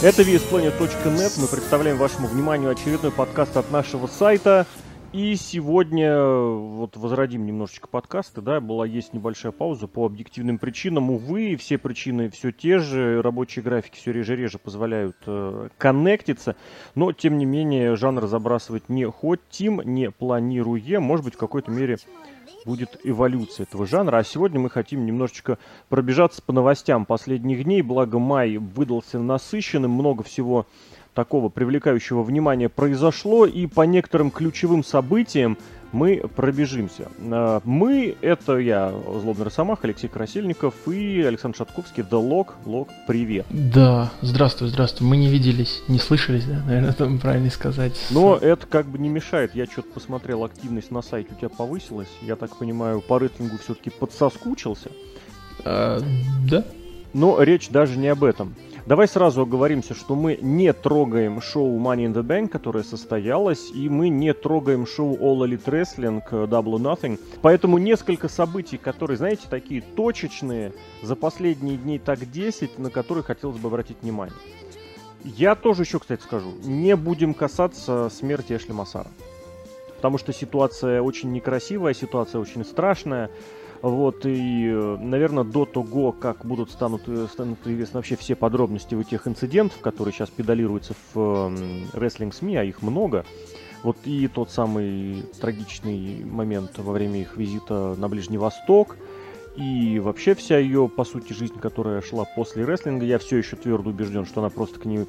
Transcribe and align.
Это 0.00 0.22
VSPlanet.net. 0.22 1.40
Мы 1.40 1.48
представляем 1.48 1.96
вашему 1.96 2.28
вниманию 2.28 2.70
очередной 2.70 3.10
подкаст 3.10 3.56
от 3.56 3.72
нашего 3.72 4.06
сайта. 4.06 4.64
И 5.12 5.34
сегодня 5.34 6.22
вот 6.22 6.96
возродим 6.96 7.44
немножечко 7.44 7.88
подкасты, 7.88 8.40
да, 8.40 8.60
была 8.60 8.86
есть 8.86 9.12
небольшая 9.12 9.50
пауза 9.50 9.88
по 9.88 10.06
объективным 10.06 10.58
причинам. 10.58 11.10
Увы, 11.10 11.56
все 11.56 11.78
причины 11.78 12.30
все 12.30 12.52
те 12.52 12.78
же, 12.78 13.22
рабочие 13.22 13.64
графики 13.64 13.96
все 13.96 14.12
реже-реже 14.12 14.58
позволяют 14.58 15.16
э, 15.26 15.70
коннектиться, 15.78 16.54
но 16.94 17.12
тем 17.12 17.36
не 17.36 17.46
менее 17.46 17.96
жанр 17.96 18.26
забрасывать 18.26 18.88
не 18.88 19.10
хотим, 19.10 19.80
не 19.80 20.12
планируем, 20.12 21.02
может 21.02 21.24
быть 21.24 21.34
в 21.34 21.38
какой-то 21.38 21.72
мере 21.72 21.98
будет 22.64 22.98
эволюция 23.04 23.64
этого 23.64 23.86
жанра. 23.86 24.18
А 24.18 24.24
сегодня 24.24 24.60
мы 24.60 24.70
хотим 24.70 25.06
немножечко 25.06 25.58
пробежаться 25.88 26.42
по 26.42 26.52
новостям 26.52 27.06
последних 27.06 27.64
дней. 27.64 27.82
Благо 27.82 28.18
май 28.18 28.56
выдался 28.56 29.18
насыщенным, 29.18 29.90
много 29.90 30.22
всего 30.22 30.66
такого 31.14 31.48
привлекающего 31.48 32.22
внимания 32.22 32.68
произошло. 32.68 33.46
И 33.46 33.66
по 33.66 33.82
некоторым 33.82 34.30
ключевым 34.30 34.84
событиям 34.84 35.58
мы 35.92 36.22
пробежимся. 36.34 37.08
А, 37.20 37.60
мы, 37.64 38.16
это 38.20 38.58
я, 38.58 38.90
Злобный 38.90 39.44
Росомах, 39.44 39.80
Алексей 39.84 40.08
Красильников 40.08 40.74
и 40.86 41.22
Александр 41.22 41.58
Шатковский, 41.58 42.02
The 42.02 42.20
Log. 42.22 42.48
Лог, 42.64 42.88
привет. 43.06 43.46
Да, 43.50 44.10
здравствуй, 44.20 44.68
здравствуй. 44.68 45.06
Мы 45.06 45.16
не 45.16 45.28
виделись, 45.28 45.82
не 45.88 45.98
слышались, 45.98 46.44
да, 46.44 46.62
наверное, 46.64 46.90
это 46.90 47.08
правильно 47.20 47.50
сказать. 47.50 47.94
Но 48.10 48.36
это 48.36 48.66
как 48.66 48.86
бы 48.86 48.98
не 48.98 49.08
мешает. 49.08 49.54
Я 49.54 49.66
что-то 49.66 49.88
посмотрел, 49.90 50.44
активность 50.44 50.90
на 50.90 51.02
сайте 51.02 51.30
у 51.32 51.36
тебя 51.36 51.48
повысилась. 51.48 52.08
Я 52.22 52.36
так 52.36 52.56
понимаю, 52.56 53.00
по 53.00 53.18
рейтингу 53.18 53.58
все-таки 53.58 53.90
подсоскучился. 53.90 54.90
А, 55.64 56.00
да. 56.48 56.64
Но 57.14 57.42
речь 57.42 57.70
даже 57.70 57.96
не 57.96 58.08
об 58.08 58.24
этом. 58.24 58.54
Давай 58.88 59.06
сразу 59.06 59.42
оговоримся, 59.42 59.92
что 59.92 60.14
мы 60.14 60.38
не 60.40 60.72
трогаем 60.72 61.42
шоу 61.42 61.78
Money 61.78 62.06
in 62.06 62.14
the 62.14 62.22
Bank, 62.22 62.48
которое 62.48 62.82
состоялось, 62.82 63.70
и 63.70 63.86
мы 63.90 64.08
не 64.08 64.32
трогаем 64.32 64.86
шоу 64.86 65.14
All 65.18 65.46
Elite 65.46 65.64
Wrestling 65.66 66.22
Double 66.48 66.78
or 66.78 66.80
Nothing. 66.80 67.20
Поэтому 67.42 67.76
несколько 67.76 68.30
событий, 68.30 68.78
которые, 68.78 69.18
знаете, 69.18 69.42
такие 69.50 69.82
точечные, 69.82 70.72
за 71.02 71.16
последние 71.16 71.76
дни 71.76 71.98
так 71.98 72.30
10, 72.30 72.78
на 72.78 72.88
которые 72.88 73.22
хотелось 73.24 73.58
бы 73.58 73.68
обратить 73.68 73.98
внимание. 74.00 74.34
Я 75.22 75.54
тоже 75.54 75.82
еще, 75.82 75.98
кстати, 75.98 76.22
скажу, 76.22 76.48
не 76.64 76.96
будем 76.96 77.34
касаться 77.34 78.08
смерти 78.08 78.54
Эшли 78.54 78.72
Массара. 78.72 79.10
Потому 79.96 80.16
что 80.16 80.32
ситуация 80.32 81.02
очень 81.02 81.30
некрасивая, 81.32 81.92
ситуация 81.92 82.40
очень 82.40 82.64
страшная. 82.64 83.30
Вот, 83.80 84.22
и, 84.24 84.96
наверное, 84.98 85.44
до 85.44 85.64
того, 85.64 86.10
как 86.10 86.44
будут 86.44 86.70
станут, 86.70 87.02
э, 87.06 87.26
станут 87.30 87.64
известны 87.64 87.98
вообще 87.98 88.16
все 88.16 88.34
подробности 88.34 88.96
у 88.96 89.04
тех 89.04 89.28
инцидентов, 89.28 89.78
которые 89.80 90.12
сейчас 90.12 90.30
педалируются 90.30 90.94
в 91.14 91.52
рестлинг 91.92 92.34
СМИ, 92.34 92.56
а 92.56 92.64
их 92.64 92.82
много, 92.82 93.24
вот 93.84 93.96
и 94.04 94.26
тот 94.26 94.50
самый 94.50 95.24
трагичный 95.40 96.24
момент 96.24 96.76
во 96.78 96.92
время 96.92 97.20
их 97.20 97.36
визита 97.36 97.94
на 97.96 98.08
Ближний 98.08 98.38
Восток, 98.38 98.96
и 99.56 100.00
вообще 100.00 100.34
вся 100.34 100.58
ее, 100.58 100.88
по 100.88 101.04
сути, 101.04 101.32
жизнь, 101.32 101.58
которая 101.58 102.00
шла 102.00 102.24
после 102.24 102.64
рестлинга, 102.64 103.04
я 103.04 103.18
все 103.18 103.38
еще 103.38 103.56
твердо 103.56 103.90
убежден, 103.90 104.26
что 104.26 104.40
она 104.40 104.50
просто 104.50 104.80
к 104.80 104.84
ней 104.84 105.06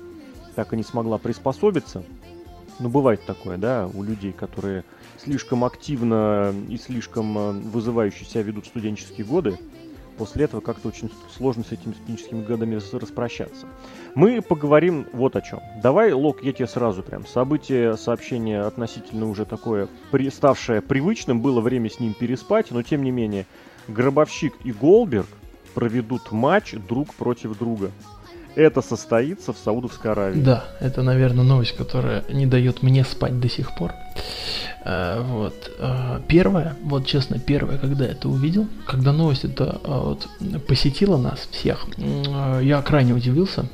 так 0.55 0.73
и 0.73 0.77
не 0.77 0.83
смогла 0.83 1.17
приспособиться. 1.17 2.03
Ну, 2.79 2.89
бывает 2.89 3.21
такое, 3.25 3.57
да, 3.57 3.89
у 3.93 4.03
людей, 4.03 4.31
которые 4.31 4.85
слишком 5.23 5.63
активно 5.63 6.53
и 6.67 6.77
слишком 6.77 7.37
э, 7.37 7.51
вызывающе 7.51 8.25
себя 8.25 8.43
ведут 8.43 8.65
студенческие 8.65 9.25
годы, 9.25 9.57
после 10.17 10.45
этого 10.45 10.61
как-то 10.61 10.89
очень 10.89 11.09
сложно 11.35 11.63
с 11.63 11.71
этими 11.71 11.93
студенческими 11.93 12.43
годами 12.43 12.79
распрощаться. 12.93 13.67
Мы 14.15 14.41
поговорим 14.41 15.07
вот 15.13 15.35
о 15.35 15.41
чем. 15.41 15.61
Давай, 15.81 16.11
Лок, 16.11 16.43
я 16.43 16.51
тебе 16.51 16.67
сразу 16.67 17.03
прям. 17.03 17.25
Событие, 17.25 17.95
сообщение 17.97 18.61
относительно 18.61 19.29
уже 19.29 19.45
такое, 19.45 19.87
при, 20.11 20.29
ставшее 20.29 20.81
привычным, 20.81 21.41
было 21.41 21.61
время 21.61 21.89
с 21.89 21.99
ним 21.99 22.13
переспать, 22.13 22.71
но 22.71 22.83
тем 22.83 23.03
не 23.03 23.11
менее, 23.11 23.45
Гробовщик 23.87 24.53
и 24.63 24.71
Голберг 24.71 25.27
проведут 25.73 26.31
матч 26.31 26.73
друг 26.73 27.13
против 27.13 27.57
друга 27.57 27.91
это 28.59 28.81
состоится 28.81 29.53
в 29.53 29.57
Саудовской 29.57 30.11
Аравии. 30.11 30.41
Да, 30.41 30.65
это, 30.79 31.01
наверное, 31.01 31.43
новость, 31.43 31.75
которая 31.75 32.23
не 32.29 32.45
дает 32.45 32.83
мне 32.83 33.03
спать 33.03 33.39
до 33.39 33.49
сих 33.49 33.75
пор. 33.75 33.93
Э, 34.85 35.21
вот. 35.21 35.71
Э, 35.79 36.19
первое, 36.27 36.75
вот 36.83 37.05
честно, 37.05 37.39
первое, 37.39 37.77
когда 37.77 38.05
я 38.05 38.11
это 38.11 38.29
увидел, 38.29 38.67
когда 38.85 39.13
новость 39.13 39.45
это 39.45 39.79
э, 39.83 39.87
вот, 39.87 40.27
посетила 40.67 41.17
нас 41.17 41.47
всех, 41.51 41.85
я 42.61 42.81
крайне 42.81 43.13
удивился. 43.13 43.65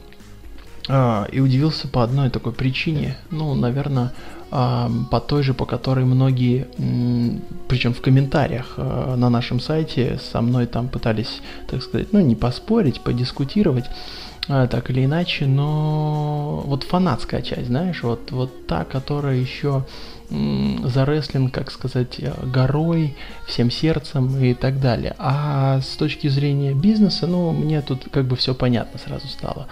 И 1.31 1.39
удивился 1.39 1.87
по 1.87 2.03
одной 2.03 2.29
такой 2.29 2.53
причине. 2.53 3.17
Ну, 3.31 3.55
наверное, 3.55 4.13
по 4.51 5.19
той 5.27 5.41
же, 5.41 5.55
по 5.55 5.65
которой 5.65 6.05
многие, 6.05 6.67
причем 7.67 7.91
в 7.91 8.01
комментариях 8.01 8.77
на 8.77 9.31
нашем 9.31 9.59
сайте 9.59 10.19
со 10.31 10.41
мной 10.41 10.67
там 10.67 10.87
пытались, 10.87 11.41
так 11.67 11.81
сказать, 11.81 12.13
ну 12.13 12.19
не 12.19 12.35
поспорить, 12.35 13.01
подискутировать. 13.01 13.85
А, 14.47 14.67
так 14.67 14.89
или 14.91 15.05
иначе, 15.05 15.47
но 15.47 16.63
вот 16.65 16.83
фанатская 16.83 17.41
часть, 17.41 17.67
знаешь, 17.67 18.03
вот, 18.03 18.31
вот 18.31 18.67
та, 18.67 18.83
которая 18.83 19.35
еще 19.35 19.85
за 20.29 21.05
рестлинг, 21.05 21.53
как 21.53 21.71
сказать, 21.71 22.19
горой, 22.43 23.15
всем 23.47 23.69
сердцем 23.69 24.35
и 24.39 24.53
так 24.53 24.79
далее. 24.79 25.15
А 25.19 25.81
с 25.81 25.95
точки 25.97 26.27
зрения 26.27 26.73
бизнеса, 26.73 27.27
ну, 27.27 27.51
мне 27.51 27.81
тут 27.81 28.07
как 28.11 28.25
бы 28.25 28.35
все 28.35 28.55
понятно 28.55 28.99
сразу 28.99 29.27
стало. 29.27 29.67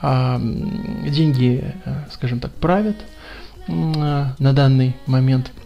А, 0.00 0.40
деньги, 0.40 1.72
э, 1.84 2.04
скажем 2.12 2.40
так, 2.40 2.52
правят 2.52 2.96
на 3.68 4.34
данный 4.38 4.96
момент– 5.06 5.52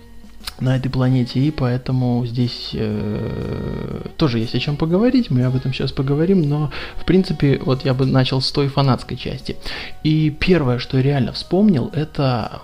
на 0.60 0.76
этой 0.76 0.88
планете, 0.88 1.40
и 1.40 1.50
поэтому 1.50 2.24
здесь 2.26 2.70
э, 2.72 4.02
тоже 4.16 4.38
есть 4.38 4.54
о 4.54 4.58
чем 4.58 4.76
поговорить, 4.76 5.30
мы 5.30 5.42
об 5.44 5.56
этом 5.56 5.72
сейчас 5.72 5.92
поговорим, 5.92 6.42
но 6.42 6.70
в 6.96 7.04
принципе 7.04 7.60
вот 7.62 7.84
я 7.84 7.94
бы 7.94 8.06
начал 8.06 8.40
с 8.40 8.50
той 8.50 8.68
фанатской 8.68 9.16
части. 9.16 9.56
И 10.02 10.30
первое, 10.30 10.78
что 10.78 10.96
я 10.96 11.02
реально 11.02 11.32
вспомнил, 11.32 11.90
это 11.92 12.60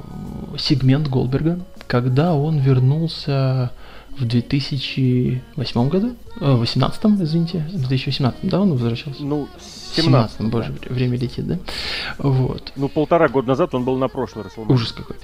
сегмент 0.58 1.08
Голдберга, 1.08 1.60
когда 1.86 2.34
он 2.34 2.58
вернулся 2.58 3.70
в 4.19 4.24
2008 4.26 5.88
году, 5.88 6.16
э, 6.41 6.53
в 6.53 6.60
18 6.60 7.22
извините, 7.22 7.66
в 7.72 7.78
2018, 7.78 8.48
да, 8.48 8.60
он 8.60 8.72
возвращался? 8.72 9.22
Ну, 9.22 9.48
17 9.94 10.36
да. 10.38 10.44
боже, 10.47 10.75
время 10.88 11.16
летит, 11.16 11.47
да? 11.47 11.58
Вот. 12.19 12.72
Ну, 12.76 12.88
полтора 12.88 13.28
года 13.28 13.48
назад 13.48 13.75
он 13.75 13.84
был 13.84 13.97
на 13.97 14.08
прошлый 14.08 14.44
раз. 14.44 14.53
Ужас 14.56 14.92
какой. 14.92 15.16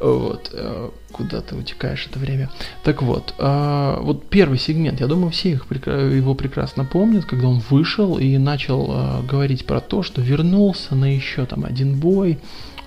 Вот. 0.00 0.50
Э, 0.52 0.90
куда 1.12 1.40
ты 1.40 1.54
утекаешь 1.56 2.06
это 2.10 2.18
время? 2.18 2.50
Так 2.82 3.02
вот, 3.02 3.34
э, 3.38 3.98
вот 4.00 4.28
первый 4.28 4.58
сегмент, 4.58 5.00
я 5.00 5.06
думаю, 5.06 5.30
все 5.30 5.52
их, 5.52 5.66
его 5.70 6.34
прекрасно 6.34 6.84
помнят, 6.84 7.24
когда 7.24 7.48
он 7.48 7.62
вышел 7.70 8.18
и 8.18 8.38
начал 8.38 9.22
говорить 9.28 9.66
про 9.66 9.80
то, 9.80 10.02
что 10.02 10.20
вернулся 10.20 10.94
на 10.94 11.14
еще 11.14 11.46
там 11.46 11.64
один 11.64 11.98
бой, 11.98 12.38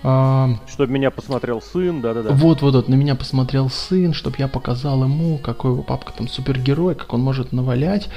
а... 0.02 0.56
Чтобы 0.68 0.94
меня 0.94 1.12
посмотрел 1.12 1.62
сын, 1.62 2.02
да-да-да. 2.02 2.32
Вот, 2.32 2.62
вот, 2.62 2.76
вот, 2.76 2.88
на 2.88 2.96
меня 2.96 3.16
посмотрел 3.16 3.70
сын, 3.70 4.14
чтобы 4.14 4.38
я 4.40 4.48
показал 4.48 5.04
ему, 5.04 5.38
какой 5.38 5.72
его 5.72 5.84
папка 5.84 6.14
там 6.14 6.30
супергерой, 6.30 6.96
как 6.96 7.14
он 7.14 7.22
может 7.22 7.52
навалять. 7.52 8.08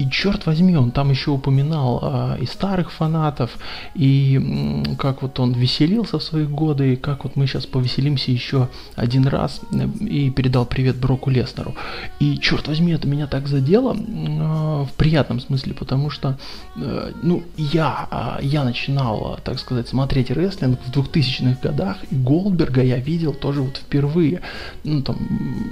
И 0.00 0.10
черт 0.10 0.46
возьми, 0.46 0.76
он 0.76 0.90
там 0.90 1.10
еще 1.10 1.30
упоминал 1.30 2.00
а, 2.02 2.36
и 2.40 2.46
старых 2.46 2.90
фанатов, 2.90 3.58
и 3.94 4.36
м, 4.36 4.96
как 4.96 5.22
вот 5.22 5.38
он 5.38 5.52
веселился 5.52 6.18
в 6.18 6.22
свои 6.22 6.46
годы, 6.46 6.94
и 6.94 6.96
как 6.96 7.22
вот 7.24 7.36
мы 7.36 7.46
сейчас 7.46 7.64
повеселимся 7.64 8.32
еще 8.32 8.68
один 8.96 9.26
раз, 9.26 9.60
э, 9.72 9.86
и 10.04 10.30
передал 10.30 10.66
привет 10.66 10.96
Броку 10.96 11.30
Леснеру. 11.30 11.74
И 12.18 12.38
черт 12.38 12.66
возьми, 12.66 12.92
это 12.92 13.06
меня 13.06 13.28
так 13.28 13.46
задело, 13.46 13.94
э, 13.94 14.84
в 14.84 14.90
приятном 14.96 15.38
смысле, 15.38 15.74
потому 15.74 16.10
что, 16.10 16.38
э, 16.76 17.12
ну, 17.22 17.44
я, 17.56 18.38
э, 18.40 18.44
я 18.44 18.64
начинал, 18.64 19.38
так 19.44 19.60
сказать, 19.60 19.86
смотреть 19.88 20.30
рестлинг 20.30 20.80
в 20.86 20.90
2000 20.90 21.19
2000-х 21.20 21.58
годах, 21.62 21.98
и 22.10 22.14
Голдберга 22.14 22.82
я 22.82 22.96
видел 22.96 23.32
тоже 23.32 23.62
вот 23.62 23.76
впервые. 23.76 24.40
Ну, 24.84 25.02
там, 25.02 25.16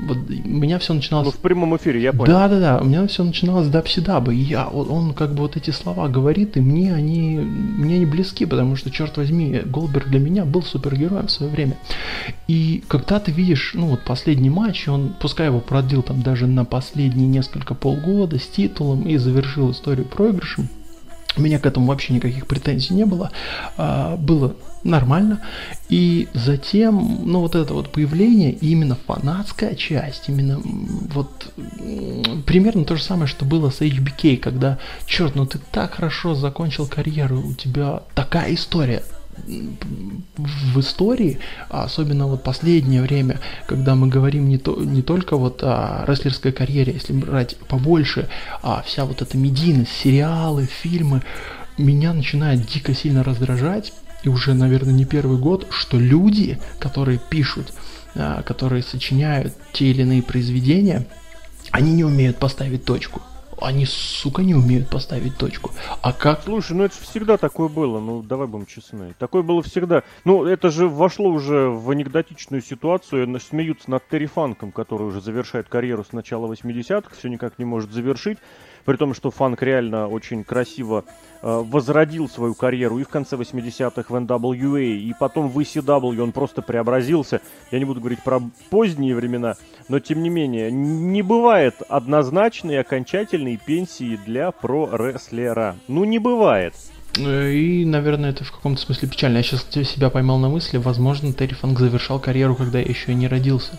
вот, 0.07 0.19
у 0.19 0.49
меня 0.49 0.79
все 0.79 0.95
начиналось... 0.95 1.27
Ну, 1.27 1.33
в 1.33 1.39
прямом 1.39 1.77
эфире, 1.77 2.03
я 2.03 2.13
понял. 2.13 2.33
Да-да-да, 2.33 2.79
у 2.79 2.85
меня 2.85 3.07
все 3.07 3.25
начиналось 3.25 3.67
с 3.67 3.71
Дабсидабы, 3.71 4.35
и 4.35 4.39
я, 4.39 4.69
вот, 4.69 4.89
он 4.91 5.15
как 5.15 5.35
бы 5.35 5.43
вот 5.43 5.57
эти 5.57 5.71
слова 5.71 6.09
говорит, 6.09 6.57
и 6.57 6.61
мне 6.61 6.95
они, 6.95 7.39
мне 7.39 7.97
они 7.97 8.07
близки, 8.07 8.45
потому 8.45 8.77
что, 8.77 8.91
черт 8.91 9.17
возьми, 9.17 9.63
Голдберг 9.65 10.09
для 10.09 10.21
меня 10.21 10.45
был 10.45 10.63
супергероем 10.63 11.27
в 11.27 11.31
свое 11.31 11.51
время. 11.51 11.77
И 12.47 12.83
когда 12.89 13.21
ты 13.21 13.33
видишь, 13.33 13.73
ну, 13.75 13.89
вот 13.89 14.05
последний 14.05 14.51
матч, 14.51 14.89
он, 14.89 15.15
пускай 15.21 15.47
его 15.47 15.61
продлил 15.61 16.03
там 16.03 16.23
даже 16.23 16.47
на 16.47 16.65
последние 16.65 17.29
несколько 17.29 17.75
полгода 17.75 18.39
с 18.39 18.47
титулом 18.47 19.03
и 19.03 19.17
завершил 19.17 19.71
историю 19.71 20.07
проигрышем, 20.07 20.69
у 21.37 21.41
меня 21.41 21.59
к 21.59 21.67
этому 21.67 21.87
вообще 21.87 22.15
никаких 22.15 22.47
претензий 22.47 22.95
не 22.95 23.05
было. 23.05 23.31
А, 23.77 24.17
было 24.17 24.57
нормально. 24.85 25.41
И 25.89 26.29
затем, 26.35 27.21
ну 27.25 27.41
вот 27.41 27.55
это 27.55 27.75
вот 27.75 27.91
появление, 27.91 28.53
именно 28.53 28.97
фанатская 29.07 29.75
часть, 29.75 30.29
именно 30.29 30.61
вот 30.61 31.53
примерно 32.47 32.85
то 32.85 32.97
же 32.97 33.03
самое, 33.03 33.27
что 33.27 33.45
было 33.45 33.71
с 33.71 33.81
HBK, 33.81 34.39
когда, 34.39 34.79
черт, 35.07 35.35
ну 35.35 35.47
ты 35.47 35.59
так 35.71 35.95
хорошо 35.95 36.35
закончил 36.35 36.87
карьеру, 36.87 37.41
у 37.41 37.55
тебя 37.55 38.03
такая 38.15 38.55
история, 38.55 39.03
в 40.37 40.81
истории, 40.81 41.39
а 41.71 41.85
особенно 41.85 42.27
вот 42.27 42.43
последнее 42.43 43.03
время, 43.03 43.39
когда 43.67 43.95
мы 43.95 44.09
говорим 44.09 44.49
не, 44.49 44.59
то, 44.59 44.77
не 44.77 45.03
только 45.03 45.37
вот 45.37 45.63
о 45.63 46.05
рестлерской 46.07 46.53
карьере, 46.53 46.95
если 46.95 47.13
брать 47.13 47.57
побольше, 47.69 48.29
а 48.63 48.83
вся 48.85 49.05
вот 49.05 49.23
эта 49.23 49.37
медийность, 49.37 49.93
сериалы, 49.93 50.67
фильмы, 50.67 51.23
меня 51.77 52.13
начинает 52.13 52.67
дико 52.67 52.95
сильно 52.95 53.23
раздражать, 53.23 53.93
и 54.23 54.29
уже, 54.29 54.55
наверное, 54.55 54.93
не 54.93 55.05
первый 55.05 55.39
год, 55.39 55.67
что 55.71 55.99
люди, 55.99 56.59
которые 56.79 57.19
пишут, 57.19 57.73
а, 58.15 58.43
которые 58.43 58.83
сочиняют 58.83 59.55
те 59.73 59.87
или 59.87 60.03
иные 60.03 60.23
произведения, 60.23 61.07
они 61.71 61.93
не 61.93 62.05
умеют 62.05 62.39
поставить 62.39 62.85
точку 62.85 63.23
они, 63.61 63.87
сука, 63.87 64.43
не 64.43 64.55
умеют 64.55 64.89
поставить 64.89 65.37
точку. 65.37 65.73
А 66.03 66.13
как... 66.13 66.43
Слушай, 66.45 66.77
ну 66.77 66.85
это 66.85 66.95
всегда 67.01 67.37
такое 67.37 67.69
было, 67.69 68.01
ну 68.01 68.23
давай 68.23 68.47
будем 68.47 68.67
честны. 68.67 69.15
Такое 69.19 69.43
было 69.43 69.63
всегда. 69.63 70.03
Ну 70.25 70.45
это 70.45 70.71
же 70.71 70.89
вошло 70.89 71.29
уже 71.29 71.69
в 71.69 71.91
анекдотичную 71.91 72.63
ситуацию. 72.63 73.39
Смеются 73.41 73.91
над 73.91 74.07
Терри 74.09 74.27
Фанком, 74.27 74.73
который 74.73 75.07
уже 75.07 75.21
завершает 75.21 75.69
карьеру 75.69 76.05
с 76.05 76.13
начала 76.13 76.53
80-х, 76.53 77.11
все 77.17 77.29
никак 77.29 77.59
не 77.59 77.65
может 77.65 77.93
завершить. 77.93 78.39
При 78.89 78.97
том, 78.97 79.13
что 79.13 79.31
Фанк 79.31 79.61
реально 79.61 80.09
очень 80.09 80.45
красиво 80.45 81.05
э, 81.43 81.63
возродил 81.63 82.27
свою 82.27 82.55
карьеру 82.55 82.99
и 82.99 83.05
в 83.05 83.11
конце 83.11 83.37
80-х 83.37 84.05
в 84.09 84.17
NWA, 84.17 84.83
и 84.83 85.15
потом 85.21 85.51
в 85.51 85.59
ECW 85.59 86.19
он 86.23 86.33
просто 86.33 86.63
преобразился. 86.63 87.43
Я 87.71 87.81
не 87.81 87.85
буду 87.85 88.01
говорить 88.01 88.23
про 88.23 88.41
поздние 88.71 89.15
времена, 89.15 89.57
но 89.91 90.01
тем 90.01 90.23
не 90.23 90.31
менее, 90.31 90.73
не 90.73 91.21
бывает 91.21 91.75
однозначной 91.91 92.81
окончательной 92.81 93.59
пенсии 93.59 94.19
для 94.25 94.53
про-рестлера. 94.53 95.77
Ну, 95.87 96.05
не 96.05 96.19
бывает. 96.19 96.73
Э, 97.19 97.53
и, 97.53 97.85
наверное, 97.85 98.31
это 98.31 98.45
в 98.45 98.53
каком-то 98.53 98.81
смысле 98.81 99.07
печально. 99.07 99.37
Я 99.37 99.43
сейчас 99.43 99.67
себя 99.87 100.09
поймал 100.09 100.39
на 100.39 100.49
мысли, 100.49 100.79
возможно, 100.79 101.31
Терри 101.35 101.53
Фанк 101.53 101.79
завершал 101.79 102.21
карьеру, 102.21 102.57
когда 102.57 102.79
я 102.79 102.87
еще 102.87 103.13
не 103.13 103.29
родился. 103.29 103.79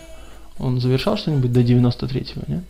Он 0.60 0.78
завершал 0.78 1.16
что-нибудь 1.16 1.52
до 1.52 1.62
93-го, 1.62 2.42
нет? 2.46 2.62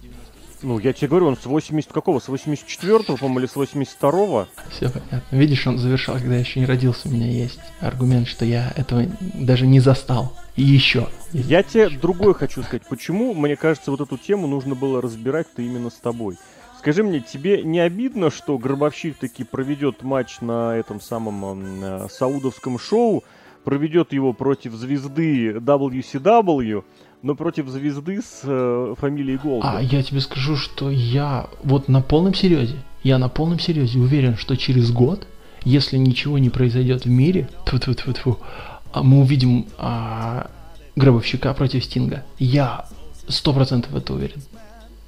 Ну, 0.63 0.79
я 0.79 0.93
тебе 0.93 1.09
говорю, 1.09 1.27
он 1.27 1.37
с 1.37 1.47
80 1.47 1.91
какого? 1.93 2.21
С 2.21 2.29
84-го, 2.29 3.17
по-моему, 3.17 3.41
или 3.41 3.47
с 3.47 3.57
82-го? 3.57 4.47
Все 4.71 4.91
понятно. 4.91 5.23
Видишь, 5.31 5.67
он 5.67 5.79
завершал, 5.79 6.17
когда 6.17 6.35
я 6.35 6.41
еще 6.41 6.61
не 6.61 6.67
родился. 6.67 7.09
У 7.09 7.13
меня 7.13 7.27
есть 7.27 7.61
аргумент, 7.81 8.29
что 8.29 8.45
я 8.45 8.73
этого 8.77 9.07
даже 9.35 9.67
не 9.67 9.81
застал. 9.81 10.37
И 10.57 10.63
еще. 10.63 11.09
Я 11.33 11.63
тебе 11.63 11.89
другое 11.89 12.35
хочу 12.35 12.63
сказать. 12.63 12.83
Почему, 12.89 13.33
мне 13.35 13.57
кажется, 13.57 13.91
вот 13.91 14.01
эту 14.01 14.19
тему 14.19 14.47
нужно 14.47 14.75
было 14.75 15.01
разбирать-то 15.01 15.63
именно 15.63 15.89
с 15.89 15.95
тобой? 15.95 16.37
Скажи 16.79 17.03
мне, 17.03 17.21
тебе 17.21 17.63
не 17.63 17.81
обидно, 17.81 18.31
что 18.31 18.57
Гробовщик 18.59 19.17
таки 19.17 19.45
проведет 19.45 20.03
матч 20.03 20.41
на 20.41 20.77
этом 20.77 21.01
самом 21.01 21.85
э, 21.85 22.09
саудовском 22.11 22.79
шоу, 22.79 23.23
проведет 23.65 24.15
его 24.15 24.33
против 24.33 24.73
звезды 24.73 25.53
WCW, 25.53 26.85
но 27.23 27.35
против 27.35 27.69
звезды 27.69 28.21
с 28.23 28.41
э, 28.45 28.95
фамилией 28.99 29.37
Голда. 29.37 29.79
А 29.79 29.83
я 29.83 30.03
тебе 30.03 30.21
скажу, 30.21 30.57
что 30.57 30.91
я 30.91 31.49
вот 31.63 31.89
на 31.89 32.01
полном 32.01 32.35
серьезе, 32.35 32.77
я 33.03 33.19
на 33.19 33.29
полном 33.29 33.59
серьезе 33.59 33.99
уверен, 33.99 34.37
что 34.37 34.57
через 34.57 34.91
год, 34.91 35.27
если 35.65 35.97
ничего 35.97 36.39
не 36.39 36.51
произойдет 36.51 37.05
в 37.05 37.11
мире, 37.11 37.49
тьфу 37.67 37.77
-тьфу 37.77 37.95
-тьфу 37.95 38.13
-тьфу, 38.13 39.03
мы 39.03 39.21
увидим 39.21 39.67
а, 39.79 40.51
Гробовщика 40.97 41.53
против 41.55 41.85
Стинга. 41.85 42.25
Я 42.39 42.87
сто 43.29 43.53
процентов 43.53 43.93
в 43.93 43.97
это 43.97 44.15
уверен. 44.15 44.43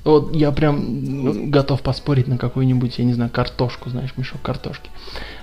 Вот 0.05 0.35
я 0.35 0.51
прям 0.51 1.25
ну, 1.25 1.47
готов 1.49 1.81
поспорить 1.83 2.27
на 2.29 2.37
какую-нибудь, 2.37 2.99
я 2.99 3.05
не 3.05 3.13
знаю, 3.13 3.31
картошку, 3.31 3.91
знаешь, 3.91 4.17
мешок 4.17 4.43
картошки. 4.43 4.91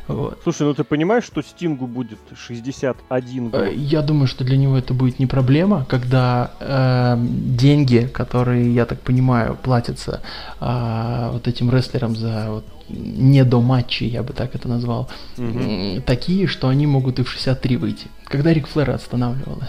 Вот. 0.10 0.40
Слушай, 0.44 0.64
ну 0.64 0.74
ты 0.74 0.84
понимаешь, 0.84 1.24
что 1.24 1.44
Стингу 1.44 1.86
будет 1.86 2.18
61 2.36 3.50
год? 3.50 3.62
Э, 3.62 3.74
я 3.76 4.02
думаю, 4.02 4.28
что 4.28 4.44
для 4.44 4.58
него 4.58 4.76
это 4.76 4.96
будет 4.96 5.20
не 5.20 5.28
проблема, 5.28 5.86
когда 5.88 6.52
э, 6.60 7.16
деньги, 7.20 8.10
которые, 8.12 8.74
я 8.74 8.86
так 8.86 9.02
понимаю, 9.02 9.56
платятся 9.62 10.22
э, 10.60 11.30
вот 11.32 11.48
этим 11.48 11.70
рестлерам 11.70 12.16
за 12.16 12.48
вот, 12.50 12.66
не 12.90 13.44
до 13.44 13.62
матчей, 13.62 14.08
я 14.08 14.24
бы 14.24 14.34
так 14.34 14.56
это 14.56 14.68
назвал, 14.68 15.10
угу. 15.38 16.02
такие, 16.06 16.48
что 16.48 16.68
они 16.68 16.88
могут 16.88 17.20
и 17.20 17.24
в 17.24 17.30
63 17.30 17.78
выйти. 17.78 18.08
Когда 18.26 18.54
Рик 18.54 18.68
Флэр 18.68 18.92
останавливал 18.92 19.60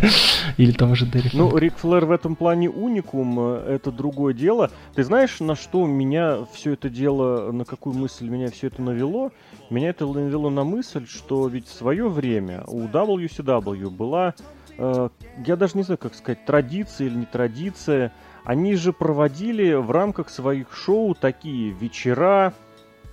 Или 0.58 0.72
того 0.72 0.94
же 0.94 1.06
Дерри 1.06 1.30
Ну, 1.32 1.56
Рик 1.56 1.76
Флэр 1.78 2.04
в 2.04 2.10
этом 2.10 2.36
плане 2.36 2.68
уникум, 2.68 3.38
э, 3.40 3.76
это 3.76 3.90
другое 3.90 4.34
дело. 4.34 4.70
Ты 4.94 5.02
знаешь, 5.02 5.40
на 5.40 5.56
что 5.56 5.86
меня 5.86 6.40
все 6.52 6.74
это 6.74 6.90
дело, 6.90 7.52
на 7.52 7.64
какую 7.64 7.96
мысль 7.96 8.28
меня 8.28 8.50
все 8.50 8.66
это 8.66 8.82
навело? 8.82 9.32
Меня 9.70 9.90
это 9.90 10.06
навело 10.06 10.50
на 10.50 10.64
мысль, 10.64 11.06
что 11.08 11.48
ведь 11.48 11.66
в 11.66 11.72
свое 11.72 12.08
время 12.08 12.64
у 12.66 12.82
WCW 12.82 13.88
была, 13.88 14.34
э, 14.76 15.08
я 15.46 15.56
даже 15.56 15.78
не 15.78 15.82
знаю, 15.82 15.98
как 15.98 16.14
сказать, 16.14 16.44
традиция 16.44 17.06
или 17.06 17.16
не 17.16 17.26
традиция, 17.26 18.12
они 18.44 18.74
же 18.74 18.92
проводили 18.92 19.74
в 19.74 19.90
рамках 19.90 20.28
своих 20.28 20.74
шоу 20.74 21.14
такие 21.14 21.70
вечера, 21.70 22.52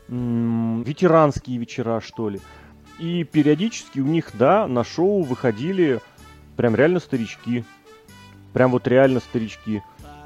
ветеранские 0.10 1.58
вечера, 1.58 2.02
что 2.02 2.30
ли. 2.30 2.40
И 3.00 3.24
периодически 3.24 4.00
у 4.00 4.06
них, 4.06 4.32
да, 4.34 4.68
на 4.68 4.84
шоу 4.84 5.22
выходили 5.24 6.02
прям 6.58 6.76
реально 6.76 7.00
старички. 7.00 7.64
Прям 8.54 8.72
вот 8.72 8.88
реально 8.88 9.20
старички. 9.20 9.82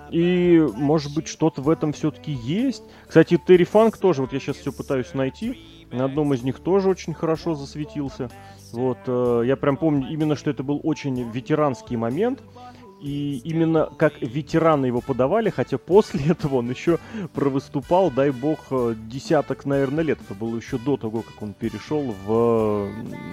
И, 0.09 0.63
может 0.75 1.13
быть, 1.13 1.27
что-то 1.27 1.61
в 1.61 1.69
этом 1.69 1.91
все-таки 1.91 2.31
есть. 2.31 2.83
Кстати, 3.07 3.39
Терри 3.47 3.63
Фанк 3.63 3.97
тоже, 3.97 4.21
вот 4.21 4.31
я 4.33 4.39
сейчас 4.39 4.57
все 4.57 4.71
пытаюсь 4.71 5.13
найти. 5.13 5.59
На 5.91 6.05
одном 6.05 6.33
из 6.33 6.43
них 6.43 6.59
тоже 6.59 6.89
очень 6.89 7.13
хорошо 7.13 7.55
засветился. 7.55 8.29
Вот, 8.71 8.97
э, 9.05 9.43
я 9.45 9.55
прям 9.55 9.77
помню 9.77 10.09
именно, 10.09 10.35
что 10.35 10.49
это 10.49 10.63
был 10.63 10.79
очень 10.83 11.29
ветеранский 11.31 11.95
момент. 11.97 12.41
И 13.03 13.41
именно 13.43 13.89
как 13.97 14.21
ветераны 14.21 14.85
его 14.85 15.01
подавали, 15.01 15.49
хотя 15.49 15.77
после 15.77 16.25
этого 16.27 16.57
он 16.57 16.69
еще 16.69 16.99
провыступал, 17.33 18.09
дай 18.09 18.31
бог, 18.31 18.59
э, 18.71 18.95
десяток, 19.09 19.65
наверное, 19.65 20.05
лет. 20.05 20.19
Это 20.25 20.33
было 20.33 20.55
еще 20.55 20.77
до 20.77 20.95
того, 20.95 21.21
как 21.21 21.41
он 21.41 21.53
перешел 21.53 22.15
в, 22.25 22.89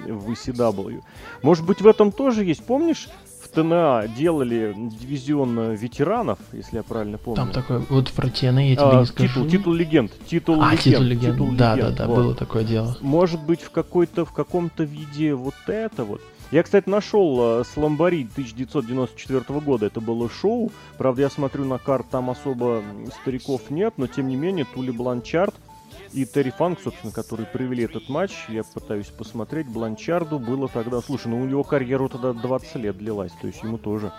в 0.09 0.31
ECW. 0.31 1.03
Может 1.43 1.65
быть, 1.65 1.81
в 1.81 1.87
этом 1.87 2.11
тоже 2.11 2.45
есть. 2.45 2.65
Помнишь, 2.65 3.09
в 3.45 3.49
ТНА 3.49 4.09
делали 4.17 4.75
дивизион 4.77 5.75
ветеранов, 5.75 6.41
если 6.53 6.79
я 6.79 6.83
правильно 6.83 7.19
помню. 7.19 7.37
Там 7.37 7.53
такой, 7.53 7.79
вот 7.89 8.11
про 8.11 8.27
TNA 8.27 8.71
я 8.71 8.77
тебе 8.77 8.85
а, 8.87 9.01
не 9.01 9.07
скажу. 9.07 9.29
Титул, 9.29 9.49
титул 9.49 9.73
легенд. 9.73 10.13
Титул 10.27 10.63
а, 10.63 10.73
легенд. 10.73 10.83
титул 10.83 11.03
легенд. 11.05 11.35
Титул 11.35 11.53
да, 11.53 11.77
легенд. 11.77 11.97
да, 11.97 12.05
да, 12.05 12.09
вот. 12.09 12.17
было 12.17 12.35
такое 12.35 12.65
дело. 12.65 12.97
Может 13.01 13.41
быть, 13.41 13.63
в 13.63 13.71
какой-то, 13.71 14.25
в 14.25 14.33
каком-то 14.33 14.83
виде 14.83 15.33
вот 15.35 15.55
это 15.69 16.03
вот. 16.03 16.21
Я, 16.51 16.65
кстати, 16.65 16.89
нашел 16.89 17.61
э, 17.61 17.65
Сламбари 17.65 18.29
1994 18.33 19.61
года. 19.61 19.87
Это 19.87 20.01
было 20.01 20.29
шоу. 20.29 20.73
Правда, 20.99 21.23
я 21.23 21.31
смотрю 21.31 21.65
на 21.65 21.79
карт, 21.79 22.07
там 22.11 22.29
особо 22.29 22.83
стариков 23.23 23.71
нет, 23.71 23.95
но 23.97 24.09
тем 24.09 24.29
не 24.29 24.37
менее 24.37 24.65
Тули 24.65 24.91
Бланчард 24.91 25.55
и 26.13 26.27
Терри 26.27 26.51
Фанк, 26.51 26.81
собственно, 26.83 27.13
которые 27.13 27.47
привели 27.47 27.85
этот 27.85 28.09
матч, 28.09 28.33
я 28.49 28.65
пытаюсь 28.65 29.07
посмотреть. 29.07 29.69
Бланчарду 29.69 30.39
было 30.39 30.69
тогда... 30.69 31.01
Слушай, 31.01 31.29
ну 31.29 31.41
у 31.41 31.45
него 31.45 31.63
карьеру 31.63 32.09
тогда 32.09 32.33
20 32.33 32.75
лет 32.77 32.99
длилась, 32.99 33.33
то 33.41 33.47
есть 33.47 33.63
ему 33.63 33.79
тоже 33.79 34.13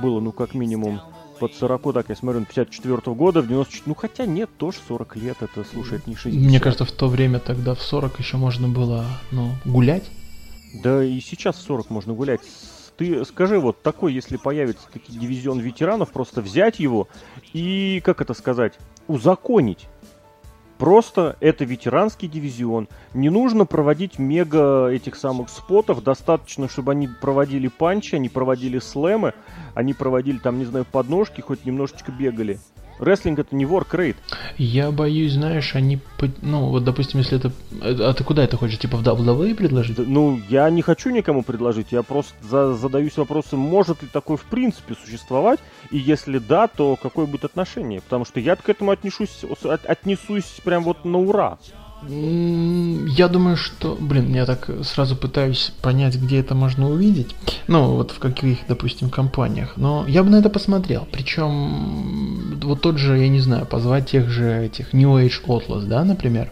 было, 0.00 0.20
ну, 0.20 0.32
как 0.32 0.54
минимум, 0.54 1.00
под 1.38 1.54
40, 1.54 1.94
так 1.94 2.08
я 2.08 2.16
смотрю, 2.16 2.44
54 2.44 2.96
-го 2.96 3.14
года, 3.14 3.40
в 3.40 3.46
94... 3.46 3.82
Ну, 3.86 3.94
хотя 3.94 4.26
нет, 4.26 4.50
тоже 4.56 4.78
40 4.88 5.16
лет, 5.16 5.36
это, 5.40 5.64
слушай, 5.64 5.98
это 5.98 6.10
не 6.10 6.16
60. 6.16 6.42
Мне 6.42 6.60
кажется, 6.60 6.84
в 6.84 6.92
то 6.92 7.08
время 7.08 7.38
тогда 7.38 7.74
в 7.74 7.82
40 7.82 8.18
еще 8.18 8.36
можно 8.36 8.68
было, 8.68 9.04
ну, 9.30 9.52
гулять. 9.64 10.04
Да 10.82 11.02
и 11.04 11.20
сейчас 11.20 11.56
40 11.56 11.90
можно 11.90 12.12
гулять. 12.12 12.40
Ты 12.96 13.24
скажи, 13.24 13.58
вот 13.58 13.82
такой, 13.82 14.14
если 14.14 14.36
появится 14.36 14.88
таки 14.90 15.12
дивизион 15.12 15.60
ветеранов, 15.60 16.12
просто 16.12 16.40
взять 16.40 16.80
его 16.80 17.08
и, 17.52 18.00
как 18.04 18.20
это 18.20 18.32
сказать, 18.32 18.78
узаконить. 19.06 19.88
Просто 20.78 21.36
это 21.40 21.64
ветеранский 21.64 22.28
дивизион. 22.28 22.88
Не 23.14 23.30
нужно 23.30 23.64
проводить 23.64 24.18
мега 24.18 24.88
этих 24.88 25.16
самых 25.16 25.48
спотов. 25.48 26.02
Достаточно, 26.02 26.68
чтобы 26.68 26.92
они 26.92 27.08
проводили 27.08 27.68
панчи, 27.68 28.14
они 28.16 28.28
проводили 28.28 28.78
слэмы, 28.78 29.32
они 29.74 29.94
проводили 29.94 30.38
там, 30.38 30.58
не 30.58 30.66
знаю, 30.66 30.84
подножки, 30.84 31.40
хоть 31.40 31.64
немножечко 31.64 32.12
бегали. 32.12 32.58
Рестлинг 32.98 33.38
это 33.38 33.54
не 33.54 33.64
work 33.64 34.14
Я 34.58 34.90
боюсь, 34.90 35.32
знаешь, 35.32 35.74
они, 35.74 35.98
ну, 36.42 36.68
вот, 36.68 36.84
допустим, 36.84 37.20
если 37.20 37.38
это, 37.38 37.52
а 37.80 38.12
ты 38.14 38.24
куда 38.24 38.44
это 38.44 38.56
хочешь, 38.56 38.78
типа 38.78 38.96
в 38.96 39.02
WWE 39.02 39.54
предложить? 39.54 39.98
Ну, 39.98 40.40
я 40.48 40.68
не 40.70 40.82
хочу 40.82 41.10
никому 41.10 41.42
предложить, 41.42 41.92
я 41.92 42.02
просто 42.02 42.32
за, 42.42 42.74
задаюсь 42.74 43.16
вопросом, 43.16 43.60
может 43.60 44.02
ли 44.02 44.08
такое 44.12 44.36
в 44.36 44.44
принципе 44.44 44.94
существовать, 44.94 45.60
и 45.90 45.98
если 45.98 46.38
да, 46.38 46.68
то 46.68 46.96
какое 46.96 47.26
будет 47.26 47.44
отношение, 47.44 48.00
потому 48.00 48.24
что 48.24 48.40
я 48.40 48.56
к 48.56 48.68
этому 48.68 48.90
отнесусь, 48.90 49.44
от, 49.64 49.84
отнесусь 49.86 50.60
прям 50.64 50.84
вот 50.84 51.04
на 51.04 51.18
ура. 51.18 51.58
Я 52.02 53.28
думаю, 53.28 53.56
что, 53.56 53.96
блин, 53.98 54.34
я 54.34 54.44
так 54.44 54.68
сразу 54.84 55.16
пытаюсь 55.16 55.72
понять, 55.80 56.16
где 56.16 56.40
это 56.40 56.54
можно 56.54 56.90
увидеть. 56.90 57.34
Ну, 57.68 57.94
вот 57.94 58.10
в 58.10 58.18
каких, 58.18 58.58
допустим, 58.68 59.08
компаниях. 59.08 59.72
Но 59.76 60.04
я 60.06 60.22
бы 60.22 60.30
на 60.30 60.36
это 60.36 60.50
посмотрел. 60.50 61.08
Причем, 61.10 62.60
вот 62.62 62.82
тот 62.82 62.98
же, 62.98 63.18
я 63.18 63.28
не 63.28 63.40
знаю, 63.40 63.66
позвать 63.66 64.10
тех 64.10 64.28
же 64.28 64.66
этих 64.66 64.92
New 64.92 65.16
Age 65.16 65.42
Outlaws, 65.46 65.86
да, 65.86 66.04
например. 66.04 66.50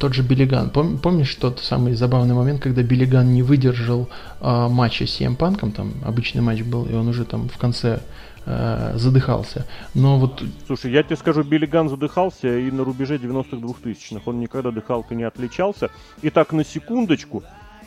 Тот 0.00 0.14
же 0.14 0.22
Биллиган. 0.22 0.70
Пом, 0.70 0.98
помнишь 0.98 1.34
тот 1.36 1.60
самый 1.60 1.94
забавный 1.94 2.34
момент, 2.34 2.60
когда 2.60 2.82
Биллиган 2.82 3.32
не 3.32 3.42
выдержал 3.42 4.08
э, 4.40 4.68
матча 4.68 5.06
с 5.06 5.20
CM 5.20 5.36
Панком, 5.36 5.72
там 5.72 5.94
обычный 6.04 6.42
матч 6.42 6.62
был, 6.62 6.84
и 6.84 6.94
он 6.94 7.08
уже 7.08 7.24
там 7.24 7.48
в 7.48 7.56
конце 7.56 8.00
э, 8.46 8.92
задыхался. 8.96 9.66
Но 9.94 10.18
вот... 10.18 10.42
Слушай, 10.66 10.92
я 10.92 11.02
тебе 11.02 11.16
скажу, 11.16 11.42
Билли 11.42 11.66
Ган 11.66 11.88
задыхался 11.88 12.58
и 12.58 12.70
на 12.70 12.84
рубеже 12.84 13.16
90-х 13.16 13.56
2000-х. 13.56 14.22
Он 14.26 14.40
никогда 14.40 14.70
дыхалкой 14.70 15.16
не 15.16 15.24
отличался. 15.24 15.90
И 16.22 16.30
так, 16.30 16.52
на 16.52 16.64
секундочку, 16.64 17.42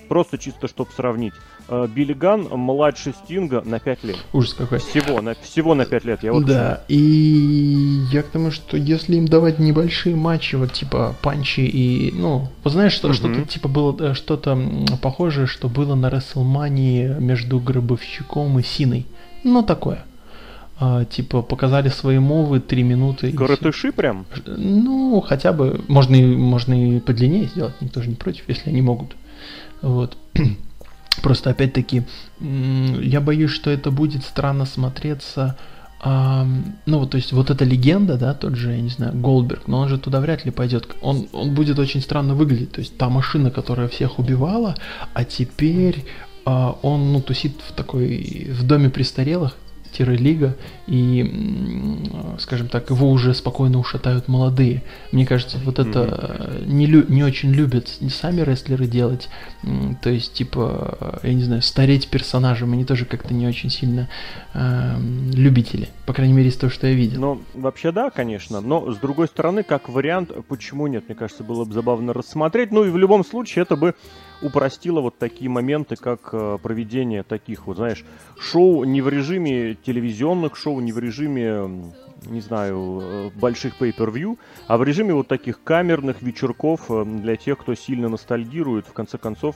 просто 0.08 0.38
чисто, 0.38 0.68
чтобы 0.68 0.92
сравнить. 0.96 1.34
Э, 1.68 1.88
Билли 1.88 2.14
Ган 2.14 2.48
младше 2.52 3.14
Стинга 3.24 3.62
на 3.66 3.80
5 3.80 4.04
лет. 4.04 4.18
Ужас 4.34 4.54
какой. 4.54 4.80
Всего 4.80 5.22
на, 5.22 5.34
всего 5.36 5.74
на 5.76 5.86
5 5.86 6.06
лет, 6.06 6.24
я 6.24 6.34
вот 6.34 6.46
Да, 6.46 6.84
и 6.88 8.04
я 8.12 8.22
к 8.22 8.28
тому, 8.28 8.52
что 8.52 8.78
если 8.78 9.16
им 9.16 9.28
давать 9.28 9.60
небольшие 9.60 10.16
матчи, 10.16 10.56
вот 10.56 10.74
типа 10.74 11.16
панчи 11.22 11.62
и, 11.62 12.12
ну, 12.14 12.50
вот 12.64 12.74
знаешь, 12.74 12.94
что, 12.94 13.10
uh-huh. 13.10 13.14
что-то 13.14 13.42
типа 13.46 13.68
было 13.68 13.96
э, 14.00 14.14
что-то 14.14 14.58
похожее, 15.02 15.48
что 15.48 15.68
было 15.68 15.96
на 15.96 16.10
Расселмании 16.10 17.08
между 17.20 17.60
Гробовщиком 17.60 18.60
и 18.60 18.64
Синой. 18.64 19.06
Ну, 19.44 19.64
такое 19.64 20.06
а, 20.78 21.06
типа 21.06 21.42
показали 21.42 21.90
свои 21.90 22.20
мовы 22.20 22.60
три 22.60 22.84
минуты. 22.84 23.32
Коротыши 23.32 23.92
прям? 23.92 24.26
Ну, 24.46 25.22
хотя 25.22 25.54
бы, 25.54 25.82
можно 25.88 26.16
и, 26.16 26.36
можно 26.36 26.98
и 26.98 27.00
подлиннее 27.00 27.46
сделать, 27.46 27.76
никто 27.80 28.02
же 28.02 28.10
не 28.10 28.16
против, 28.16 28.44
если 28.50 28.70
они 28.70 28.82
могут. 28.82 29.16
Вот. 29.82 30.18
Просто 31.22 31.52
опять-таки, 31.52 32.04
я 32.40 33.22
боюсь, 33.22 33.52
что 33.52 33.70
это 33.70 33.90
будет 33.90 34.26
странно 34.26 34.66
смотреться. 34.66 35.58
А, 36.02 36.46
ну, 36.86 37.00
вот, 37.00 37.12
то 37.12 37.18
есть, 37.18 37.32
вот 37.32 37.50
эта 37.50 37.64
легенда, 37.64 38.18
да, 38.18 38.34
тот 38.34 38.56
же, 38.56 38.72
я 38.72 38.82
не 38.82 38.90
знаю, 38.90 39.14
Голдберг, 39.16 39.68
но 39.68 39.80
он 39.80 39.88
же 39.88 39.98
туда 39.98 40.20
вряд 40.20 40.44
ли 40.44 40.52
пойдет. 40.52 40.88
Он, 41.02 41.28
он 41.32 41.56
будет 41.56 41.80
очень 41.80 42.02
странно 42.02 42.36
выглядеть. 42.36 42.74
То 42.74 42.82
есть, 42.82 42.98
та 42.98 43.10
машина, 43.10 43.50
которая 43.50 43.88
всех 43.88 44.20
убивала, 44.20 44.76
а 45.14 45.24
теперь 45.24 46.04
а, 46.44 46.78
он, 46.82 47.14
ну, 47.14 47.22
тусит 47.22 47.62
в 47.66 47.72
такой, 47.72 48.50
в 48.52 48.64
доме 48.64 48.90
престарелых, 48.90 49.56
лига 50.04 50.56
и, 50.88 52.02
скажем 52.40 52.68
так, 52.68 52.90
его 52.90 53.10
уже 53.10 53.34
спокойно 53.34 53.80
ушатают 53.80 54.28
молодые. 54.28 54.84
Мне 55.12 55.26
кажется, 55.26 55.58
вот 55.64 55.80
это 55.80 56.00
mm-hmm. 56.00 56.68
не, 56.68 56.86
лю- 56.86 57.06
не 57.08 57.24
очень 57.24 57.52
любят 57.52 57.90
не 58.02 58.10
сами 58.10 58.42
рестлеры 58.42 58.88
делать, 58.88 59.30
то 60.02 60.10
есть, 60.10 60.34
типа, 60.34 61.20
я 61.24 61.34
не 61.34 61.44
знаю, 61.44 61.62
стареть 61.62 62.10
персонажем, 62.10 62.74
они 62.74 62.86
тоже 62.86 63.06
как-то 63.06 63.34
не 63.34 63.48
очень 63.48 63.70
сильно 63.70 64.10
э, 64.54 64.98
любители, 65.34 65.90
по 66.06 66.14
крайней 66.14 66.34
мере, 66.34 66.50
из 66.50 66.58
того, 66.58 66.72
что 66.72 66.88
я 66.88 66.94
видел. 66.94 67.20
Ну, 67.20 67.42
вообще 67.54 67.92
да, 67.92 68.10
конечно, 68.10 68.62
но 68.62 68.92
с 68.92 68.98
другой 68.98 69.28
стороны, 69.28 69.64
как 69.64 69.90
вариант, 69.90 70.32
почему 70.48 70.88
нет, 70.88 71.06
мне 71.08 71.16
кажется, 71.16 71.44
было 71.44 71.66
бы 71.66 71.74
забавно 71.74 72.14
рассмотреть, 72.14 72.72
ну 72.72 72.84
и 72.84 72.90
в 72.90 72.98
любом 72.98 73.26
случае 73.26 73.64
это 73.64 73.76
бы 73.76 73.96
упростило 74.42 75.02
вот 75.02 75.18
такие 75.18 75.50
моменты, 75.50 75.96
как 75.96 76.30
э, 76.32 76.58
проведение 76.62 77.24
таких, 77.24 77.68
вот 77.68 77.78
знаешь, 77.78 78.04
шоу 78.40 78.84
не 78.84 79.02
в 79.02 79.10
режиме 79.10 79.76
телевизионных 79.76 80.56
шоу, 80.56 80.80
не 80.80 80.92
в 80.92 81.00
режиме, 81.00 81.92
не 82.26 82.42
знаю, 82.42 83.02
э, 83.02 83.30
больших 83.36 83.80
pay-per-view, 83.80 84.38
а 84.68 84.78
в 84.78 84.84
режиме 84.84 85.14
вот 85.14 85.28
таких 85.28 85.64
камерных 85.64 86.22
вечерков 86.22 86.86
э, 86.90 87.06
для 87.06 87.36
тех, 87.36 87.58
кто 87.60 87.76
сильно 87.76 88.10
ностальгирует. 88.10 88.88
В 88.88 88.94
конце 88.94 89.18
концов, 89.18 89.56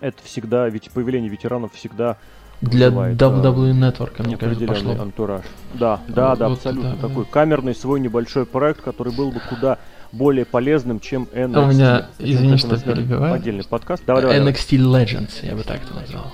это 0.00 0.22
всегда, 0.22 0.68
ведь 0.68 0.90
появление 0.90 1.30
ветеранов 1.30 1.74
всегда 1.74 2.16
для 2.60 2.88
WWE 2.88 3.72
Network, 3.72 4.26
мне 4.26 4.36
кажется, 4.36 4.66
пошло. 4.66 4.92
антураж. 5.00 5.44
Да, 5.74 6.00
да, 6.08 6.30
вот, 6.30 6.38
да, 6.38 6.46
абсолютно. 6.46 6.96
Да, 6.96 7.08
такой 7.08 7.24
да. 7.24 7.30
камерный 7.30 7.74
свой 7.74 8.00
небольшой 8.00 8.46
проект, 8.46 8.80
который 8.80 9.14
был 9.14 9.30
бы 9.30 9.40
куда 9.48 9.78
более 10.12 10.44
полезным, 10.44 11.00
чем 11.00 11.28
NXT. 11.32 11.54
А 11.54 11.60
у 11.60 11.66
меня, 11.66 12.06
извини, 12.18 12.56
что 12.56 12.78
перебиваю. 12.78 13.34
Отдельный 13.34 13.64
подкаст. 13.64 14.02
Давай, 14.06 14.22
давай, 14.22 14.40
NXT. 14.40 14.78
Legends, 14.78 15.46
я 15.46 15.54
бы 15.54 15.62
так 15.62 15.82
это 15.82 15.94
назвал. 15.94 16.32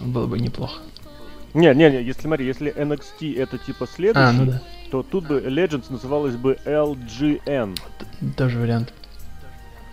Было 0.00 0.26
бы 0.26 0.38
неплохо. 0.38 0.80
Не, 1.54 1.74
не, 1.74 1.90
не, 1.90 2.02
если 2.02 2.20
смотри, 2.22 2.44
если 2.46 2.74
NXT 2.74 3.38
это 3.40 3.56
типа 3.56 3.86
следующий, 3.86 4.28
а, 4.28 4.32
ну 4.32 4.46
да. 4.46 4.62
то 4.90 5.02
тут 5.02 5.26
бы 5.26 5.40
Legends 5.40 5.90
называлось 5.90 6.36
бы 6.36 6.58
LGN. 6.66 7.78
Тоже 8.36 8.58
вариант. 8.58 8.92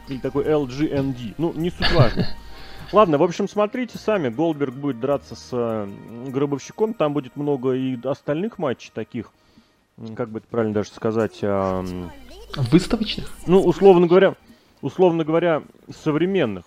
Или 0.09 0.17
такой 0.17 0.43
LGND. 0.43 1.35
Ну, 1.37 1.53
не 1.53 1.69
суть 1.69 1.91
важно. 1.93 2.27
Ладно, 2.91 3.17
в 3.17 3.23
общем, 3.23 3.47
смотрите 3.47 3.97
сами. 3.97 4.29
Голдберг 4.29 4.73
будет 4.75 4.99
драться 4.99 5.35
с 5.35 5.49
э, 5.51 5.87
Гробовщиком. 6.27 6.93
Там 6.93 7.13
будет 7.13 7.35
много 7.37 7.71
и 7.73 7.97
остальных 8.05 8.57
матчей 8.59 8.91
таких. 8.93 9.31
Как 10.15 10.29
бы 10.29 10.39
это 10.39 10.47
правильно 10.47 10.73
даже 10.73 10.89
сказать? 10.89 11.39
Э, 11.41 11.83
Выставочных? 12.55 13.31
Ну, 13.47 13.61
условно 13.61 14.07
говоря, 14.07 14.35
условно 14.81 15.23
говоря, 15.23 15.63
современных. 16.03 16.65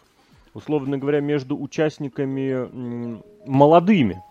Условно 0.55 0.99
говоря, 0.99 1.21
между 1.21 1.57
участниками 1.57 3.21
молодыми, 3.47 4.23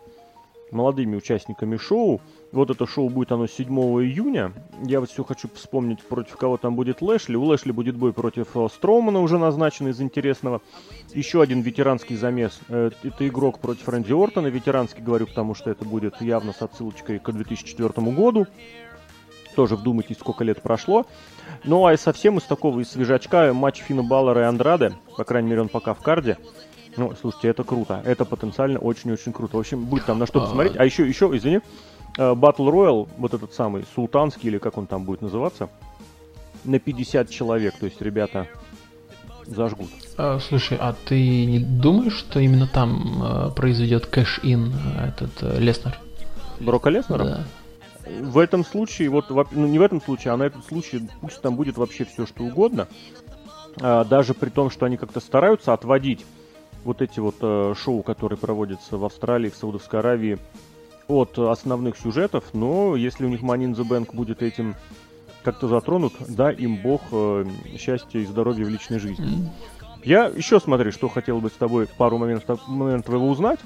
молодыми 0.71 1.15
участниками 1.15 1.77
шоу. 1.77 2.19
Вот 2.51 2.69
это 2.69 2.87
шоу 2.87 3.09
будет 3.09 3.31
оно 3.31 3.47
7 3.47 3.67
июня. 3.67 4.53
Я 4.83 5.01
вот 5.01 5.09
все 5.09 5.23
хочу 5.23 5.49
вспомнить, 5.53 6.01
против 6.01 6.37
кого 6.37 6.57
там 6.57 6.75
будет 6.75 7.01
Лэшли. 7.01 7.35
У 7.35 7.43
Лэшли 7.43 7.71
будет 7.71 7.95
бой 7.95 8.13
против 8.13 8.55
э, 8.55 8.67
Строумана, 8.73 9.19
уже 9.19 9.37
назначенный 9.37 9.91
из 9.91 10.01
интересного. 10.01 10.61
Еще 11.13 11.41
один 11.41 11.61
ветеранский 11.61 12.15
замес. 12.15 12.59
Э, 12.69 12.91
это 13.03 13.27
игрок 13.27 13.59
против 13.59 13.87
Рэнди 13.89 14.13
Ортона. 14.13 14.47
Ветеранский 14.47 15.03
говорю, 15.03 15.27
потому 15.27 15.53
что 15.53 15.69
это 15.69 15.85
будет 15.85 16.21
явно 16.21 16.53
с 16.53 16.61
отсылочкой 16.61 17.19
к 17.19 17.29
2004 17.29 17.89
году. 18.11 18.47
Тоже 19.55 19.75
вдумайтесь, 19.75 20.17
сколько 20.19 20.43
лет 20.43 20.61
прошло. 20.61 21.05
Ну, 21.63 21.85
а 21.87 21.97
совсем 21.97 22.37
из 22.37 22.43
такого, 22.43 22.81
из 22.81 22.91
свежачка, 22.91 23.53
матч 23.53 23.81
Фина 23.81 24.03
Баллера 24.03 24.41
и 24.41 24.43
Андраде, 24.43 24.93
по 25.17 25.23
крайней 25.23 25.49
мере, 25.49 25.61
он 25.61 25.69
пока 25.69 25.93
в 25.93 26.01
карде. 26.01 26.37
Ну, 26.97 27.13
слушайте, 27.19 27.47
это 27.49 27.63
круто. 27.63 28.01
Это 28.05 28.25
потенциально 28.25 28.79
очень-очень 28.79 29.33
круто. 29.33 29.57
В 29.57 29.59
общем, 29.59 29.85
будет 29.85 30.05
там 30.05 30.19
на 30.19 30.27
что 30.27 30.39
а, 30.39 30.41
посмотреть. 30.43 30.77
А 30.77 30.85
еще, 30.85 31.07
еще, 31.07 31.29
извини, 31.33 31.59
Battle 32.17 32.69
Royale, 32.71 33.09
вот 33.17 33.33
этот 33.33 33.53
самый, 33.53 33.85
султанский, 33.95 34.49
или 34.49 34.57
как 34.57 34.77
он 34.77 34.87
там 34.87 35.03
будет 35.03 35.21
называться, 35.21 35.69
на 36.63 36.79
50 36.79 37.29
человек. 37.29 37.75
То 37.77 37.85
есть, 37.85 38.01
ребята 38.01 38.47
зажгут. 39.45 39.89
А, 40.17 40.39
слушай, 40.39 40.77
а 40.79 40.93
ты 41.05 41.45
не 41.45 41.59
думаешь, 41.59 42.15
что 42.15 42.39
именно 42.39 42.67
там 42.67 43.21
э, 43.23 43.51
произойдет 43.51 44.05
кэш-ин 44.05 44.73
э, 44.73 45.09
этот 45.09 45.31
э, 45.41 45.59
Леснер? 45.59 45.99
Брока 46.59 46.89
Леснера? 46.89 47.23
Да 47.23 47.45
в 48.21 48.37
этом 48.37 48.63
случае, 48.65 49.09
вот 49.09 49.29
ну, 49.29 49.67
не 49.67 49.79
в 49.79 49.81
этом 49.81 50.01
случае, 50.01 50.33
а 50.33 50.37
на 50.37 50.43
этот 50.43 50.65
случай 50.65 51.07
пусть 51.21 51.41
там 51.41 51.55
будет 51.55 51.77
вообще 51.77 52.05
все 52.05 52.25
что 52.25 52.43
угодно. 52.43 52.87
А, 53.81 54.03
даже 54.03 54.33
при 54.33 54.49
том, 54.49 54.69
что 54.69 54.85
они 54.85 54.97
как-то 54.97 55.19
стараются 55.19 55.73
отводить 55.73 56.25
вот 56.83 57.01
эти 57.01 57.19
вот 57.19 57.35
а, 57.41 57.73
шоу, 57.75 58.03
которые 58.03 58.37
проводятся 58.37 58.97
в 58.97 59.05
Австралии, 59.05 59.49
в 59.49 59.55
Саудовской 59.55 59.99
Аравии, 59.99 60.37
от 61.07 61.37
основных 61.37 61.97
сюжетов, 61.97 62.45
но 62.53 62.95
если 62.95 63.25
у 63.25 63.29
них 63.29 63.41
Money 63.41 63.71
in 63.71 63.75
the 63.75 63.87
Bank 63.87 64.15
будет 64.15 64.41
этим 64.41 64.75
как-то 65.43 65.67
затронут, 65.67 66.13
да, 66.27 66.51
им 66.51 66.77
бог 66.77 67.01
э, 67.11 67.45
счастья 67.77 68.19
и 68.19 68.25
здоровья 68.25 68.65
в 68.65 68.69
личной 68.69 68.97
жизни. 68.97 69.51
Я 70.03 70.25
еще 70.25 70.59
смотри, 70.59 70.89
что 70.91 71.07
хотел 71.07 71.39
бы 71.39 71.49
с 71.49 71.53
тобой 71.53 71.87
пару 71.97 72.17
моментов, 72.17 72.67
моментов 72.67 73.13
его 73.13 73.29
узнать. 73.29 73.59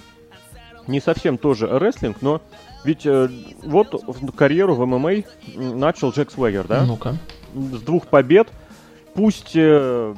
Не 0.89 0.99
совсем 0.99 1.37
тоже 1.37 1.67
рестлинг, 1.67 2.23
но 2.23 2.41
ведь 2.83 3.05
э, 3.05 3.29
вот 3.61 4.03
карьеру 4.35 4.73
в 4.73 4.83
ММА 4.87 5.23
начал 5.55 6.09
Джек 6.09 6.31
Свегер, 6.31 6.67
да? 6.67 6.83
Ну-ка. 6.83 7.15
С 7.53 7.81
двух 7.83 8.07
побед. 8.07 8.47
Пусть 9.13 9.51
э, 9.53 10.15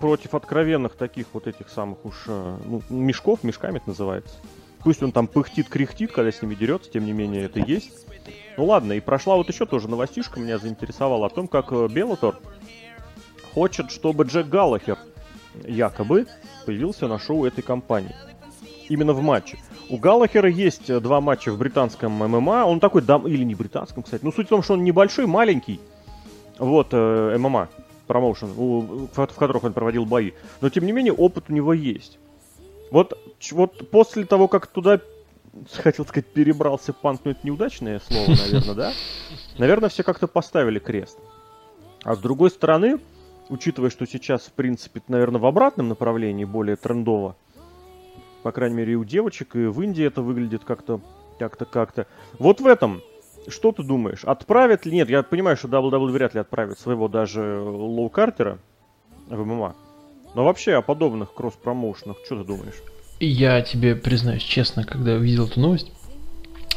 против 0.00 0.34
откровенных 0.34 0.94
таких 0.94 1.26
вот 1.34 1.46
этих 1.46 1.68
самых 1.68 2.06
уж 2.06 2.24
э, 2.26 2.56
ну, 2.64 2.80
мешков, 2.88 3.44
мешками 3.44 3.76
это 3.76 3.90
называется. 3.90 4.34
Пусть 4.82 5.02
он 5.02 5.12
там 5.12 5.26
пыхтит, 5.26 5.68
кряхтит, 5.68 6.10
когда 6.10 6.32
с 6.32 6.40
ними 6.40 6.54
дерется, 6.54 6.90
тем 6.90 7.04
не 7.04 7.12
менее 7.12 7.44
это 7.44 7.60
есть. 7.60 8.06
Ну 8.56 8.64
ладно, 8.64 8.94
и 8.94 9.00
прошла 9.00 9.36
вот 9.36 9.50
еще 9.50 9.66
тоже 9.66 9.88
новостишка, 9.88 10.40
меня 10.40 10.56
заинтересовала 10.56 11.26
о 11.26 11.30
том, 11.30 11.48
как 11.48 11.70
Беллатор 11.90 12.38
хочет, 13.52 13.90
чтобы 13.90 14.24
Джек 14.24 14.46
Галлахер 14.46 14.96
якобы 15.66 16.26
появился 16.64 17.08
на 17.08 17.18
шоу 17.18 17.44
этой 17.44 17.60
компании. 17.60 18.16
Именно 18.88 19.12
в 19.12 19.20
матче. 19.20 19.58
У 19.90 19.96
Галлахера 19.96 20.50
есть 20.50 20.90
э, 20.90 21.00
два 21.00 21.20
матча 21.20 21.50
в 21.50 21.58
британском 21.58 22.12
ММА. 22.12 22.66
Он 22.66 22.78
такой, 22.80 23.02
дам, 23.02 23.26
или 23.26 23.42
не 23.42 23.54
британском, 23.54 24.02
кстати. 24.02 24.24
Ну, 24.24 24.32
суть 24.32 24.46
в 24.46 24.50
том, 24.50 24.62
что 24.62 24.74
он 24.74 24.84
небольшой, 24.84 25.26
маленький. 25.26 25.80
Вот, 26.58 26.88
э, 26.92 27.36
ММА, 27.38 27.68
промоушен, 28.06 28.48
в, 28.48 29.08
в 29.12 29.34
которых 29.34 29.64
он 29.64 29.72
проводил 29.72 30.04
бои. 30.04 30.32
Но, 30.60 30.68
тем 30.68 30.84
не 30.84 30.92
менее, 30.92 31.12
опыт 31.12 31.44
у 31.48 31.52
него 31.52 31.72
есть. 31.72 32.18
Вот, 32.90 33.18
вот 33.52 33.90
после 33.90 34.24
того, 34.24 34.48
как 34.48 34.66
туда, 34.66 35.00
хотел 35.72 36.04
сказать, 36.06 36.26
перебрался 36.26 36.92
панк, 36.92 37.22
но 37.24 37.30
это 37.30 37.40
неудачное 37.42 38.00
слово, 38.00 38.28
наверное, 38.28 38.74
да? 38.74 38.92
Наверное, 39.56 39.88
все 39.88 40.02
как-то 40.02 40.26
поставили 40.26 40.78
крест. 40.78 41.18
А 42.04 42.14
с 42.14 42.18
другой 42.18 42.50
стороны, 42.50 42.98
учитывая, 43.48 43.90
что 43.90 44.06
сейчас, 44.06 44.42
в 44.42 44.52
принципе, 44.52 45.02
наверное, 45.08 45.40
в 45.40 45.46
обратном 45.46 45.88
направлении 45.88 46.44
более 46.44 46.76
трендово, 46.76 47.36
по 48.42 48.52
крайней 48.52 48.76
мере, 48.76 48.92
и 48.92 48.96
у 48.96 49.04
девочек, 49.04 49.56
и 49.56 49.66
в 49.66 49.80
Индии 49.82 50.04
это 50.04 50.22
выглядит 50.22 50.64
как-то, 50.64 51.00
как-то, 51.38 51.64
как-то. 51.64 52.06
Вот 52.38 52.60
в 52.60 52.66
этом, 52.66 53.02
что 53.48 53.72
ты 53.72 53.82
думаешь, 53.82 54.24
отправят 54.24 54.86
ли? 54.86 54.92
Нет, 54.92 55.10
я 55.10 55.22
понимаю, 55.22 55.56
что 55.56 55.68
WWE 55.68 56.10
вряд 56.10 56.34
ли 56.34 56.40
отправит 56.40 56.78
своего 56.78 57.08
даже 57.08 57.60
Лоу 57.60 58.08
Картера 58.08 58.58
в 59.28 59.44
ММА. 59.44 59.74
Но 60.34 60.44
вообще 60.44 60.74
о 60.74 60.82
подобных 60.82 61.32
кросс-промоушенах, 61.32 62.18
что 62.24 62.42
ты 62.42 62.44
думаешь? 62.44 62.82
Я 63.20 63.62
тебе 63.62 63.96
признаюсь 63.96 64.42
честно, 64.42 64.84
когда 64.84 65.14
увидел 65.14 65.46
эту 65.46 65.58
новость, 65.60 65.92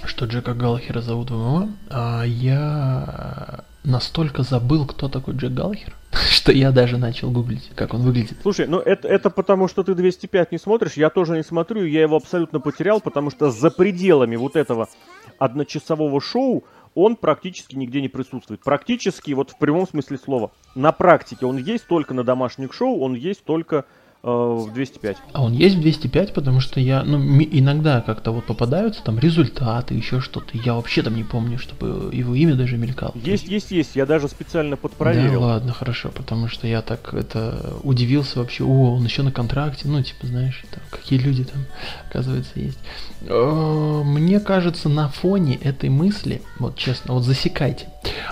что 0.05 0.25
Джека 0.25 0.53
Галлахера 0.53 1.01
зовут 1.01 1.29
в 1.29 1.35
ММА, 1.35 1.69
а 1.89 2.23
я 2.23 3.65
настолько 3.83 4.43
забыл, 4.43 4.85
кто 4.85 5.09
такой 5.09 5.35
Джек 5.35 5.51
Галлахер, 5.51 5.95
что 6.29 6.51
я 6.51 6.71
даже 6.71 6.97
начал 6.97 7.31
гуглить, 7.31 7.71
как 7.75 7.93
он 7.93 8.01
выглядит. 8.01 8.37
Слушай, 8.41 8.67
ну 8.67 8.79
это, 8.79 9.07
это 9.07 9.29
потому, 9.29 9.67
что 9.67 9.83
ты 9.83 9.95
205 9.95 10.51
не 10.51 10.57
смотришь, 10.57 10.93
я 10.93 11.09
тоже 11.09 11.35
не 11.35 11.43
смотрю, 11.43 11.85
я 11.85 12.01
его 12.01 12.17
абсолютно 12.17 12.59
потерял, 12.59 13.01
потому 13.01 13.31
что 13.31 13.51
за 13.51 13.71
пределами 13.71 14.35
вот 14.35 14.55
этого 14.55 14.87
одночасового 15.39 16.21
шоу 16.21 16.63
он 16.93 17.15
практически 17.15 17.75
нигде 17.75 18.01
не 18.01 18.09
присутствует. 18.09 18.61
Практически, 18.61 19.31
вот 19.31 19.51
в 19.51 19.57
прямом 19.57 19.87
смысле 19.87 20.17
слова. 20.17 20.51
На 20.75 20.91
практике 20.91 21.45
он 21.45 21.57
есть 21.57 21.87
только 21.87 22.13
на 22.13 22.23
домашних 22.23 22.73
шоу, 22.73 22.99
он 22.99 23.13
есть 23.13 23.43
только 23.43 23.85
в 24.23 24.71
205. 24.71 25.17
А 25.33 25.43
он 25.43 25.53
есть 25.53 25.75
в 25.75 25.81
205, 25.81 26.33
потому 26.33 26.59
что 26.59 26.79
я, 26.79 27.03
ну, 27.03 27.19
иногда 27.41 28.01
как-то 28.01 28.31
вот 28.31 28.45
попадаются 28.45 29.03
там 29.03 29.17
результаты, 29.17 29.95
еще 29.95 30.21
что-то. 30.21 30.57
Я 30.57 30.75
вообще 30.75 31.01
там 31.01 31.15
не 31.15 31.23
помню, 31.23 31.57
чтобы 31.57 32.13
его 32.13 32.35
имя 32.35 32.55
даже 32.55 32.77
мелькало. 32.77 33.13
Есть, 33.15 33.47
есть, 33.47 33.71
есть. 33.71 33.95
Я 33.95 34.05
даже 34.05 34.27
специально 34.27 34.77
подпроверил. 34.77 35.41
Да, 35.41 35.47
ладно, 35.47 35.73
хорошо, 35.73 36.09
потому 36.13 36.47
что 36.47 36.67
я 36.67 36.81
так 36.81 37.13
это 37.13 37.75
удивился 37.83 38.39
вообще. 38.39 38.63
О, 38.63 38.95
он 38.95 39.03
еще 39.03 39.23
на 39.23 39.31
контракте. 39.31 39.87
Ну, 39.87 40.01
типа, 40.03 40.27
знаешь, 40.27 40.63
там, 40.69 40.81
какие 40.91 41.17
люди 41.17 41.43
там, 41.43 41.65
оказывается, 42.07 42.59
есть. 42.59 42.79
Э, 43.27 44.01
мне 44.05 44.39
кажется, 44.39 44.89
на 44.89 45.09
фоне 45.09 45.55
этой 45.55 45.89
мысли, 45.89 46.41
вот 46.59 46.75
честно, 46.77 47.13
вот 47.15 47.23
засекайте, 47.23 47.89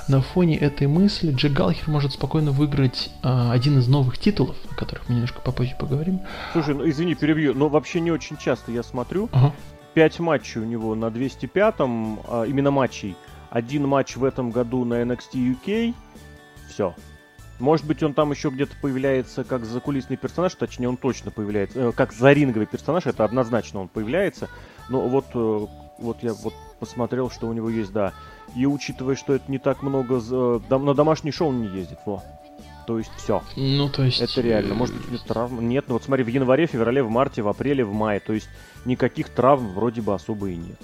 на 0.07 0.21
фоне 0.21 0.57
этой 0.57 0.87
мысли 0.87 1.31
Джек 1.31 1.53
Галхер 1.53 1.89
может 1.89 2.13
спокойно 2.13 2.51
выиграть 2.51 3.09
э, 3.23 3.51
один 3.51 3.79
из 3.79 3.87
новых 3.87 4.17
титулов, 4.17 4.55
о 4.69 4.75
которых 4.75 5.07
мы 5.07 5.15
немножко 5.15 5.41
попозже 5.41 5.75
поговорим. 5.79 6.19
Слушай, 6.51 6.75
ну 6.75 6.87
извини, 6.87 7.15
перебью, 7.15 7.55
но 7.55 7.69
вообще 7.69 7.99
не 8.01 8.11
очень 8.11 8.37
часто 8.37 8.71
я 8.71 8.83
смотрю. 8.83 9.29
Ага. 9.31 9.53
Пять 9.95 10.19
матчей 10.19 10.61
у 10.61 10.65
него 10.65 10.93
на 10.93 11.05
205-м, 11.05 12.19
а, 12.27 12.43
именно 12.43 12.69
матчей. 12.69 13.15
Один 13.49 13.87
матч 13.87 14.15
в 14.15 14.23
этом 14.23 14.51
году 14.51 14.85
на 14.85 15.01
NXT 15.01 15.33
UK. 15.33 15.95
Все. 16.69 16.93
Может 17.59 17.85
быть, 17.85 18.03
он 18.03 18.13
там 18.13 18.31
еще 18.31 18.49
где-то 18.49 18.73
появляется 18.81 19.43
как 19.43 19.65
закулисный 19.65 20.15
персонаж, 20.15 20.55
точнее, 20.55 20.87
он 20.87 20.95
точно 20.95 21.29
появляется, 21.31 21.79
э, 21.79 21.91
как 21.91 22.13
заринговый 22.13 22.67
персонаж, 22.67 23.05
это 23.05 23.25
однозначно 23.25 23.81
он 23.81 23.89
появляется. 23.89 24.47
Но 24.87 25.01
вот, 25.01 25.25
э, 25.33 25.67
вот 25.97 26.23
я 26.23 26.33
вот 26.33 26.53
посмотрел, 26.79 27.29
что 27.29 27.47
у 27.47 27.53
него 27.53 27.69
есть, 27.69 27.91
да. 27.91 28.13
И 28.55 28.65
учитывая, 28.65 29.15
что 29.15 29.33
это 29.33 29.51
не 29.51 29.57
так 29.57 29.83
много, 29.83 30.21
э, 30.21 30.59
на 30.69 30.93
домашний 30.93 31.31
шоу 31.31 31.49
он 31.49 31.61
не 31.61 31.67
ездит, 31.67 31.99
во 32.05 32.23
то 32.89 32.97
есть 32.97 33.11
все. 33.17 33.43
Ну, 33.55 33.87
то 33.87 34.03
есть... 34.03 34.19
Это 34.19 34.41
реально. 34.41 34.73
Может 34.73 34.95
быть, 34.95 35.11
нет 35.11 35.21
травм? 35.21 35.69
Нет, 35.69 35.85
ну 35.87 35.93
вот 35.93 36.03
смотри, 36.03 36.23
в 36.23 36.27
январе, 36.27 36.65
феврале, 36.65 37.03
в 37.03 37.09
марте, 37.11 37.43
в 37.43 37.47
апреле, 37.47 37.85
в 37.85 37.93
мае. 37.93 38.19
То 38.19 38.33
есть 38.33 38.49
никаких 38.83 39.29
травм 39.29 39.75
вроде 39.75 40.01
бы 40.01 40.15
особо 40.15 40.49
и 40.49 40.55
нет. 40.55 40.79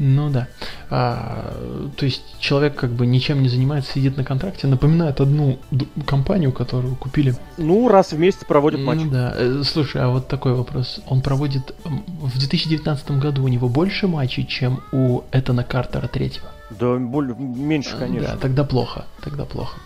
Ну 0.00 0.30
да. 0.30 0.48
А, 0.90 1.54
то 1.96 2.06
есть 2.06 2.24
человек 2.40 2.74
как 2.74 2.90
бы 2.90 3.06
ничем 3.06 3.40
не 3.40 3.48
занимается, 3.48 3.92
сидит 3.92 4.16
на 4.16 4.24
контракте. 4.24 4.66
Напоминает 4.66 5.20
одну 5.20 5.60
компанию, 6.04 6.50
которую 6.50 6.96
купили. 6.96 7.36
Ну, 7.56 7.86
раз 7.86 8.10
в 8.10 8.18
месяц 8.18 8.40
проводит 8.44 8.80
матч. 8.80 9.02
Ну 9.04 9.10
да. 9.12 9.32
Э, 9.36 9.62
слушай, 9.64 10.02
а 10.02 10.08
вот 10.08 10.26
такой 10.26 10.54
вопрос. 10.54 11.02
Он 11.06 11.20
проводит... 11.20 11.72
В 11.84 12.36
2019 12.36 13.12
году 13.12 13.44
у 13.44 13.48
него 13.48 13.68
больше 13.68 14.08
матчей, 14.08 14.44
чем 14.44 14.80
у 14.90 15.20
Этана 15.30 15.62
Картера 15.62 16.08
третьего? 16.08 16.48
Да, 16.70 16.96
более, 16.96 17.36
меньше, 17.36 17.96
конечно. 17.96 18.30
Да, 18.30 18.36
тогда 18.38 18.64
плохо. 18.64 19.04
Тогда 19.22 19.44
плохо. 19.44 19.78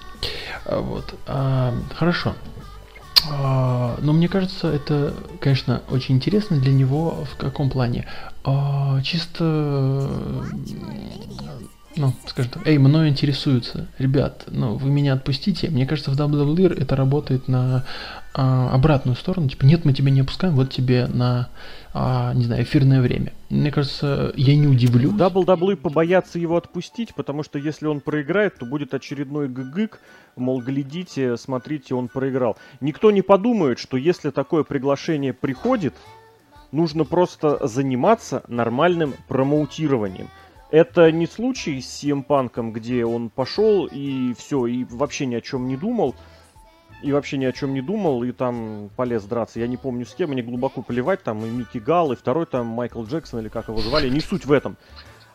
А, 0.65 0.81
вот. 0.81 1.15
А, 1.27 1.75
хорошо. 1.95 2.35
А, 3.31 3.97
но 4.01 4.13
мне 4.13 4.29
кажется, 4.29 4.69
это, 4.69 5.15
конечно, 5.41 5.83
очень 5.91 6.17
интересно 6.17 6.59
для 6.59 6.73
него 6.73 7.25
в 7.25 7.37
каком 7.37 7.71
плане. 7.71 8.07
А, 8.45 9.01
чисто, 9.03 10.45
ну, 11.99 12.13
скажем 12.27 12.53
так, 12.53 12.67
эй, 12.67 12.79
мною 12.79 13.09
интересуются, 13.09 13.89
ребят, 13.99 14.45
ну, 14.47 14.77
вы 14.77 14.89
меня 14.91 15.15
отпустите. 15.15 15.69
Мне 15.69 15.87
кажется, 15.87 16.11
в 16.11 16.17
WWE 16.17 16.81
это 16.81 16.97
работает 16.97 17.49
на 17.49 17.85
а, 18.35 18.71
обратную 18.73 19.17
сторону, 19.17 19.49
типа, 19.49 19.65
нет, 19.65 19.85
мы 19.85 19.93
тебя 19.93 20.11
не 20.11 20.21
опускаем, 20.21 20.55
вот 20.55 20.71
тебе 20.71 21.07
на, 21.09 21.49
а, 21.93 22.33
не 22.35 22.45
знаю, 22.45 22.63
эфирное 22.63 23.01
время. 23.01 23.33
Мне 23.51 23.71
кажется, 23.71 24.33
я 24.37 24.55
не 24.57 24.69
удивлю. 24.69 25.13
WWE 25.13 25.77
побоятся 25.77 26.39
его 26.39 26.57
отпустить, 26.57 27.15
потому 27.15 27.43
что 27.43 27.59
если 27.59 27.87
он 27.87 28.01
проиграет, 28.01 28.57
то 28.59 28.65
будет 28.65 28.95
очередной 28.95 29.49
гыгык, 29.49 30.01
мол, 30.37 30.63
глядите, 30.63 31.37
смотрите, 31.37 31.95
он 31.95 32.09
проиграл. 32.09 32.57
Никто 32.81 33.11
не 33.11 33.23
подумает, 33.23 33.79
что 33.79 33.97
если 33.97 34.31
такое 34.31 34.63
приглашение 34.63 35.33
приходит, 35.33 35.95
нужно 36.71 37.05
просто 37.05 37.67
заниматься 37.67 38.43
нормальным 38.49 39.15
промоутированием. 39.27 40.29
Это 40.71 41.11
не 41.11 41.27
случай 41.27 41.81
с 41.81 42.03
CM 42.03 42.23
Панком, 42.23 42.73
где 42.73 43.05
он 43.05 43.31
пошел 43.31 43.87
и 43.87 44.35
все, 44.35 44.67
и 44.67 44.85
вообще 44.85 45.27
ни 45.27 45.35
о 45.35 45.41
чем 45.41 45.67
не 45.67 45.77
думал 45.77 46.15
и 47.03 47.13
вообще 47.13 47.39
ни 47.39 47.45
о 47.45 47.53
чем 47.53 47.75
не 47.75 47.81
думал, 47.81 48.25
и 48.25 48.33
там 48.33 48.91
полез 48.97 49.25
драться. 49.25 49.61
Я 49.61 49.67
не 49.67 49.77
помню 49.77 50.05
с 50.05 50.15
кем, 50.15 50.31
мне 50.31 50.43
глубоко 50.43 50.83
плевать, 50.83 51.23
там 51.23 51.45
и 51.45 51.51
Микки 51.51 51.79
Гал, 51.79 52.13
и 52.13 52.17
второй 52.17 52.47
там 52.47 52.67
Майкл 52.67 53.05
Джексон, 53.05 53.41
или 53.41 53.49
как 53.49 53.69
его 53.69 53.81
звали, 53.81 54.09
не 54.09 54.21
суть 54.21 54.47
в 54.47 54.53
этом. 54.53 54.77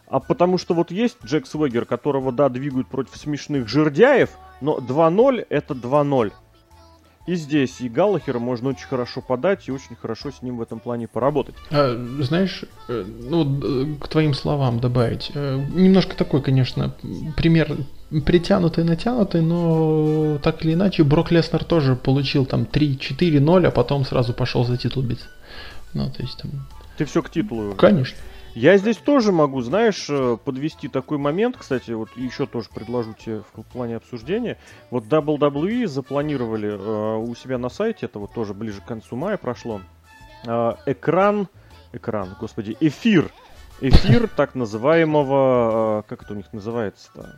А 0.07 0.19
потому 0.19 0.57
что 0.57 0.73
вот 0.73 0.91
есть 0.91 1.17
Джек 1.25 1.47
Свегер, 1.47 1.85
которого, 1.85 2.31
да, 2.31 2.49
двигают 2.49 2.87
против 2.87 3.15
смешных 3.15 3.67
жердяев, 3.67 4.31
но 4.61 4.77
2-0 4.77 5.45
это 5.49 5.73
2-0. 5.73 6.33
И 7.25 7.35
здесь 7.35 7.79
и 7.79 7.87
Галлахера 7.87 8.39
можно 8.39 8.69
очень 8.69 8.85
хорошо 8.85 9.21
подать 9.21 9.69
и 9.69 9.71
очень 9.71 9.95
хорошо 9.95 10.31
с 10.31 10.41
ним 10.41 10.57
в 10.57 10.61
этом 10.61 10.79
плане 10.79 11.07
поработать. 11.07 11.55
А, 11.71 11.95
знаешь, 12.19 12.65
э, 12.89 13.05
ну, 13.07 13.61
э, 13.63 13.95
к 13.95 14.09
твоим 14.09 14.33
словам 14.33 14.81
добавить. 14.81 15.31
Э, 15.33 15.63
немножко 15.73 16.17
такой, 16.17 16.41
конечно, 16.41 16.93
пример 17.37 17.77
притянутый, 18.25 18.83
натянутый, 18.83 19.41
но 19.41 20.37
так 20.43 20.63
или 20.65 20.73
иначе 20.73 21.03
Брок 21.03 21.31
Леснер 21.31 21.63
тоже 21.63 21.95
получил 21.95 22.45
там 22.45 22.63
3-4-0, 22.63 23.67
а 23.67 23.71
потом 23.71 24.05
сразу 24.05 24.33
пошел 24.33 24.65
за 24.65 24.77
титул 24.77 25.01
биться. 25.01 25.27
Ну, 25.93 26.09
то 26.09 26.21
есть 26.21 26.37
там... 26.39 26.51
Ты 26.97 27.05
все 27.05 27.23
к 27.23 27.29
титулу. 27.29 27.73
Конечно. 27.75 28.17
Я 28.55 28.77
здесь 28.77 28.97
тоже 28.97 29.31
могу, 29.31 29.61
знаешь, 29.61 30.07
э, 30.09 30.37
подвести 30.43 30.87
такой 30.87 31.17
момент, 31.17 31.57
кстати, 31.57 31.89
вот 31.91 32.09
еще 32.15 32.45
тоже 32.45 32.69
предложу 32.73 33.13
тебе 33.13 33.41
в 33.53 33.63
плане 33.63 33.95
обсуждения. 33.95 34.57
Вот 34.91 35.05
WWE 35.05 35.87
запланировали 35.87 36.69
э, 36.69 37.17
у 37.17 37.33
себя 37.33 37.57
на 37.57 37.69
сайте, 37.69 38.05
это 38.05 38.19
вот 38.19 38.31
тоже 38.33 38.53
ближе 38.53 38.81
к 38.81 38.85
концу 38.85 39.15
мая 39.15 39.37
прошло, 39.37 39.81
э, 40.45 40.73
экран, 40.85 41.47
экран, 41.93 42.35
господи, 42.39 42.77
эфир, 42.79 43.31
эфир 43.81 44.27
так 44.27 44.53
называемого, 44.53 46.01
э, 46.01 46.03
как 46.07 46.21
это 46.21 46.33
у 46.33 46.35
них 46.35 46.53
называется-то, 46.53 47.35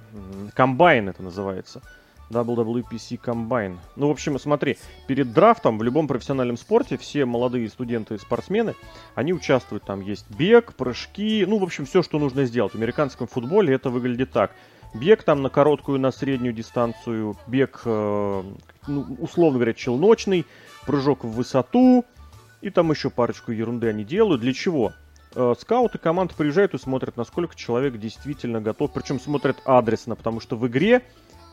комбайн 0.54 1.08
это 1.08 1.23
называется. 1.23 1.82
WWPC 2.30 3.20
Combine. 3.22 3.78
Ну, 3.96 4.08
в 4.08 4.12
общем, 4.12 4.40
смотри, 4.40 4.78
перед 5.08 5.34
драфтом 5.34 5.78
в 5.78 5.84
любом 5.84 6.08
профессиональном 6.08 6.58
спорте 6.58 6.98
все 6.98 7.26
молодые 7.26 7.70
студенты 7.70 8.16
и 8.16 8.18
спортсмены, 8.18 8.76
они 9.14 9.34
участвуют. 9.34 9.84
Там 9.84 10.02
есть 10.02 10.26
бег, 10.30 10.74
прыжки, 10.74 11.46
ну, 11.48 11.58
в 11.60 11.64
общем, 11.64 11.86
все, 11.86 12.02
что 12.04 12.20
нужно 12.20 12.46
сделать. 12.46 12.74
В 12.74 12.78
американском 12.78 13.28
футболе 13.28 13.74
это 13.74 13.90
выглядит 13.90 14.32
так. 14.32 14.52
Бег 14.94 15.24
там 15.24 15.42
на 15.42 15.50
короткую, 15.50 16.00
на 16.00 16.12
среднюю 16.12 16.54
дистанцию, 16.54 17.36
бег, 17.48 17.82
э, 17.84 18.44
ну, 18.88 19.06
условно 19.20 19.58
говоря, 19.58 19.74
челночный, 19.74 20.46
прыжок 20.86 21.26
в 21.26 21.32
высоту, 21.32 22.06
и 22.62 22.70
там 22.70 22.92
еще 22.92 23.10
парочку 23.10 23.52
ерунды 23.52 23.90
они 23.90 24.06
делают. 24.06 24.42
Для 24.42 24.54
чего? 24.54 24.94
Э, 25.36 25.54
скауты 25.60 25.98
команд 25.98 26.34
приезжают 26.34 26.74
и 26.74 26.78
смотрят, 26.78 27.18
насколько 27.18 27.56
человек 27.56 27.98
действительно 27.98 28.62
готов. 28.62 28.92
Причем 28.94 29.20
смотрят 29.20 29.58
адресно, 29.66 30.16
потому 30.16 30.40
что 30.40 30.56
в 30.56 30.66
игре 30.68 31.04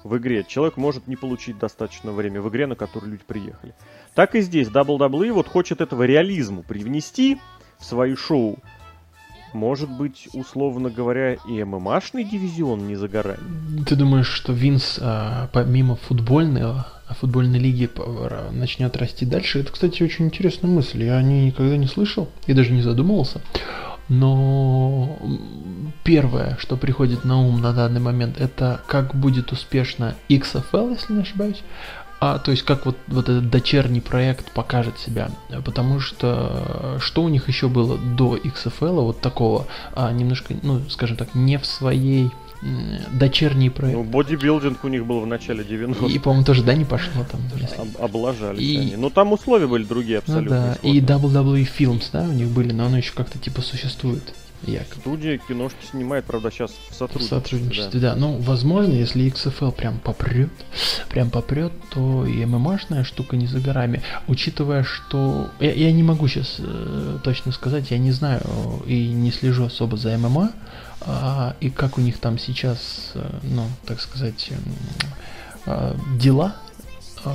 в 0.04 0.16
игре. 0.16 0.44
Человек 0.46 0.76
может 0.76 1.06
не 1.06 1.16
получить 1.16 1.58
достаточно 1.58 2.12
время 2.12 2.40
в 2.40 2.48
игре, 2.48 2.66
на 2.66 2.74
которую 2.74 3.12
люди 3.12 3.24
приехали. 3.26 3.74
Так 4.14 4.34
и 4.34 4.40
здесь 4.40 4.68
WWE 4.68 5.32
вот 5.32 5.48
хочет 5.48 5.80
этого 5.80 6.04
реализму 6.04 6.62
привнести 6.62 7.38
в 7.78 7.84
свои 7.84 8.14
шоу. 8.14 8.58
Может 9.52 9.90
быть, 9.90 10.28
условно 10.32 10.88
говоря, 10.88 11.34
и 11.34 11.62
ММАшный 11.62 12.24
дивизион 12.24 12.86
не 12.86 12.96
за 12.96 13.08
горами. 13.08 13.84
Ты 13.84 13.96
думаешь, 13.96 14.28
что 14.28 14.52
Винс 14.52 14.98
а, 15.00 15.50
помимо 15.52 15.96
футбольной, 15.96 16.62
а, 16.62 16.86
футбольной 17.20 17.58
лиги 17.58 17.90
начнет 18.52 18.96
расти 18.96 19.26
дальше? 19.26 19.60
Это, 19.60 19.72
кстати, 19.72 20.02
очень 20.02 20.26
интересная 20.26 20.70
мысль. 20.70 21.04
Я 21.04 21.18
о 21.18 21.22
ней 21.22 21.46
никогда 21.46 21.76
не 21.76 21.86
слышал 21.86 22.30
и 22.46 22.54
даже 22.54 22.72
не 22.72 22.80
задумывался. 22.80 23.42
Но 24.08 25.18
первое, 26.04 26.56
что 26.60 26.76
приходит 26.76 27.24
на 27.24 27.40
ум 27.40 27.60
на 27.60 27.72
данный 27.72 28.00
момент, 28.00 28.40
это 28.40 28.80
как 28.86 29.14
будет 29.14 29.52
успешно 29.52 30.14
XFL, 30.28 30.92
если 30.98 31.14
не 31.14 31.22
ошибаюсь. 31.22 31.62
а 32.20 32.38
то 32.38 32.50
есть 32.50 32.62
как 32.62 32.86
вот, 32.86 32.96
вот 33.08 33.28
этот 33.28 33.50
дочерний 33.50 34.00
проект 34.00 34.52
покажет 34.52 34.98
себя. 34.98 35.30
Потому 35.64 35.98
что 36.00 36.98
что 37.00 37.22
у 37.22 37.28
них 37.28 37.48
еще 37.48 37.68
было 37.68 37.98
до 37.98 38.36
XFL, 38.36 39.00
вот 39.02 39.20
такого, 39.20 39.66
а, 39.94 40.12
немножко, 40.12 40.54
ну, 40.62 40.80
скажем 40.88 41.16
так, 41.16 41.34
не 41.34 41.58
в 41.58 41.66
своей 41.66 42.30
дочерний 43.12 43.70
проект. 43.70 43.96
Ну, 43.96 44.04
бодибилдинг 44.04 44.84
у 44.84 44.88
них 44.88 45.04
был 45.04 45.20
в 45.20 45.26
начале 45.26 45.64
90-х. 45.64 46.06
И, 46.06 46.18
по-моему, 46.18 46.44
тоже, 46.44 46.62
да, 46.62 46.74
не 46.74 46.84
пошло 46.84 47.24
там? 47.30 47.40
Если... 47.56 47.76
Об, 47.76 47.88
облажались 47.98 48.62
и... 48.62 48.76
они. 48.76 48.96
Ну, 48.96 49.10
там 49.10 49.32
условия 49.32 49.66
были 49.66 49.84
другие 49.84 50.18
абсолютно. 50.18 50.78
Ну, 50.82 50.88
да, 50.88 50.88
и 50.88 51.00
WWE 51.00 51.68
Films, 51.78 52.04
да, 52.12 52.22
у 52.22 52.32
них 52.32 52.48
были, 52.48 52.72
но 52.72 52.86
оно 52.86 52.98
еще 52.98 53.12
как-то 53.14 53.38
типа 53.38 53.62
существует. 53.62 54.34
Якобы. 54.66 55.00
Студия 55.00 55.38
киношки 55.38 55.84
снимает, 55.90 56.24
правда, 56.24 56.50
сейчас 56.50 56.72
в 56.90 56.94
сотрудничестве. 56.94 57.38
В 57.38 57.42
сотрудничестве, 57.42 58.00
да. 58.00 58.14
да. 58.14 58.20
Ну, 58.20 58.36
возможно, 58.38 58.92
если 58.92 59.26
XFL 59.26 59.72
прям 59.72 59.98
попрет, 59.98 60.50
прям 61.08 61.30
попрет, 61.30 61.72
то 61.90 62.24
и 62.24 62.44
ММАшная 62.44 63.04
штука 63.04 63.36
не 63.36 63.46
за 63.46 63.60
горами. 63.60 64.02
Учитывая, 64.28 64.84
что... 64.84 65.50
Я, 65.60 65.72
я 65.72 65.92
не 65.92 66.02
могу 66.02 66.28
сейчас 66.28 66.56
э, 66.58 67.18
точно 67.24 67.52
сказать, 67.52 67.90
я 67.90 67.98
не 67.98 68.12
знаю 68.12 68.42
и 68.86 69.08
не 69.08 69.32
слежу 69.32 69.64
особо 69.64 69.96
за 69.96 70.16
ММА, 70.16 70.52
а, 71.00 71.56
и 71.60 71.70
как 71.70 71.98
у 71.98 72.00
них 72.00 72.18
там 72.18 72.38
сейчас, 72.38 73.12
э, 73.14 73.38
ну, 73.42 73.66
так 73.86 74.00
сказать, 74.00 74.50
э, 75.66 75.94
дела, 76.18 76.56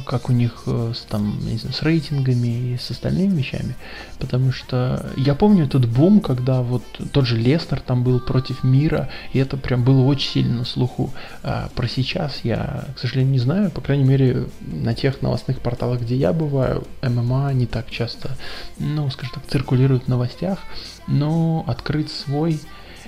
как 0.06 0.30
у 0.30 0.34
них 0.34 0.63
э, 0.65 0.93
с, 0.95 1.02
там, 1.02 1.39
не 1.41 1.58
знаю, 1.58 1.73
с 1.73 1.82
рейтингами 1.82 2.73
и 2.73 2.78
с 2.78 2.91
остальными 2.91 3.38
вещами. 3.38 3.76
Потому 4.19 4.52
что 4.52 5.10
я 5.15 5.36
помню 5.36 5.65
этот 5.65 5.88
бум, 5.88 6.19
когда 6.19 6.62
вот 6.62 6.84
тот 7.12 7.26
же 7.26 7.38
Лестер 7.38 7.80
там 7.80 8.04
был 8.04 8.19
против 8.19 8.63
мира, 8.63 9.10
и 9.34 9.39
это 9.39 9.58
прям 9.58 9.84
было 9.84 10.04
очень 10.04 10.30
сильно 10.30 10.60
на 10.60 10.65
слуху. 10.65 11.13
А 11.43 11.69
про 11.76 11.88
сейчас 11.88 12.41
я, 12.43 12.86
к 12.95 13.00
сожалению, 13.00 13.34
не 13.34 13.39
знаю, 13.39 13.71
по 13.71 13.82
крайней 13.82 14.06
мере, 14.06 14.47
на 14.62 14.93
тех 14.93 15.21
новостных 15.21 15.60
порталах, 15.60 16.02
где 16.02 16.15
я 16.15 16.34
бываю, 16.34 16.84
ММА 17.02 17.54
не 17.54 17.65
так 17.65 17.89
часто, 17.89 18.38
ну, 18.80 19.10
скажем 19.10 19.36
так, 19.36 19.43
циркулирует 19.47 20.04
в 20.04 20.08
новостях, 20.08 20.60
но 21.08 21.63
открыть 21.67 22.12
свой 22.12 22.60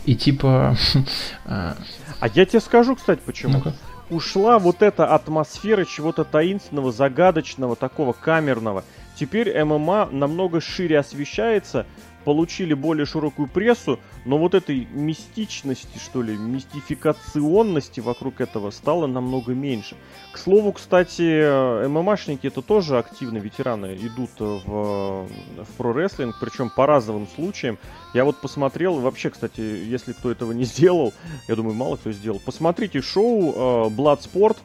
и 0.05 0.15
типа... 0.15 0.77
А, 1.45 1.75
а 2.19 2.27
я 2.27 2.45
тебе 2.45 2.59
скажу, 2.59 2.95
кстати, 2.95 3.21
почему. 3.25 3.53
Ну-ка. 3.53 3.73
Ушла 4.09 4.57
вот 4.57 4.81
эта 4.81 5.13
атмосфера 5.13 5.85
чего-то 5.85 6.23
таинственного, 6.23 6.91
загадочного, 6.91 7.75
такого 7.75 8.13
камерного. 8.13 8.83
Теперь 9.15 9.63
ММА 9.63 10.09
намного 10.11 10.61
шире 10.61 10.97
освещается, 10.99 11.85
получили 12.25 12.73
более 12.73 13.05
широкую 13.05 13.47
прессу, 13.47 13.99
но 14.25 14.37
вот 14.37 14.53
этой 14.53 14.87
мистичности, 14.91 15.97
что 15.97 16.21
ли, 16.21 16.37
мистификационности 16.37 17.99
вокруг 17.99 18.41
этого 18.41 18.71
стало 18.71 19.07
намного 19.07 19.53
меньше. 19.53 19.95
К 20.31 20.37
слову, 20.37 20.73
кстати, 20.73 21.87
ММАшники 21.87 22.47
это 22.47 22.61
тоже 22.61 22.97
активно 22.97 23.37
ветераны 23.37 23.95
идут 23.95 24.31
в, 24.39 25.27
в 25.27 25.67
про-рестлинг, 25.77 26.35
причем 26.39 26.69
по 26.69 26.85
разовым 26.85 27.27
случаям. 27.27 27.77
Я 28.13 28.25
вот 28.25 28.37
посмотрел, 28.41 28.99
вообще, 28.99 29.29
кстати, 29.29 29.61
если 29.61 30.13
кто 30.13 30.31
этого 30.31 30.51
не 30.51 30.63
сделал, 30.65 31.13
я 31.47 31.55
думаю, 31.55 31.75
мало 31.75 31.95
кто 31.95 32.11
сделал, 32.11 32.39
посмотрите 32.43 33.01
шоу 33.01 33.53
э, 33.53 33.89
Bloodsport, 33.89 34.57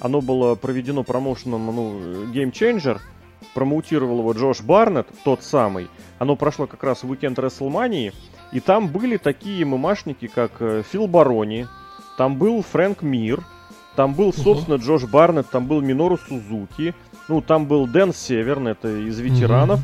оно 0.00 0.20
было 0.20 0.54
проведено 0.54 1.02
промоушеном, 1.02 1.66
ну, 1.66 2.24
Game 2.32 2.52
Changer, 2.52 3.00
промоутировал 3.56 4.18
его 4.18 4.32
Джош 4.32 4.60
Барнетт, 4.60 5.06
тот 5.24 5.42
самый. 5.42 5.88
Оно 6.18 6.36
прошло 6.36 6.66
как 6.66 6.84
раз 6.84 7.02
в 7.02 7.08
уикенд 7.08 7.38
Рестлмании, 7.38 8.12
и 8.52 8.60
там 8.60 8.88
были 8.88 9.16
такие 9.16 9.64
мамашники, 9.64 10.26
как 10.26 10.52
э, 10.60 10.82
Фил 10.92 11.06
Барони, 11.06 11.66
там 12.18 12.36
был 12.36 12.62
Фрэнк 12.62 13.00
Мир, 13.00 13.42
там 13.96 14.12
был, 14.12 14.34
собственно. 14.34 14.74
Джош 14.74 15.04
Барнетт, 15.04 15.48
там 15.48 15.66
был 15.66 15.80
Минору 15.80 16.18
Сузуки, 16.18 16.94
ну, 17.28 17.40
там 17.40 17.64
был 17.64 17.86
Дэн 17.86 18.12
Северн, 18.12 18.68
это 18.68 18.88
из 18.88 19.18
ветеранов. 19.20 19.80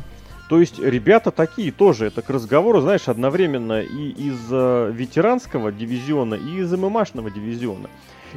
То 0.49 0.59
есть 0.59 0.77
ребята 0.77 1.31
такие 1.31 1.71
тоже, 1.71 2.05
это 2.05 2.21
к 2.21 2.29
разговору, 2.29 2.79
знаешь, 2.79 3.07
одновременно 3.07 3.81
и 3.81 4.09
из 4.09 4.37
э, 4.51 4.91
ветеранского 4.93 5.71
дивизиона, 5.71 6.35
и 6.35 6.59
из 6.59 6.71
ММАшного 6.71 7.31
дивизиона. 7.31 7.89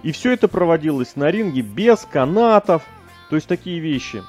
И 0.02 0.12
все 0.12 0.32
это 0.32 0.48
проводилось 0.48 1.14
на 1.14 1.30
ринге 1.30 1.60
без 1.60 2.06
канатов, 2.10 2.84
то 3.28 3.36
есть 3.36 3.46
такие 3.46 3.80
вещи. 3.80 4.22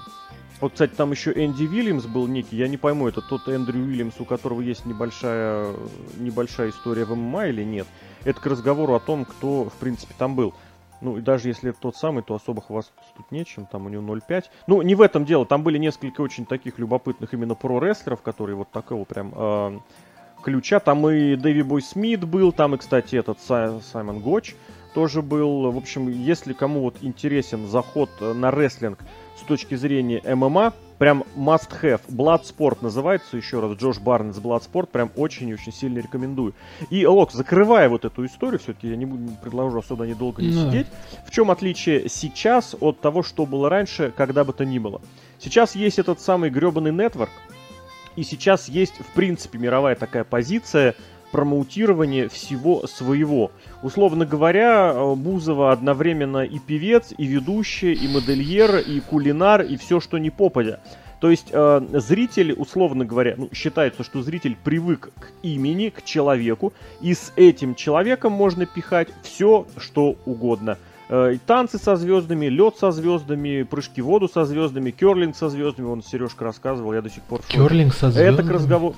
Вот, 0.60 0.74
кстати, 0.74 0.94
там 0.96 1.12
еще 1.12 1.32
Энди 1.32 1.66
Уильямс 1.66 2.06
был 2.06 2.28
некий, 2.28 2.58
я 2.58 2.68
не 2.68 2.78
пойму, 2.78 3.08
это 3.08 3.22
тот 3.22 3.48
Эндрю 3.48 3.80
Уильямс, 3.80 4.20
у 4.20 4.26
которого 4.26 4.62
есть 4.62 4.86
небольшая, 4.86 5.76
небольшая 6.18 6.72
история 6.72 7.06
в 7.06 7.16
ММА 7.16 7.48
или 7.48 7.64
нет. 7.64 7.86
Это 8.24 8.42
к 8.42 8.46
разговору 8.48 8.96
о 8.96 9.00
том, 9.00 9.26
кто, 9.26 9.66
в 9.66 9.74
принципе, 9.74 10.16
там 10.18 10.36
был. 10.36 10.56
Ну, 11.00 11.18
и 11.18 11.22
даже 11.22 11.50
если 11.50 11.70
это 11.70 11.80
тот 11.80 11.96
самый, 11.96 12.24
то 12.24 12.34
особо 12.34 12.62
хвастаться 12.64 13.12
тут 13.16 13.32
нечем, 13.32 13.68
там 13.72 13.86
у 13.86 13.90
него 13.90 14.16
0.5. 14.16 14.46
Ну, 14.66 14.82
не 14.82 14.96
в 14.96 15.02
этом 15.02 15.26
дело, 15.26 15.46
там 15.46 15.62
были 15.62 15.78
несколько 15.78 16.22
очень 16.22 16.48
таких 16.48 16.80
любопытных 16.80 17.34
именно 17.36 17.54
про-рестлеров, 17.54 18.24
которые 18.24 18.56
вот 18.56 18.72
такого 18.72 19.04
прям 19.04 19.34
э, 19.36 19.80
ключа. 20.44 20.80
Там 20.80 21.08
и 21.08 21.36
Дэви 21.36 21.62
Бой 21.62 21.84
Смит 21.84 22.24
был, 22.24 22.52
там 22.52 22.74
и, 22.74 22.78
кстати, 22.80 23.16
этот 23.16 23.40
Саймон 23.42 24.22
Гоч 24.22 24.56
тоже 24.96 25.22
был. 25.22 25.72
В 25.72 25.78
общем, 25.78 26.10
если 26.10 26.54
кому 26.54 26.82
вот 26.82 26.96
интересен 27.02 27.68
заход 27.68 28.10
на 28.20 28.50
рестлинг 28.50 28.98
с 29.40 29.44
точки 29.44 29.76
зрения 29.76 30.22
ММА, 30.24 30.74
прям 30.98 31.24
must 31.36 31.70
have. 31.82 32.02
Bloodsport 32.10 32.80
называется 32.82 33.38
еще 33.38 33.60
раз, 33.60 33.78
Джош 33.78 34.00
Барнс 34.00 34.38
Bloodsport, 34.38 34.88
прям 34.88 35.12
очень-очень 35.16 35.72
сильно 35.72 36.00
рекомендую. 36.00 36.54
И, 36.90 37.06
Лок, 37.06 37.32
закрывая 37.32 37.90
вот 37.90 38.06
эту 38.06 38.26
историю, 38.26 38.60
все-таки 38.60 38.90
я 38.90 38.96
не 38.96 39.06
буду, 39.06 39.32
предложу 39.42 39.80
особо 39.80 40.06
недолго 40.06 40.42
не 40.42 40.50
no. 40.50 40.68
сидеть, 40.68 40.88
в 41.26 41.32
чем 41.32 41.52
отличие 41.52 42.10
сейчас 42.10 42.76
от 42.80 43.00
того, 43.00 43.24
что 43.24 43.46
было 43.46 43.70
раньше, 43.70 44.14
когда 44.16 44.44
бы 44.44 44.54
то 44.54 44.66
ни 44.66 44.80
было? 44.80 45.02
Сейчас 45.40 45.76
есть 45.76 46.00
этот 46.00 46.20
самый 46.20 46.50
гребаный 46.50 46.92
нетворк, 46.92 47.32
и 48.16 48.24
сейчас 48.24 48.68
есть, 48.68 48.96
в 48.96 49.14
принципе, 49.14 49.60
мировая 49.60 49.96
такая 49.96 50.24
позиция– 50.24 50.96
промоутирование 51.32 52.30
всего 52.30 52.88
своего. 52.88 53.52
Условно 53.84 54.26
говоря, 54.26 54.92
э, 54.94 55.16
Бузова 55.16 55.72
одновременно 55.72 56.44
и 56.44 56.60
певец, 56.60 57.14
и 57.18 57.26
ведущий, 57.26 57.94
и 57.94 58.08
модельер, 58.08 58.78
и 58.78 59.00
кулинар, 59.00 59.62
и 59.62 59.78
все, 59.78 60.00
что 60.00 60.18
не 60.18 60.30
попадя. 60.30 60.80
То 61.20 61.32
есть 61.32 61.48
э, 61.52 61.82
зритель, 61.94 62.54
условно 62.54 63.04
говоря, 63.04 63.36
ну, 63.38 63.50
считается, 63.52 64.04
что 64.04 64.22
зритель 64.22 64.56
привык 64.64 65.10
к 65.20 65.32
имени, 65.42 65.90
к 65.90 66.04
человеку, 66.04 66.74
и 67.02 67.14
с 67.14 67.34
этим 67.36 67.74
человеком 67.76 68.32
можно 68.32 68.66
пихать 68.66 69.10
все, 69.24 69.66
что 69.78 70.16
угодно. 70.26 70.78
Э, 71.10 71.36
танцы 71.46 71.80
со 71.80 71.96
звездами, 71.96 72.48
лед 72.48 72.76
со 72.78 72.92
звездами, 72.92 73.64
прыжки 73.64 74.02
в 74.02 74.06
воду 74.06 74.28
со 74.28 74.46
звездами, 74.46 74.92
керлинг 74.92 75.36
со 75.36 75.50
звездами. 75.50 75.88
Он 75.88 76.04
Сережка 76.04 76.44
рассказывал, 76.44 76.94
я 76.94 77.02
до 77.02 77.10
сих 77.10 77.24
пор... 77.24 77.42
Керлинг 77.48 77.94
со 77.94 78.12
звездами? 78.12 78.34
Это 78.34 78.44
к 78.44 78.52
разговору... 78.52 78.96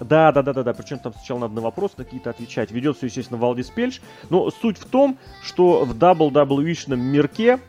Да, 0.00 0.32
да, 0.32 0.42
да, 0.42 0.52
да, 0.52 0.62
да. 0.62 0.74
Причем 0.74 0.98
там 0.98 1.12
сначала 1.14 1.40
надо 1.40 1.54
на 1.54 1.60
вопросы 1.60 1.94
какие-то 1.96 2.30
отвечать. 2.30 2.70
Ведется, 2.70 3.06
естественно, 3.06 3.38
Валдис 3.38 3.70
Пельш. 3.70 4.00
Но 4.30 4.50
суть 4.50 4.78
в 4.78 4.86
том, 4.86 5.18
что 5.42 5.84
в 5.84 5.96
WWE-шном 5.96 6.96
мирке 6.96 7.60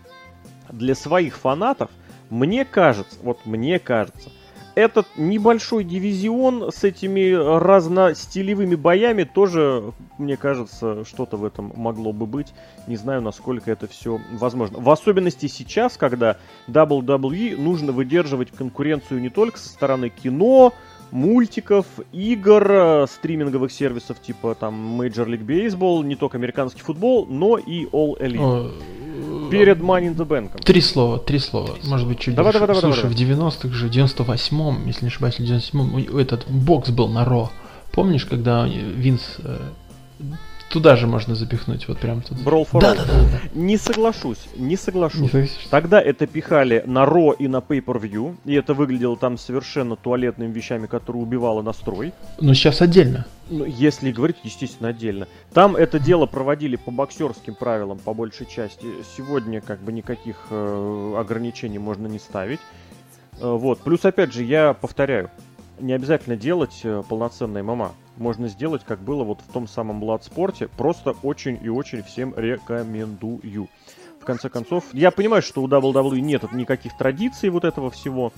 для 0.70 0.96
своих 0.96 1.38
фанатов, 1.38 1.90
мне 2.30 2.66
кажется, 2.66 3.18
вот 3.22 3.46
мне 3.46 3.78
кажется, 3.80 4.30
этот 4.76 5.08
небольшой 5.16 5.86
дивизион 5.86 6.72
с 6.72 6.84
этими 6.84 7.32
разностилевыми 7.32 8.76
боями 8.76 9.24
тоже, 9.24 9.94
мне 10.18 10.36
кажется, 10.36 11.06
что-то 11.06 11.38
в 11.38 11.46
этом 11.46 11.72
могло 11.76 12.12
бы 12.12 12.26
быть. 12.26 12.54
Не 12.86 12.98
знаю, 12.98 13.22
насколько 13.22 13.72
это 13.72 13.88
все 13.88 14.20
возможно. 14.34 14.80
В 14.80 14.90
особенности 14.90 15.48
сейчас, 15.48 15.96
когда 15.96 16.38
WWE 16.68 17.58
нужно 17.58 17.94
выдерживать 17.94 18.52
конкуренцию 18.52 19.22
не 19.22 19.30
только 19.30 19.58
со 19.58 19.70
стороны 19.70 20.10
кино, 20.10 20.74
мультиков, 21.16 21.86
игр, 22.12 22.72
э, 22.72 23.06
стриминговых 23.08 23.72
сервисов 23.72 24.22
типа 24.22 24.54
там 24.54 25.02
Major 25.02 25.26
League 25.26 25.46
Baseball, 25.46 26.04
не 26.04 26.16
только 26.16 26.38
американский 26.38 26.82
футбол, 26.82 27.26
но 27.26 27.58
и 27.58 27.86
All 27.86 28.20
Elite. 28.20 28.40
О, 28.40 28.72
Перед 29.50 29.80
Money 29.80 30.14
in 30.14 30.16
the 30.16 30.28
Bank. 30.28 30.62
Три 30.64 30.82
слова, 30.82 31.18
три 31.18 31.40
слова. 31.40 31.70
Может 31.86 32.08
быть, 32.08 32.20
чуть 32.20 32.36
давай, 32.36 32.52
давай, 32.52 32.68
давай, 32.68 32.82
Слушай, 32.82 33.10
давай, 33.10 33.16
в 33.16 33.20
90-х 33.20 33.70
же, 33.70 33.88
98-м, 33.88 34.88
если 34.88 35.06
не 35.06 35.08
ошибаюсь, 35.08 35.36
в 35.36 35.42
97-м, 35.42 36.18
этот 36.18 36.46
бокс 36.50 36.90
был 36.90 37.08
на 37.08 37.24
Ро. 37.24 37.50
Помнишь, 37.94 38.26
когда 38.26 38.68
Винс 38.68 39.38
э, 39.40 39.58
Туда 40.70 40.96
же 40.96 41.08
можно 41.08 41.36
запихнуть, 41.36 41.88
вот 41.88 42.00
прям 42.00 42.22
туда. 42.22 42.42
Brawl 42.42 42.68
for 42.70 42.82
да, 42.82 42.96
да, 42.96 43.06
да, 43.06 43.14
да. 43.14 43.40
Не 43.54 43.78
соглашусь, 43.78 44.48
не 44.58 44.76
соглашусь. 44.76 45.34
Не 45.34 45.48
Тогда 45.70 46.02
это 46.02 46.28
пихали 46.28 46.84
на 46.86 47.06
Ро 47.06 47.34
и 47.34 47.48
на 47.48 47.58
Pay-Per-View, 47.58 48.36
и 48.46 48.54
это 48.56 48.74
выглядело 48.74 49.16
там 49.16 49.38
совершенно 49.38 49.96
туалетными 49.96 50.52
вещами, 50.52 50.88
которые 50.88 51.24
убивало 51.24 51.62
настрой. 51.62 52.14
Но 52.40 52.54
сейчас 52.54 52.82
отдельно. 52.82 53.26
Ну, 53.50 53.64
если 53.64 54.12
говорить, 54.12 54.38
естественно, 54.44 54.90
отдельно. 54.90 55.28
Там 55.54 55.76
это 55.76 56.00
дело 56.00 56.26
проводили 56.26 56.78
по 56.78 56.92
боксерским 56.92 57.54
правилам, 57.54 58.00
по 58.00 58.14
большей 58.14 58.48
части. 58.48 58.88
Сегодня 59.16 59.62
как 59.62 59.80
бы 59.82 59.94
никаких 59.94 60.48
э, 60.50 61.16
ограничений 61.18 61.78
можно 61.78 62.08
не 62.08 62.18
ставить. 62.18 62.60
Э, 63.40 63.52
вот. 63.52 63.80
Плюс, 63.82 64.04
опять 64.04 64.34
же, 64.34 64.44
я 64.44 64.74
повторяю, 64.74 65.30
не 65.80 65.94
обязательно 65.94 66.36
делать 66.36 66.82
э, 66.84 67.04
полноценное 67.08 67.62
ММА 67.62 67.92
можно 68.18 68.48
сделать, 68.48 68.84
как 68.86 69.00
было 69.00 69.24
вот 69.24 69.42
в 69.42 69.52
том 69.52 69.68
самом 69.68 70.00
Бладспорте. 70.00 70.68
Просто 70.68 71.12
очень 71.24 71.60
и 71.62 71.70
очень 71.70 72.04
всем 72.04 72.34
рекомендую. 72.36 73.68
в 74.20 74.26
конце 74.26 74.50
концов. 74.50 74.86
Я 74.94 75.12
понимаю, 75.12 75.42
что 75.42 75.62
у 75.62 75.68
WWE 75.68 76.20
нет 76.20 76.52
никаких 76.52 76.98
традиций 76.98 77.50
вот 77.50 77.64
этого 77.64 77.92
всего, 77.92 78.34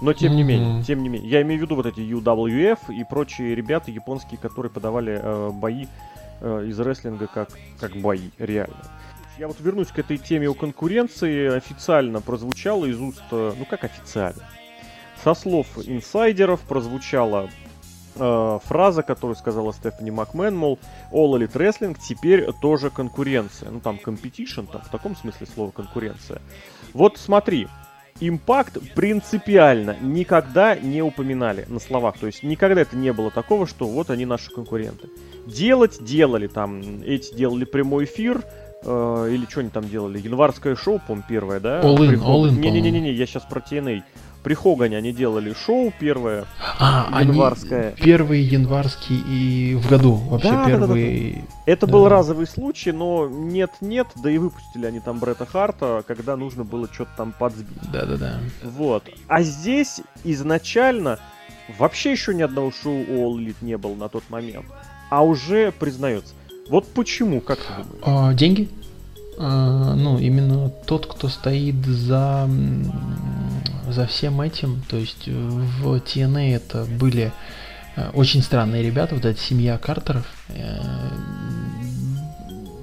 но 0.00 0.12
тем 0.12 0.36
не 0.36 0.42
менее, 0.42 0.82
тем 0.82 1.02
не 1.02 1.08
менее. 1.08 1.30
Я 1.30 1.42
имею 1.42 1.60
в 1.60 1.62
виду 1.64 1.74
вот 1.74 1.86
эти 1.86 2.00
UWF 2.00 2.78
и 2.88 3.04
прочие 3.04 3.54
ребята 3.54 3.90
японские, 3.90 4.38
которые 4.38 4.70
подавали 4.70 5.20
э, 5.20 5.50
бои 5.52 5.86
э, 6.40 6.66
из 6.68 6.78
рестлинга 6.78 7.26
как, 7.26 7.50
как 7.80 7.96
бои, 7.96 8.30
реально. 8.38 8.82
Я 9.38 9.48
вот 9.48 9.60
вернусь 9.60 9.88
к 9.88 9.98
этой 9.98 10.18
теме 10.18 10.48
о 10.48 10.54
конкуренции. 10.54 11.56
Официально 11.56 12.20
прозвучало 12.20 12.86
из 12.86 13.00
уст, 13.00 13.22
э, 13.30 13.52
ну 13.58 13.64
как 13.64 13.84
официально, 13.84 14.42
со 15.22 15.34
слов 15.34 15.66
инсайдеров 15.84 16.60
прозвучала 16.60 17.48
э, 18.18 18.58
фраза, 18.64 19.02
которую 19.02 19.36
сказала 19.36 19.72
Стефани 19.72 20.10
Макмен, 20.10 20.56
мол, 20.56 20.78
All 21.12 21.32
Elite 21.38 21.52
Wrestling 21.52 21.96
теперь 22.02 22.50
тоже 22.60 22.90
конкуренция. 22.90 23.70
Ну 23.70 23.80
там 23.80 23.98
competition, 24.04 24.66
там 24.70 24.82
в 24.82 24.88
таком 24.88 25.16
смысле 25.16 25.46
слова 25.46 25.70
конкуренция. 25.70 26.40
Вот 26.94 27.18
смотри, 27.18 27.68
Импакт 28.20 28.78
принципиально 28.94 29.96
никогда 30.00 30.74
не 30.74 31.02
упоминали 31.02 31.66
на 31.68 31.78
словах. 31.78 32.18
То 32.18 32.26
есть 32.26 32.42
никогда 32.42 32.80
это 32.80 32.96
не 32.96 33.12
было 33.12 33.30
такого, 33.30 33.66
что 33.66 33.86
вот 33.86 34.10
они 34.10 34.26
наши 34.26 34.50
конкуренты. 34.50 35.08
Делать 35.46 36.02
делали 36.02 36.48
там, 36.48 37.02
эти 37.02 37.32
делали 37.32 37.64
прямой 37.64 38.04
эфир, 38.04 38.42
э, 38.82 39.28
или 39.30 39.46
что 39.48 39.60
они 39.60 39.70
там 39.70 39.88
делали, 39.88 40.18
январское 40.18 40.74
шоу, 40.74 40.98
по-моему, 40.98 41.26
первое, 41.28 41.60
да? 41.60 41.80
All 41.80 41.98
in, 41.98 42.18
all 42.18 42.48
in, 42.48 42.58
Не-не-не, 42.58 43.12
я 43.12 43.26
сейчас 43.26 43.44
про 43.44 43.60
TNA 43.60 44.02
при 44.42 44.54
Хогане 44.54 44.96
они 44.96 45.12
делали 45.12 45.52
шоу 45.52 45.92
первое, 45.98 46.46
а, 46.78 47.20
январское. 47.20 47.88
Они 47.88 47.96
первый 47.96 48.40
январский 48.40 49.18
и 49.28 49.74
в 49.74 49.88
году 49.88 50.14
вообще 50.14 50.50
да, 50.50 50.66
первый. 50.66 51.30
Да, 51.30 51.36
да, 51.36 51.46
да. 51.46 51.62
Это 51.66 51.86
да. 51.86 51.92
был 51.92 52.08
разовый 52.08 52.46
случай, 52.46 52.92
но 52.92 53.28
нет-нет, 53.28 54.06
да 54.22 54.30
и 54.30 54.38
выпустили 54.38 54.86
они 54.86 55.00
там 55.00 55.18
Бретта 55.18 55.46
Харта, 55.46 56.04
когда 56.06 56.36
нужно 56.36 56.64
было 56.64 56.88
что-то 56.92 57.10
там 57.16 57.32
подсбить. 57.38 57.78
Да-да-да. 57.92 58.38
Вот. 58.62 59.04
А 59.26 59.42
здесь 59.42 60.00
изначально 60.24 61.18
вообще 61.78 62.12
еще 62.12 62.34
ни 62.34 62.42
одного 62.42 62.70
шоу 62.70 63.02
All 63.02 63.36
Elite 63.36 63.56
не 63.60 63.76
было 63.76 63.94
на 63.94 64.08
тот 64.08 64.24
момент. 64.30 64.66
А 65.10 65.24
уже 65.24 65.72
признается. 65.72 66.34
Вот 66.68 66.86
почему, 66.92 67.40
как 67.40 67.58
ты 67.58 67.72
думаешь? 67.82 68.02
А, 68.02 68.34
деньги? 68.34 68.68
А, 69.40 69.94
ну, 69.94 70.18
именно 70.18 70.68
тот, 70.68 71.06
кто 71.06 71.28
стоит 71.28 71.86
за, 71.86 72.48
за 73.88 74.06
всем 74.06 74.40
этим, 74.40 74.82
то 74.88 74.96
есть 74.96 75.28
в 75.28 75.94
TNA 75.94 76.56
это 76.56 76.84
были 76.84 77.30
э, 77.96 78.10
очень 78.14 78.42
странные 78.42 78.82
ребята, 78.82 79.14
вот 79.14 79.24
эта 79.24 79.38
семья 79.38 79.78
Картеров. 79.78 80.26
Э, 80.48 80.80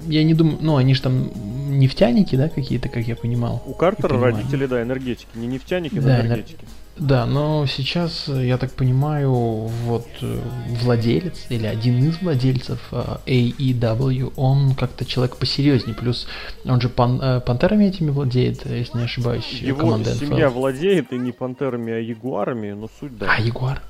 я 0.06 0.24
не 0.24 0.32
думаю, 0.32 0.58
ну, 0.60 0.76
они 0.76 0.94
же 0.94 1.02
там 1.02 1.30
нефтяники, 1.78 2.36
да, 2.36 2.48
какие-то, 2.48 2.88
как 2.88 3.06
я 3.06 3.16
понимал. 3.16 3.62
У 3.66 3.74
Картера 3.74 4.18
родители, 4.18 4.66
да, 4.66 4.82
энергетики, 4.82 5.28
не 5.34 5.46
нефтяники, 5.46 5.96
но 5.96 6.02
да, 6.02 6.20
энергетики. 6.20 6.64
Да, 6.98 7.26
но 7.26 7.66
сейчас, 7.66 8.26
я 8.28 8.56
так 8.56 8.72
понимаю, 8.72 9.30
вот 9.30 10.06
э, 10.22 10.40
владелец 10.80 11.46
или 11.50 11.66
один 11.66 12.08
из 12.08 12.22
владельцев 12.22 12.80
э, 12.90 13.18
AEW, 13.26 14.32
он 14.36 14.74
как-то 14.74 15.04
человек 15.04 15.36
посерьезнее, 15.36 15.94
плюс 15.94 16.26
он 16.64 16.80
же 16.80 16.88
пан, 16.88 17.20
э, 17.20 17.40
пантерами 17.40 17.84
этими 17.84 18.10
владеет, 18.10 18.64
если 18.64 18.96
не 18.96 19.04
ошибаюсь. 19.04 19.46
Его 19.60 19.98
семья 20.04 20.46
NFL. 20.46 20.48
владеет 20.48 21.12
и 21.12 21.18
не 21.18 21.32
пантерами, 21.32 21.92
а 21.92 21.98
ягуарами, 21.98 22.72
но 22.72 22.88
суть 22.98 23.16
да. 23.18 23.26
А, 23.28 23.40
ягуар? 23.42 23.82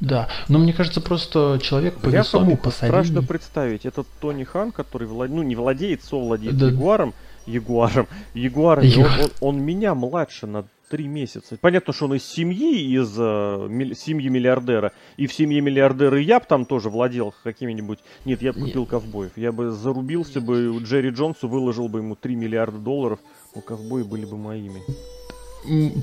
Да, 0.00 0.28
но 0.48 0.58
мне 0.58 0.72
кажется, 0.72 1.00
просто 1.00 1.60
человек 1.62 1.98
по 1.98 2.08
весоме, 2.08 2.56
по 2.56 2.70
Страшно 2.70 3.22
представить, 3.22 3.86
этот 3.86 4.08
Тони 4.20 4.42
Хан, 4.42 4.72
который 4.72 5.06
влад... 5.06 5.30
ну, 5.30 5.44
не 5.44 5.54
владеет, 5.54 6.02
совладеет 6.02 6.56
да. 6.58 6.66
ягуаром, 6.66 7.14
ягуаром, 7.46 8.08
ягуаром, 8.34 8.84
Ягуар. 8.84 9.12
он, 9.12 9.24
он, 9.24 9.30
он 9.40 9.62
меня 9.62 9.94
младше 9.94 10.48
на 10.48 10.64
три 10.88 11.06
месяца. 11.06 11.58
Понятно, 11.60 11.92
что 11.92 12.06
он 12.06 12.14
из 12.14 12.24
семьи, 12.24 12.94
из 12.94 13.14
э, 13.18 13.94
семьи 13.94 14.28
миллиардера. 14.28 14.92
И 15.16 15.26
в 15.26 15.32
семье 15.32 15.60
миллиардера 15.60 16.20
я 16.20 16.40
бы 16.40 16.46
там 16.46 16.64
тоже 16.64 16.90
владел 16.90 17.34
какими-нибудь... 17.42 18.00
Нет, 18.24 18.42
я 18.42 18.52
бы 18.52 18.60
купил 18.60 18.82
Нет. 18.82 18.90
ковбоев. 18.90 19.32
Я 19.36 19.52
бы 19.52 19.70
зарубился 19.70 20.40
бы, 20.40 20.78
Джерри 20.82 21.10
Джонсу 21.10 21.48
выложил 21.48 21.88
бы 21.88 22.00
ему 22.00 22.16
3 22.16 22.36
миллиарда 22.36 22.78
долларов. 22.78 23.20
У 23.54 23.60
ковбои 23.60 24.02
были 24.02 24.24
бы 24.24 24.36
моими 24.36 24.80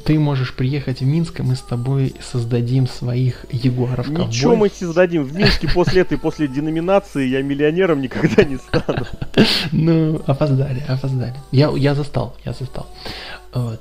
ты 0.04 0.20
можешь 0.20 0.54
приехать 0.54 1.00
в 1.00 1.06
Минск, 1.06 1.40
и 1.40 1.44
мы 1.44 1.56
с 1.56 1.62
тобой 1.62 2.14
создадим 2.22 2.88
своих 2.88 3.46
ягуаров 3.52 4.08
ковбоев. 4.08 4.28
Ничего 4.28 4.56
мы 4.56 4.70
создадим. 4.70 5.24
В 5.24 5.36
Минске 5.36 5.68
после 5.68 6.02
этой, 6.02 6.18
после 6.18 6.48
деноминации 6.48 7.26
я 7.28 7.42
миллионером 7.42 8.02
никогда 8.02 8.44
не 8.44 8.58
стану. 8.58 9.06
Ну, 9.72 10.22
опоздали, 10.28 10.84
опоздали. 10.88 11.36
Я, 11.52 11.70
я 11.76 11.96
застал, 11.96 12.36
я 12.46 12.54
застал. 12.54 12.88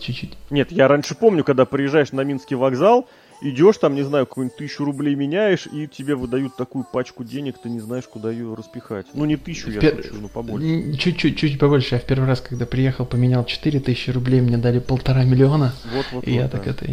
Чуть-чуть. 0.00 0.34
Нет, 0.50 0.70
я 0.70 0.86
раньше 0.86 1.14
помню, 1.14 1.42
когда 1.42 1.64
приезжаешь 1.64 2.12
на 2.12 2.22
Минский 2.22 2.54
вокзал, 2.54 3.08
идешь 3.40 3.78
там, 3.78 3.94
не 3.94 4.02
знаю, 4.02 4.26
какую-нибудь 4.26 4.56
тысячу 4.56 4.84
рублей 4.84 5.14
меняешь, 5.14 5.66
и 5.66 5.86
тебе 5.86 6.14
выдают 6.14 6.56
такую 6.56 6.84
пачку 6.84 7.24
денег, 7.24 7.56
ты 7.62 7.68
не 7.68 7.80
знаешь, 7.80 8.04
куда 8.04 8.30
ее 8.30 8.54
распихать. 8.54 9.06
Ну, 9.14 9.24
не 9.24 9.36
тысячу, 9.36 9.70
я 9.70 9.80
Пер... 9.80 9.96
хочу, 9.96 10.14
но 10.20 10.28
побольше. 10.28 10.96
Чуть-чуть, 10.96 11.36
чуть 11.36 11.58
побольше. 11.58 11.96
Я 11.96 12.00
в 12.00 12.04
первый 12.04 12.26
раз, 12.26 12.40
когда 12.40 12.66
приехал, 12.66 13.04
поменял 13.04 13.44
4 13.44 13.80
тысячи 13.80 14.10
рублей, 14.10 14.40
мне 14.40 14.58
дали 14.58 14.78
полтора 14.78 15.24
миллиона. 15.24 15.74
Вот, 15.92 16.06
вот, 16.12 16.28
и 16.28 16.30
вот, 16.30 16.36
я 16.36 16.42
да. 16.42 16.48
так 16.48 16.66
это, 16.66 16.86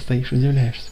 стоишь, 0.00 0.32
удивляешься. 0.32 0.90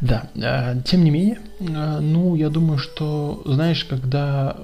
Да, 0.00 0.30
а, 0.42 0.76
тем 0.82 1.04
не 1.04 1.10
менее, 1.10 1.40
а, 1.74 2.00
ну, 2.00 2.34
я 2.34 2.50
думаю, 2.50 2.78
что, 2.78 3.42
знаешь, 3.44 3.84
когда 3.84 4.56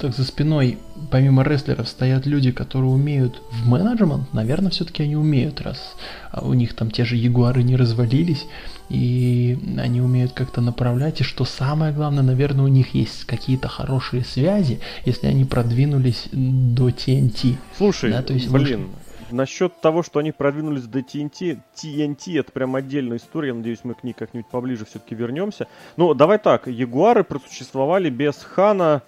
так 0.00 0.14
за 0.14 0.24
спиной 0.24 0.78
помимо 1.10 1.42
рестлеров 1.42 1.88
стоят 1.88 2.26
люди, 2.26 2.50
которые 2.50 2.90
умеют 2.90 3.42
в 3.50 3.68
менеджмент, 3.68 4.32
наверное, 4.32 4.70
все-таки 4.70 5.02
они 5.02 5.16
умеют, 5.16 5.60
раз 5.60 5.96
у 6.40 6.52
них 6.52 6.74
там 6.74 6.90
те 6.90 7.04
же 7.04 7.16
ягуары 7.16 7.62
не 7.62 7.76
развалились, 7.76 8.46
и 8.88 9.58
они 9.78 10.00
умеют 10.00 10.32
как-то 10.32 10.60
направлять, 10.60 11.20
и 11.20 11.24
что 11.24 11.44
самое 11.44 11.92
главное, 11.92 12.22
наверное, 12.22 12.64
у 12.64 12.68
них 12.68 12.94
есть 12.94 13.24
какие-то 13.24 13.68
хорошие 13.68 14.24
связи, 14.24 14.80
если 15.04 15.26
они 15.26 15.44
продвинулись 15.44 16.28
до 16.32 16.88
TNT. 16.88 17.56
Слушай, 17.76 18.12
да, 18.12 18.22
то 18.22 18.32
есть 18.32 18.48
блин, 18.48 18.88
Насчет 19.30 19.80
того, 19.80 20.02
что 20.02 20.20
они 20.20 20.30
продвинулись 20.30 20.84
до 20.84 21.00
TNT, 21.00 21.58
TNT 21.74 22.38
это 22.38 22.52
прям 22.52 22.76
отдельная 22.76 23.16
история, 23.16 23.48
я 23.48 23.54
надеюсь, 23.54 23.80
мы 23.82 23.94
к 23.94 24.04
ней 24.04 24.12
как-нибудь 24.12 24.48
поближе 24.48 24.84
все-таки 24.84 25.14
вернемся. 25.14 25.66
Но 25.96 26.14
давай 26.14 26.38
так, 26.38 26.68
Ягуары 26.68 27.24
просуществовали 27.24 28.08
без 28.08 28.36
Хана, 28.36 29.02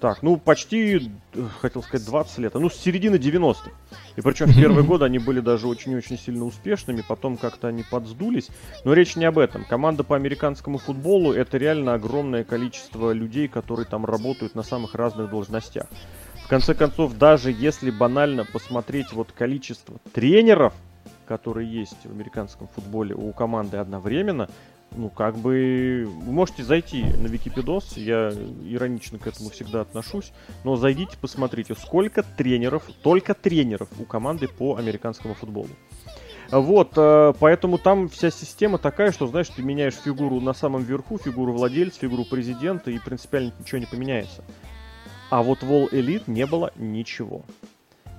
так, 0.00 0.22
ну 0.22 0.36
почти, 0.36 1.10
хотел 1.60 1.82
сказать, 1.82 2.06
20 2.06 2.38
лет, 2.38 2.54
ну 2.54 2.70
с 2.70 2.74
середины 2.74 3.16
90-х. 3.16 3.70
И 4.16 4.20
причем 4.20 4.46
в 4.46 4.56
первые 4.56 4.84
годы 4.86 5.04
они 5.04 5.18
были 5.18 5.40
даже 5.40 5.66
очень-очень 5.66 6.18
сильно 6.18 6.44
успешными, 6.44 7.02
потом 7.06 7.36
как-то 7.36 7.68
они 7.68 7.82
подсдулись. 7.82 8.48
Но 8.84 8.92
речь 8.92 9.16
не 9.16 9.24
об 9.24 9.38
этом. 9.38 9.64
Команда 9.64 10.04
по 10.04 10.14
американскому 10.14 10.78
футболу 10.78 11.32
это 11.32 11.58
реально 11.58 11.94
огромное 11.94 12.44
количество 12.44 13.12
людей, 13.12 13.48
которые 13.48 13.86
там 13.86 14.04
работают 14.04 14.54
на 14.54 14.62
самых 14.62 14.94
разных 14.94 15.30
должностях. 15.30 15.86
В 16.44 16.48
конце 16.48 16.74
концов, 16.74 17.18
даже 17.18 17.50
если 17.50 17.90
банально 17.90 18.44
посмотреть 18.44 19.12
вот 19.12 19.32
количество 19.32 19.98
тренеров, 20.12 20.72
которые 21.26 21.70
есть 21.70 21.98
в 22.04 22.10
американском 22.10 22.68
футболе 22.68 23.14
у 23.14 23.32
команды 23.32 23.76
одновременно, 23.76 24.48
ну, 24.96 25.10
как 25.10 25.36
бы, 25.36 26.06
вы 26.06 26.32
можете 26.32 26.64
зайти 26.64 27.04
на 27.04 27.26
Википедос, 27.26 27.96
я 27.96 28.30
иронично 28.64 29.18
к 29.18 29.26
этому 29.26 29.50
всегда 29.50 29.82
отношусь, 29.82 30.32
но 30.64 30.76
зайдите, 30.76 31.16
посмотрите, 31.20 31.74
сколько 31.74 32.22
тренеров, 32.22 32.84
только 33.02 33.34
тренеров 33.34 33.88
у 33.98 34.04
команды 34.04 34.48
по 34.48 34.76
американскому 34.76 35.34
футболу. 35.34 35.68
Вот, 36.50 36.92
э, 36.96 37.34
поэтому 37.38 37.76
там 37.76 38.08
вся 38.08 38.30
система 38.30 38.78
такая, 38.78 39.12
что, 39.12 39.26
знаешь, 39.26 39.48
ты 39.48 39.62
меняешь 39.62 39.94
фигуру 39.94 40.40
на 40.40 40.54
самом 40.54 40.82
верху, 40.82 41.18
фигуру 41.18 41.52
владельца, 41.52 42.00
фигуру 42.00 42.24
президента, 42.24 42.90
и 42.90 42.98
принципиально 42.98 43.52
ничего 43.58 43.78
не 43.78 43.86
поменяется. 43.86 44.42
А 45.30 45.42
вот 45.42 45.62
в 45.62 45.70
All 45.70 45.90
Elite 45.90 46.24
не 46.26 46.46
было 46.46 46.72
ничего 46.76 47.44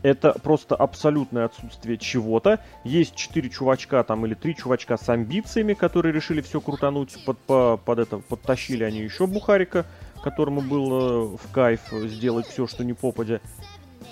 это 0.03 0.33
просто 0.33 0.75
абсолютное 0.75 1.45
отсутствие 1.45 1.97
чего-то. 1.97 2.59
Есть 2.83 3.15
четыре 3.15 3.49
чувачка 3.49 4.03
там 4.03 4.25
или 4.25 4.33
три 4.33 4.55
чувачка 4.55 4.97
с 4.97 5.09
амбициями, 5.09 5.73
которые 5.73 6.13
решили 6.13 6.41
все 6.41 6.61
крутануть, 6.61 7.23
под, 7.25 7.37
по, 7.39 7.77
под 7.77 7.99
это 7.99 8.17
подтащили 8.19 8.83
они 8.83 8.99
еще 8.99 9.27
Бухарика, 9.27 9.85
которому 10.23 10.61
было 10.61 11.37
в 11.37 11.51
кайф 11.51 11.81
сделать 11.91 12.47
все, 12.47 12.67
что 12.67 12.83
не 12.83 12.93
попадя. 12.93 13.41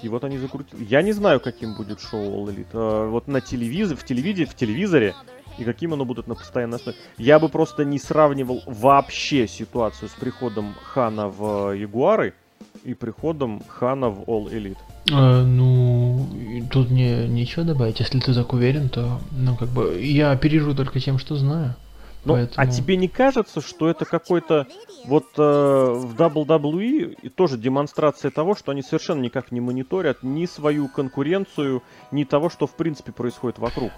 И 0.02 0.10
вот 0.10 0.23
они 0.23 0.38
закрутили. 0.38 0.84
Я 0.84 1.02
не 1.02 1.12
знаю, 1.12 1.39
каким 1.39 1.76
будет 1.76 2.00
шоу 2.00 2.45
All 2.45 2.54
Elite. 2.54 2.67
А, 2.73 3.10
вот 3.10 3.28
на 3.28 3.41
телевизоре, 3.41 3.97
в 3.97 4.04
телевизоре, 4.04 4.45
в 4.45 4.56
телевизоре 4.56 5.15
и 5.58 5.63
каким 5.63 5.93
оно 5.93 6.06
будет 6.06 6.28
на 6.28 6.36
постоянной 6.36 6.78
основе. 6.78 6.97
Я 7.17 7.39
бы 7.39 7.50
просто 7.50 7.84
не 7.84 7.97
сравнивал 7.97 8.62
вообще 8.65 9.47
ситуацию 9.47 10.10
с 10.10 10.13
приходом 10.13 10.76
Хана 10.84 11.30
в 11.30 11.73
Ягуары 11.76 12.36
и 12.84 12.93
приходом 12.93 13.63
Хана 13.67 14.10
в 14.10 14.21
All 14.23 14.52
Elite. 14.52 14.78
А, 15.12 15.43
ну, 15.43 16.28
тут 16.72 16.89
мне 16.89 17.28
нечего 17.28 17.63
добавить. 17.63 18.00
Если 18.00 18.20
ты 18.20 18.34
так 18.34 18.54
уверен, 18.54 18.89
то, 18.89 19.22
ну, 19.32 19.56
как 19.56 19.70
бы, 19.70 20.00
я 20.02 20.32
оперирую 20.32 20.76
только 20.76 21.00
тем, 21.00 21.17
что 21.17 21.36
знаю. 21.36 21.76
Но, 22.26 22.34
а 22.34 22.38
поэтому... 22.38 22.67
А 22.67 22.72
тебе 22.72 22.98
не 22.98 23.08
кажется, 23.08 23.62
что 23.62 23.89
это 23.89 24.06
какой-то 24.06 24.67
вот 25.05 25.25
э, 25.38 25.41
в 25.41 26.15
WWE 26.15 27.31
тоже 27.31 27.57
демонстрация 27.57 28.31
того, 28.31 28.55
что 28.55 28.71
они 28.71 28.81
совершенно 28.81 29.21
никак 29.21 29.51
не 29.51 29.62
мониторят 29.62 30.23
ни 30.23 30.45
свою 30.45 30.88
конкуренцию, 30.88 31.83
ни 32.12 32.23
того, 32.23 32.49
что 32.49 32.67
в 32.67 32.75
принципе 32.75 33.12
происходит 33.12 33.60
вокруг? 33.60 33.91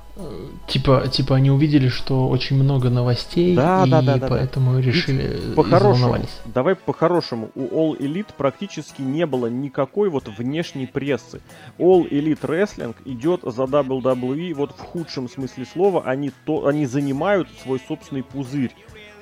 Типа, 0.68 1.08
типа 1.08 1.36
они 1.36 1.52
увидели, 1.52 1.88
что 1.88 2.28
очень 2.28 2.62
много 2.62 2.90
новостей, 2.90 3.56
да, 3.56 3.84
и 3.86 3.90
да, 3.90 4.02
да, 4.02 4.18
да, 4.18 4.28
поэтому 4.28 4.74
да. 4.74 4.82
решили 4.82 5.54
по-хорошему, 5.56 6.18
Давай 6.46 6.76
по-хорошему. 6.76 7.50
У 7.56 7.66
All 7.68 7.98
Elite 7.98 8.34
практически 8.38 9.02
не 9.02 9.26
было 9.26 9.48
никакой 9.48 10.10
вот 10.10 10.28
внешней 10.28 10.86
прессы. 10.86 11.42
All 11.78 12.10
Elite 12.10 12.42
Wrestling 12.42 12.96
идет 13.06 13.42
за 13.44 13.64
WWE 13.64 14.54
вот 14.54 14.72
в 14.72 14.80
худшем 14.80 15.30
смысле 15.30 15.66
слова. 15.66 16.04
Они, 16.06 16.32
то, 16.46 16.68
они 16.68 16.86
занимают 16.86 17.48
свой 17.64 17.82
собственный 17.88 18.24
пузырь 18.24 18.74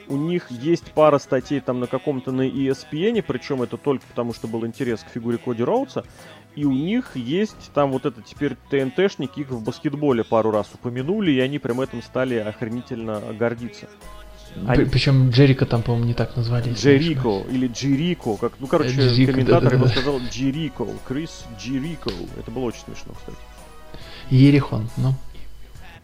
у 0.10 0.18
них 0.18 0.50
есть 0.52 0.92
пара 0.92 1.20
статей 1.20 1.60
там 1.60 1.80
на 1.80 1.88
каком-то 1.88 2.32
на 2.32 2.48
ESPN, 2.48 3.22
причем 3.22 3.62
это 3.62 3.78
только 3.78 4.06
потому, 4.08 4.34
что 4.34 4.48
был 4.48 4.66
интерес 4.66 5.02
к 5.02 5.10
фигуре 5.10 5.38
Коди 5.38 5.64
Роудса, 5.64 6.04
и 6.56 6.66
у 6.66 6.72
них 6.72 7.16
есть 7.16 7.72
там 7.74 7.92
вот 7.92 8.06
это 8.06 8.22
теперь 8.22 8.56
ТНТшники, 8.70 9.42
их 9.42 9.50
в 9.50 9.64
баскетболе 9.64 10.24
пару 10.24 10.52
раз 10.52 10.70
упомянули, 10.74 11.32
и 11.32 11.40
они 11.40 11.60
прям 11.60 11.82
этим 11.82 12.02
стали 12.02 12.36
охренительно 12.36 13.22
гордиться. 13.38 13.88
Они... 14.66 14.86
Причем 14.86 15.30
Джерика 15.30 15.66
там, 15.66 15.84
по-моему, 15.84 16.08
не 16.08 16.14
так 16.14 16.36
назвали. 16.36 16.74
Джерико 16.74 17.44
или 17.50 17.68
Джерико, 17.68 18.38
как, 18.38 18.54
ну, 18.60 18.68
короче, 18.68 18.96
Джерико, 18.96 19.34
комментатор 19.34 19.72
да, 19.72 19.78
да, 19.78 19.84
да. 19.84 19.90
сказал 19.90 20.20
Джерико, 20.32 20.88
Крис 21.08 21.46
Джерико. 21.60 22.12
Это 22.40 22.50
было 22.50 22.64
очень 22.64 22.82
смешно, 22.82 23.14
кстати. 23.14 23.38
Ерихон, 24.30 24.90
ну. 24.98 25.14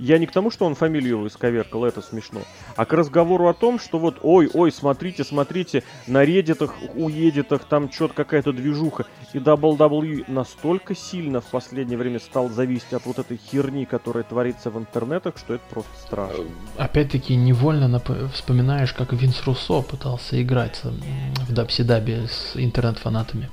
Я 0.04 0.18
не 0.18 0.26
к 0.26 0.34
тому, 0.34 0.52
что 0.52 0.66
он 0.66 0.76
фамилию 0.76 1.26
исковеркал, 1.26 1.86
это 1.86 2.02
смешно, 2.02 2.42
а 2.76 2.84
к 2.84 2.92
разговору 2.92 3.48
о 3.48 3.54
том, 3.54 3.80
что 3.80 4.00
вот, 4.00 4.18
ой, 4.22 4.50
ой, 4.54 4.70
смотрите, 4.70 5.24
смотрите, 5.24 5.82
на 6.08 6.26
реддитах, 6.26 6.74
у 6.96 7.08
еддитах 7.08 7.64
там 7.64 7.90
что-то 7.90 8.14
какая-то 8.14 8.52
движуха. 8.52 9.06
И 9.32 9.38
WWE 9.38 10.26
настолько 10.28 10.94
сильно 10.94 11.40
в 11.40 11.46
последнее 11.46 11.98
время 11.98 12.20
стал 12.20 12.50
зависеть 12.50 12.92
от 12.92 13.06
вот 13.06 13.18
этой 13.18 13.38
херни, 13.38 13.86
которая 13.86 14.26
творится 14.26 14.70
в 14.70 14.78
интернетах, 14.78 15.38
что 15.38 15.54
это 15.54 15.64
просто 15.70 15.96
страшно. 16.06 16.44
Опять-таки, 16.76 17.38
невольно 17.38 17.86
нап- 17.86 18.28
вспоминаешь, 18.34 18.92
как 18.92 19.14
Винс 19.14 19.42
Руссо 19.46 19.82
пытался 19.84 20.44
играть 20.44 20.82
в 20.84 21.54
Дабси-Даби 21.54 22.28
с 22.28 22.58
интернет-фанатами. 22.58 23.50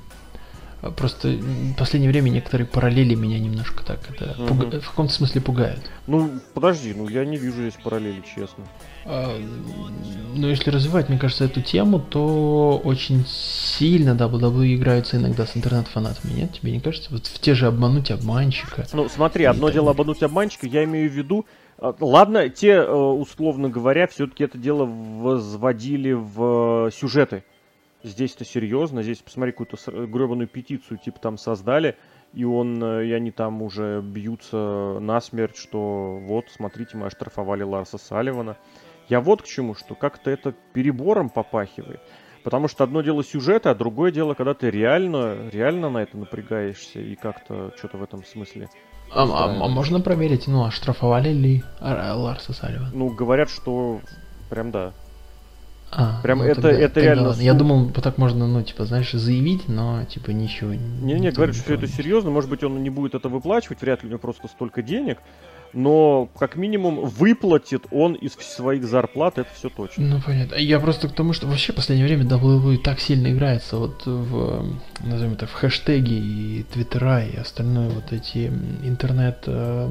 Просто 0.97 1.29
в 1.29 1.75
последнее 1.77 2.11
время 2.11 2.29
некоторые 2.29 2.65
параллели 2.65 3.13
меня 3.13 3.37
немножко 3.39 3.83
так 3.83 3.99
это 4.09 4.35
угу. 4.41 4.47
пуга... 4.47 4.81
в 4.81 4.89
каком-то 4.89 5.13
смысле 5.13 5.41
пугают. 5.41 5.81
Ну, 6.07 6.31
подожди, 6.53 6.93
ну 6.95 7.07
я 7.07 7.23
не 7.23 7.37
вижу 7.37 7.61
здесь 7.61 7.75
параллели, 7.83 8.23
честно. 8.35 8.65
А, 9.05 9.39
ну, 10.35 10.47
если 10.47 10.71
развивать, 10.71 11.09
мне 11.09 11.19
кажется, 11.19 11.45
эту 11.45 11.61
тему, 11.61 11.99
то 11.99 12.81
очень 12.83 13.25
сильно 13.27 14.11
WWE 14.11 14.75
играются 14.75 15.17
иногда 15.17 15.45
с 15.45 15.55
интернет-фанатами, 15.55 16.33
нет? 16.33 16.53
Тебе 16.53 16.71
не 16.71 16.79
кажется? 16.79 17.09
Вот 17.11 17.27
в 17.27 17.39
те 17.39 17.53
же 17.53 17.67
обмануть 17.67 18.09
обманщика. 18.09 18.85
Ну, 18.93 19.07
смотри, 19.07 19.45
одно 19.45 19.69
дело 19.69 19.93
так... 19.93 19.99
обмануть 19.99 20.23
обманщика, 20.23 20.65
я 20.65 20.83
имею 20.83 21.09
в 21.09 21.13
виду, 21.13 21.45
а, 21.81 21.95
Ладно, 21.99 22.47
те, 22.49 22.73
э, 22.73 22.91
условно 22.91 23.69
говоря, 23.69 24.07
все-таки 24.07 24.43
это 24.43 24.57
дело 24.57 24.85
возводили 24.85 26.11
в 26.11 26.87
э, 26.87 26.91
сюжеты. 26.91 27.43
Здесь-то 28.03 28.45
серьезно, 28.45 29.03
здесь 29.03 29.19
посмотри 29.19 29.51
какую-то 29.51 29.77
гребаную 30.07 30.47
петицию, 30.47 30.97
типа 30.97 31.19
там 31.19 31.37
создали, 31.37 31.97
и 32.33 32.43
он, 32.43 32.83
э, 32.83 33.07
и 33.07 33.11
они 33.11 33.31
там 33.31 33.61
уже 33.61 34.01
бьются 34.01 34.97
насмерть, 34.99 35.57
что 35.57 36.17
вот, 36.19 36.45
смотрите, 36.49 36.97
мы 36.97 37.07
оштрафовали 37.07 37.63
Ларса 37.63 37.97
Салливана. 37.97 38.57
Я 39.07 39.19
вот 39.21 39.41
к 39.41 39.45
чему, 39.45 39.75
что 39.75 39.93
как-то 39.93 40.31
это 40.31 40.53
перебором 40.73 41.29
попахивает. 41.29 42.01
Потому 42.43 42.67
что 42.67 42.83
одно 42.83 43.01
дело 43.01 43.23
сюжет, 43.23 43.67
а 43.67 43.75
другое 43.75 44.11
дело, 44.11 44.33
когда 44.33 44.53
ты 44.53 44.71
реально, 44.71 45.49
реально 45.51 45.89
на 45.89 45.99
это 45.99 46.17
напрягаешься 46.17 46.99
и 46.99 47.15
как-то 47.15 47.71
что-то 47.77 47.97
в 47.97 48.03
этом 48.03 48.23
смысле. 48.23 48.69
А, 49.13 49.23
а, 49.23 49.65
а 49.65 49.67
можно 49.67 49.99
проверить, 49.99 50.47
ну, 50.47 50.63
оштрафовали 50.63 51.29
ли 51.29 51.63
Ларса 51.79 52.53
Салливана? 52.53 52.89
Ну, 52.93 53.09
говорят, 53.09 53.49
что 53.49 53.99
прям 54.49 54.71
да. 54.71 54.93
А, 55.93 56.21
Прям 56.23 56.37
ну, 56.39 56.45
это, 56.45 56.61
тогда, 56.61 56.71
это 56.71 56.93
тогда 56.93 57.01
реально... 57.01 57.27
Ладно. 57.29 57.41
Я 57.41 57.53
думал, 57.53 57.89
так 57.89 58.17
можно, 58.17 58.47
ну, 58.47 58.63
типа, 58.63 58.85
знаешь, 58.85 59.11
заявить, 59.11 59.67
но, 59.67 60.05
типа, 60.05 60.31
ничего... 60.31 60.73
Не-не, 60.73 61.31
говорят, 61.31 61.55
что 61.55 61.73
это 61.73 61.85
серьезно, 61.85 62.31
может 62.31 62.49
быть, 62.49 62.63
он 62.63 62.81
не 62.81 62.89
будет 62.89 63.13
это 63.13 63.27
выплачивать, 63.27 63.81
вряд 63.81 64.01
ли 64.01 64.07
у 64.07 64.09
него 64.09 64.19
просто 64.19 64.47
столько 64.47 64.81
денег, 64.81 65.17
но 65.73 66.29
как 66.37 66.55
минимум 66.55 67.05
выплатит 67.05 67.85
он 67.91 68.13
из 68.13 68.33
своих 68.33 68.83
зарплат, 68.85 69.37
это 69.37 69.49
все 69.53 69.69
точно. 69.69 70.05
Ну 70.05 70.21
понятно. 70.25 70.55
Я 70.55 70.79
просто 70.79 71.07
к 71.07 71.13
тому, 71.13 71.33
что 71.33 71.47
вообще 71.47 71.73
в 71.73 71.75
последнее 71.75 72.07
время 72.07 72.25
WWE 72.25 72.77
так 72.77 72.99
сильно 72.99 73.31
играется 73.31 73.77
вот 73.77 74.05
в, 74.05 74.65
назовем 74.99 75.33
это, 75.33 75.47
в 75.47 75.53
хэштеги 75.53 76.13
и 76.13 76.65
твиттера 76.71 77.23
и 77.23 77.35
остальное, 77.37 77.89
вот 77.89 78.11
эти 78.11 78.47
интернет, 78.83 79.43
э, 79.47 79.87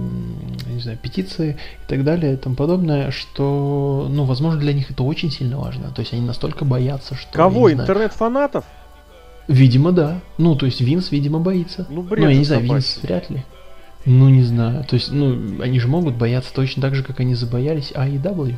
не 0.67 0.81
знаю, 0.81 0.99
петиции 0.99 1.59
и 1.85 1.89
так 1.89 2.05
далее 2.05 2.35
и 2.35 2.37
тому 2.37 2.57
подобное, 2.57 3.11
что, 3.11 4.07
ну, 4.11 4.25
возможно, 4.25 4.61
для 4.61 4.73
них 4.73 4.91
это 4.91 5.03
очень 5.03 5.31
сильно 5.31 5.59
важно. 5.59 5.91
То 5.91 6.01
есть 6.01 6.13
они 6.13 6.23
настолько 6.23 6.65
боятся, 6.65 7.15
что... 7.15 7.33
Кого? 7.33 7.73
Интернет-фанатов? 7.73 8.65
Видимо, 9.49 9.93
да. 9.93 10.21
Ну, 10.39 10.55
то 10.55 10.67
есть 10.67 10.81
Винс, 10.81 11.11
видимо, 11.11 11.41
боится. 11.41 11.87
Ну, 11.91 12.03
бред 12.03 12.21
ну 12.25 12.31
я 12.31 12.37
не 12.37 12.45
знаю, 12.45 12.63
Винс 12.63 13.01
вряд 13.03 13.31
ли. 13.31 13.45
Ну, 14.07 14.29
не 14.29 14.43
знаю. 14.43 14.85
То 14.85 14.95
есть, 14.95 15.13
ну, 15.13 15.61
они 15.63 15.79
же 15.79 15.89
могут 15.89 16.17
бояться 16.17 16.53
точно 16.55 16.83
так 16.83 16.95
же, 16.95 17.03
как 17.03 17.21
они 17.21 17.35
забоялись 17.35 17.93
AEW. 17.93 18.57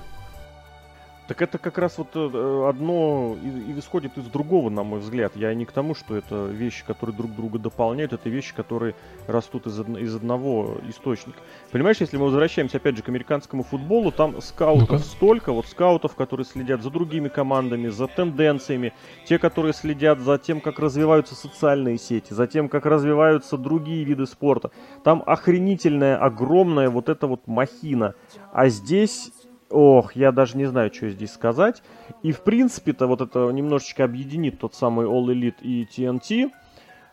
Так 1.32 1.40
это 1.40 1.56
как 1.56 1.78
раз 1.78 1.96
вот 1.96 2.08
э, 2.14 2.68
одно 2.68 3.38
и 3.42 3.78
исходит 3.78 4.18
из 4.18 4.26
другого, 4.26 4.68
на 4.68 4.82
мой 4.82 5.00
взгляд. 5.00 5.34
Я 5.34 5.54
не 5.54 5.64
к 5.64 5.72
тому, 5.72 5.94
что 5.94 6.14
это 6.14 6.44
вещи, 6.44 6.84
которые 6.84 7.16
друг 7.16 7.34
друга 7.34 7.58
дополняют, 7.58 8.12
это 8.12 8.28
вещи, 8.28 8.54
которые 8.54 8.94
растут 9.26 9.66
из, 9.66 9.80
из 9.80 10.14
одного 10.14 10.76
источника. 10.90 11.38
Понимаешь, 11.70 11.96
если 12.00 12.18
мы 12.18 12.26
возвращаемся 12.26 12.76
опять 12.76 12.98
же 12.98 13.02
к 13.02 13.08
американскому 13.08 13.62
футболу, 13.62 14.12
там 14.12 14.42
скаутов 14.42 14.90
ну 14.90 14.98
столько, 14.98 15.52
вот 15.54 15.66
скаутов, 15.68 16.16
которые 16.16 16.44
следят 16.44 16.82
за 16.82 16.90
другими 16.90 17.28
командами, 17.28 17.88
за 17.88 18.08
тенденциями, 18.08 18.92
те, 19.24 19.38
которые 19.38 19.72
следят 19.72 20.20
за 20.20 20.36
тем, 20.36 20.60
как 20.60 20.78
развиваются 20.80 21.34
социальные 21.34 21.96
сети, 21.96 22.34
за 22.34 22.46
тем, 22.46 22.68
как 22.68 22.84
развиваются 22.84 23.56
другие 23.56 24.04
виды 24.04 24.26
спорта. 24.26 24.70
Там 25.02 25.22
охренительная, 25.24 26.18
огромная 26.18 26.90
вот 26.90 27.08
эта 27.08 27.26
вот 27.26 27.46
махина. 27.46 28.16
А 28.52 28.68
здесь 28.68 29.32
Ох, 29.72 30.14
я 30.16 30.32
даже 30.32 30.58
не 30.58 30.66
знаю, 30.66 30.92
что 30.92 31.08
здесь 31.08 31.32
сказать. 31.32 31.82
И 32.22 32.32
в 32.32 32.42
принципе-то 32.42 33.06
вот 33.06 33.22
это 33.22 33.50
немножечко 33.50 34.04
объединит 34.04 34.58
тот 34.58 34.74
самый 34.74 35.06
All 35.06 35.24
Elite 35.26 35.62
и 35.62 35.84
TNT. 35.84 36.50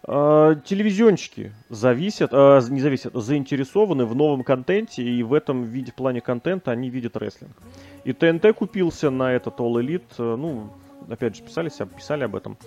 Э, 0.05 0.55
телевизионщики 0.65 1.53
зависят, 1.69 2.31
э, 2.33 2.59
не 2.69 2.81
зависят, 2.81 3.13
заинтересованы 3.13 4.05
в 4.05 4.13
новом 4.13 4.43
контенте, 4.43 5.03
и 5.03 5.23
в 5.23 5.33
этом 5.33 5.63
виде, 5.63 5.91
в 5.91 5.95
плане 5.95 6.19
контента 6.19 6.71
они 6.71 6.89
видят 6.89 7.15
рестлинг. 7.15 7.55
И 8.03 8.11
ТНТ 8.11 8.53
купился 8.53 9.09
на 9.09 9.31
этот 9.31 9.59
All 9.59 9.81
Elite, 9.81 10.03
э, 10.17 10.35
ну, 10.35 10.69
опять 11.09 11.37
же, 11.37 11.43
писали, 11.43 11.71
писали 11.95 12.23
об 12.23 12.35
этом. 12.35 12.57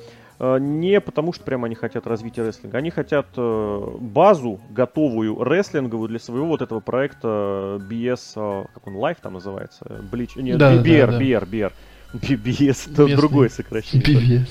Э, 0.42 0.59
не 0.59 1.00
потому, 1.00 1.33
что 1.33 1.44
прямо 1.44 1.66
они 1.66 1.76
хотят 1.76 2.07
развития 2.07 2.42
рестлинга. 2.42 2.78
Они 2.78 2.90
хотят 2.90 3.28
э, 3.37 3.87
базу 4.00 4.61
готовую 4.70 5.42
рестлинговую 5.42 6.09
для 6.09 6.18
своего 6.18 6.46
вот 6.46 6.62
этого 6.62 6.81
проекта 6.81 7.81
BS, 7.88 8.33
э, 8.35 8.64
как 8.74 8.87
он, 8.88 8.96
Life 8.96 9.18
там 9.22 9.35
называется? 9.35 9.85
Bleach, 10.11 10.31
нет, 10.35 10.59
да, 10.59 10.74
BR, 10.74 11.07
да, 11.07 11.12
да. 11.12 11.20
BR, 11.20 11.48
BR. 11.48 11.72
BS 12.12 12.92
это 12.92 13.16
другое 13.16 13.48
сокращение. 13.48 14.44
BBS. 14.44 14.48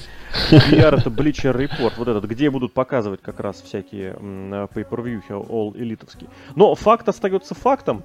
BR 0.50 0.98
это 0.98 1.10
Bleacher 1.10 1.54
Report, 1.54 1.92
вот 1.98 2.08
этот, 2.08 2.24
где 2.24 2.50
будут 2.50 2.74
показывать 2.74 3.22
как 3.22 3.42
раз 3.42 3.62
всякие 3.62 4.14
pay-per-view 4.14 5.22
all 5.30 5.78
элитовские. 5.78 6.30
Но 6.56 6.74
факт 6.74 7.10
остается 7.10 7.54
фактом. 7.54 8.04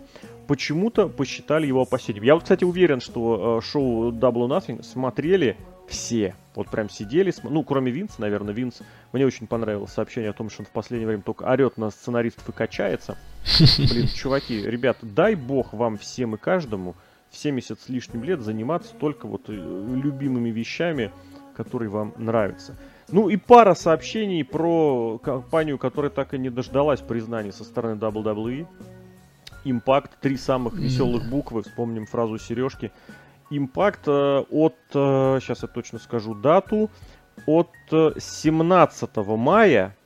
Почему-то 0.48 1.08
посчитали 1.08 1.68
его 1.68 1.82
опасением. 1.82 2.24
Я 2.24 2.34
вот, 2.34 2.42
кстати, 2.42 2.64
уверен, 2.64 3.00
что 3.00 3.60
шоу 3.62 4.10
Double 4.10 4.48
Nothing 4.48 4.82
смотрели 4.82 5.56
все. 5.88 6.34
Вот 6.54 6.68
прям 6.70 6.88
сидели, 6.88 7.32
ну, 7.42 7.62
кроме 7.62 7.90
Винса, 7.92 8.20
наверное, 8.20 8.54
Винс. 8.54 8.80
Мне 9.12 9.26
очень 9.26 9.46
понравилось 9.46 9.92
сообщение 9.92 10.30
о 10.30 10.32
том, 10.32 10.50
что 10.50 10.62
он 10.62 10.66
в 10.66 10.70
последнее 10.70 11.06
время 11.06 11.22
только 11.22 11.44
орет 11.44 11.76
на 11.76 11.90
сценаристов 11.90 12.48
и 12.48 12.52
качается. 12.52 13.18
Блин, 13.78 14.08
чуваки, 14.08 14.62
ребят, 14.62 14.98
дай 15.02 15.34
бог 15.34 15.72
вам 15.72 15.98
всем 15.98 16.34
и 16.34 16.38
каждому 16.38 16.96
в 17.30 17.36
70 17.36 17.80
с 17.80 17.88
лишним 17.88 18.24
лет 18.24 18.40
заниматься 18.40 18.94
только 18.94 19.26
вот 19.26 19.48
э, 19.48 19.52
любимыми 19.52 20.50
вещами, 20.50 21.12
которые 21.54 21.90
вам 21.90 22.14
нравятся. 22.16 22.76
Ну 23.10 23.28
и 23.28 23.36
пара 23.36 23.74
сообщений 23.74 24.44
про 24.44 25.18
компанию, 25.18 25.78
которая 25.78 26.10
так 26.10 26.34
и 26.34 26.38
не 26.38 26.50
дождалась 26.50 27.00
признания 27.00 27.52
со 27.52 27.64
стороны 27.64 27.98
WWE. 27.98 28.66
Импакт, 29.64 30.20
три 30.20 30.36
самых 30.36 30.74
веселых 30.74 31.28
буквы, 31.28 31.62
вспомним 31.62 32.06
фразу 32.06 32.38
Сережки. 32.38 32.92
Импакт 33.50 34.08
э, 34.08 34.44
от, 34.50 34.74
сейчас 34.90 35.62
э, 35.62 35.66
я 35.66 35.68
точно 35.68 35.98
скажу 35.98 36.34
дату, 36.34 36.90
от 37.46 37.70
17 37.90 39.10
э, 39.14 39.22
мая, 39.36 39.96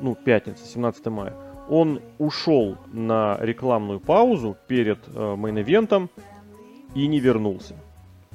ну, 0.00 0.14
пятница, 0.14 0.64
17 0.66 1.06
мая, 1.06 1.34
он 1.68 2.00
ушел 2.18 2.78
на 2.92 3.36
рекламную 3.40 4.00
паузу 4.00 4.56
перед 4.66 4.98
э, 5.08 5.12
мейн-ивентом 5.12 6.08
и 6.94 7.06
не 7.06 7.20
вернулся. 7.20 7.76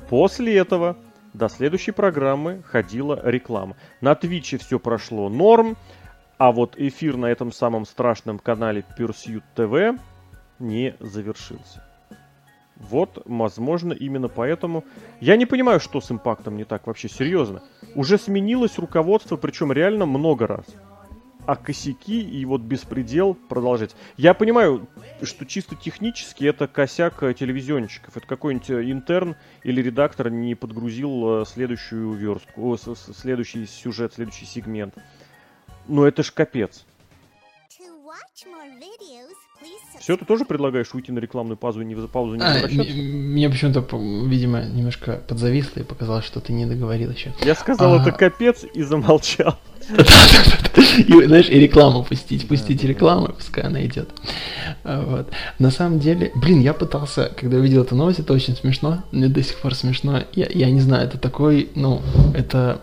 После 0.10 0.58
этого 0.58 0.98
до 1.34 1.48
следующей 1.48 1.92
программы 1.92 2.62
ходила 2.64 3.20
реклама. 3.24 3.76
На 4.02 4.16
Твиче 4.16 4.58
все 4.58 4.80
прошло 4.80 5.30
норм, 5.30 5.78
а 6.38 6.52
вот 6.52 6.76
эфир 6.78 7.18
на 7.18 7.28
этом 7.28 7.52
самом 7.52 7.86
страшном 7.86 8.40
канале 8.40 8.84
Pursuit 8.98 9.44
TV 9.56 10.00
не 10.60 10.96
завершился. 11.00 11.84
Вот, 12.90 13.22
возможно, 13.26 13.94
именно 13.94 14.28
поэтому... 14.28 14.84
Я 15.20 15.38
не 15.38 15.46
понимаю, 15.46 15.80
что 15.80 16.02
с 16.02 16.12
импактом 16.12 16.58
не 16.58 16.64
так 16.64 16.88
вообще, 16.88 17.10
серьезно. 17.10 17.62
Уже 17.96 18.18
сменилось 18.18 18.80
руководство, 18.80 19.38
причем 19.38 19.72
реально 19.72 20.06
много 20.06 20.48
раз. 20.48 20.66
А 21.46 21.56
косяки 21.56 22.22
и 22.22 22.46
вот 22.46 22.62
беспредел 22.62 23.34
продолжать. 23.34 23.96
Я 24.18 24.34
понимаю, 24.34 24.88
что 25.22 25.46
чисто 25.46 25.76
технически 25.76 26.46
это 26.46 26.68
косяк 26.68 27.24
э, 27.24 27.34
телевизионщиков. 27.34 28.16
Это 28.16 28.28
какой-нибудь 28.28 28.70
э, 28.70 28.92
интерн 28.92 29.36
или 29.64 29.82
редактор 29.82 30.30
не 30.30 30.54
подгрузил 30.54 31.42
э, 31.42 31.46
следующую 31.46 32.14
верстку, 32.14 32.78
следующий 32.78 33.66
сюжет, 33.66 34.14
следующий 34.14 34.46
сегмент. 34.46 34.96
Но 35.88 36.06
это 36.06 36.22
ж 36.22 36.32
капец. 36.32 36.86
Все, 40.02 40.18
ты 40.18 40.26
тоже 40.26 40.46
предлагаешь 40.46 40.92
уйти 40.96 41.12
на 41.12 41.20
рекламную 41.20 41.58
паузу 41.58 41.82
и 41.82 41.86
не, 41.86 41.96
паузу 41.96 42.36
не 42.36 42.42
а, 42.42 42.68
Мне 42.68 43.50
почему-то, 43.52 43.86
видимо, 44.26 44.64
немножко 44.64 45.22
подзависло 45.28 45.82
и 45.82 45.84
показалось, 45.84 46.26
что 46.26 46.40
ты 46.40 46.54
не 46.54 46.66
договорил 46.66 47.12
еще. 47.12 47.32
Я 47.44 47.54
сказал, 47.54 47.94
а... 47.94 48.02
это 48.02 48.12
капец 48.12 48.66
и 48.74 48.82
замолчал. 48.82 49.60
И, 50.98 51.26
знаешь, 51.26 51.50
и 51.50 51.60
рекламу 51.60 52.04
пустить, 52.04 52.48
пустить 52.48 52.84
рекламу, 52.84 53.28
пускай 53.28 53.64
она 53.64 53.86
идет. 53.86 54.10
А, 54.84 55.02
вот. 55.02 55.30
На 55.60 55.70
самом 55.70 56.00
деле, 56.00 56.32
блин, 56.34 56.62
я 56.62 56.74
пытался, 56.74 57.32
когда 57.40 57.58
увидел 57.58 57.84
эту 57.84 57.96
новость, 57.96 58.20
это 58.20 58.34
очень 58.34 58.56
смешно, 58.56 59.04
мне 59.12 59.28
до 59.28 59.44
сих 59.44 59.58
пор 59.58 59.76
смешно. 59.76 60.24
Я, 60.34 60.48
я 60.50 60.72
не 60.72 60.80
знаю, 60.80 61.08
это 61.08 61.20
такой, 61.20 61.70
ну, 61.76 62.02
это 62.34 62.82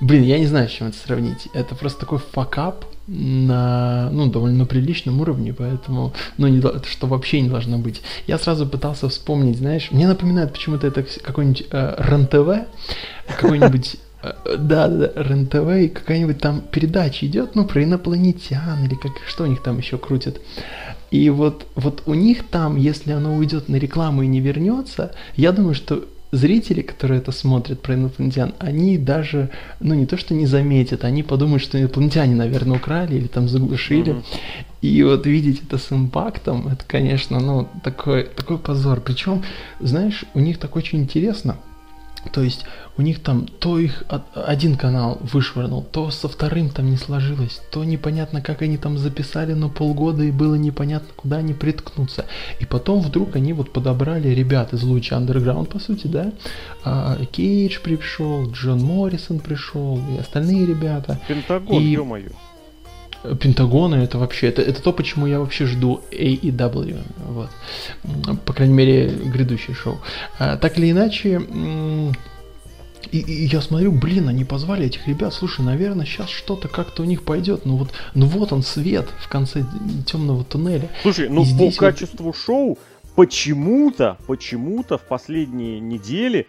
Блин, 0.00 0.22
я 0.24 0.38
не 0.38 0.46
знаю, 0.46 0.68
с 0.68 0.72
чем 0.72 0.88
это 0.88 0.98
сравнить. 0.98 1.48
Это 1.54 1.74
просто 1.74 2.00
такой 2.00 2.18
факап 2.18 2.84
на, 3.06 4.10
ну, 4.10 4.26
довольно 4.26 4.66
приличном 4.66 5.20
уровне, 5.20 5.54
поэтому, 5.56 6.12
ну, 6.38 6.48
не, 6.48 6.60
что 6.60 7.06
вообще 7.06 7.40
не 7.40 7.48
должно 7.48 7.78
быть. 7.78 8.02
Я 8.26 8.38
сразу 8.38 8.66
пытался 8.66 9.08
вспомнить, 9.08 9.58
знаешь, 9.58 9.90
мне 9.90 10.06
напоминает 10.06 10.52
почему-то 10.52 10.86
это 10.86 11.04
какой-нибудь 11.22 11.66
э, 11.70 11.94
РЕН-ТВ, 11.98 12.66
какой-нибудь 13.28 13.96
э, 14.22 14.32
да, 14.58 14.88
да, 14.88 15.12
РЕН-ТВ, 15.14 15.84
и 15.84 15.88
какая-нибудь 15.88 16.38
там 16.38 16.62
передача 16.62 17.26
идет, 17.26 17.54
ну, 17.54 17.64
про 17.64 17.84
инопланетян, 17.84 18.84
или 18.84 18.94
как, 18.94 19.12
что 19.26 19.44
у 19.44 19.46
них 19.46 19.62
там 19.62 19.78
еще 19.78 19.98
крутят. 19.98 20.40
И 21.12 21.30
вот, 21.30 21.66
вот 21.76 22.02
у 22.06 22.14
них 22.14 22.46
там, 22.48 22.76
если 22.76 23.12
оно 23.12 23.36
уйдет 23.36 23.68
на 23.68 23.76
рекламу 23.76 24.22
и 24.22 24.26
не 24.26 24.40
вернется, 24.40 25.12
я 25.36 25.52
думаю, 25.52 25.74
что 25.74 26.04
зрители, 26.32 26.82
которые 26.82 27.20
это 27.20 27.32
смотрят 27.32 27.80
про 27.80 27.94
инопланетян, 27.94 28.54
они 28.58 28.98
даже, 28.98 29.50
ну 29.80 29.94
не 29.94 30.06
то 30.06 30.16
что 30.16 30.34
не 30.34 30.46
заметят, 30.46 31.04
они 31.04 31.22
подумают, 31.22 31.62
что 31.62 31.80
инопланетяне, 31.80 32.34
наверное, 32.34 32.76
украли 32.76 33.16
или 33.16 33.26
там 33.26 33.48
заглушили. 33.48 34.14
Mm-hmm. 34.14 34.24
И 34.82 35.02
вот 35.02 35.26
видеть 35.26 35.62
это 35.66 35.78
с 35.78 35.90
импактом, 35.90 36.68
это, 36.68 36.84
конечно, 36.86 37.40
ну 37.40 37.68
такой, 37.82 38.24
такой 38.24 38.58
позор. 38.58 39.00
Причем, 39.00 39.42
знаешь, 39.80 40.24
у 40.34 40.40
них 40.40 40.58
так 40.58 40.76
очень 40.76 41.00
интересно– 41.00 41.56
то 42.30 42.42
есть 42.42 42.64
у 42.96 43.02
них 43.02 43.22
там 43.22 43.46
то 43.46 43.78
их 43.78 44.04
один 44.34 44.76
канал 44.76 45.18
вышвырнул, 45.20 45.82
то 45.82 46.10
со 46.10 46.28
вторым 46.28 46.70
там 46.70 46.90
не 46.90 46.96
сложилось, 46.96 47.60
то 47.70 47.84
непонятно, 47.84 48.40
как 48.40 48.62
они 48.62 48.76
там 48.78 48.98
записали 48.98 49.52
на 49.52 49.68
полгода 49.68 50.22
и 50.22 50.30
было 50.30 50.54
непонятно, 50.54 51.08
куда 51.16 51.38
они 51.38 51.54
приткнутся. 51.54 52.26
И 52.60 52.64
потом 52.64 53.00
вдруг 53.00 53.36
они 53.36 53.52
вот 53.52 53.72
подобрали 53.72 54.28
ребят 54.28 54.72
из 54.72 54.82
луча 54.82 55.16
андерграунд, 55.16 55.68
по 55.68 55.78
сути, 55.78 56.06
да. 56.06 56.32
А, 56.84 57.18
Кейдж 57.32 57.80
пришел, 57.80 58.50
Джон 58.50 58.82
Моррисон 58.82 59.40
пришел, 59.40 60.00
и 60.14 60.18
остальные 60.18 60.66
ребята. 60.66 61.20
Пентагон, 61.28 61.82
и... 61.82 61.86
ё-моё. 61.86 62.30
Пентагоны 63.34 63.96
это 63.96 64.18
вообще, 64.18 64.48
это, 64.48 64.62
это 64.62 64.82
то, 64.82 64.92
почему 64.92 65.26
я 65.26 65.40
вообще 65.40 65.66
жду 65.66 66.02
AEW, 66.10 67.00
вот, 67.28 67.50
по 68.44 68.52
крайней 68.52 68.74
мере, 68.74 69.08
грядущее 69.08 69.74
шоу. 69.74 69.98
А, 70.38 70.56
так 70.56 70.78
или 70.78 70.90
иначе, 70.90 71.40
и, 73.10 73.18
и 73.18 73.46
я 73.46 73.60
смотрю, 73.60 73.92
блин, 73.92 74.28
они 74.28 74.44
позвали 74.44 74.86
этих 74.86 75.06
ребят, 75.06 75.32
слушай, 75.34 75.64
наверное, 75.64 76.06
сейчас 76.06 76.28
что-то 76.28 76.68
как-то 76.68 77.02
у 77.02 77.06
них 77.06 77.22
пойдет, 77.22 77.64
ну 77.64 77.76
вот, 77.76 77.90
ну 78.14 78.26
вот 78.26 78.52
он 78.52 78.62
свет 78.62 79.08
в 79.18 79.28
конце 79.28 79.64
темного 80.06 80.44
туннеля. 80.44 80.90
Слушай, 81.02 81.28
ну 81.28 81.44
по 81.44 81.70
качеству 81.76 82.26
вот... 82.26 82.36
шоу 82.36 82.78
почему-то, 83.14 84.18
почему-то 84.26 84.98
в 84.98 85.02
последние 85.02 85.80
недели, 85.80 86.46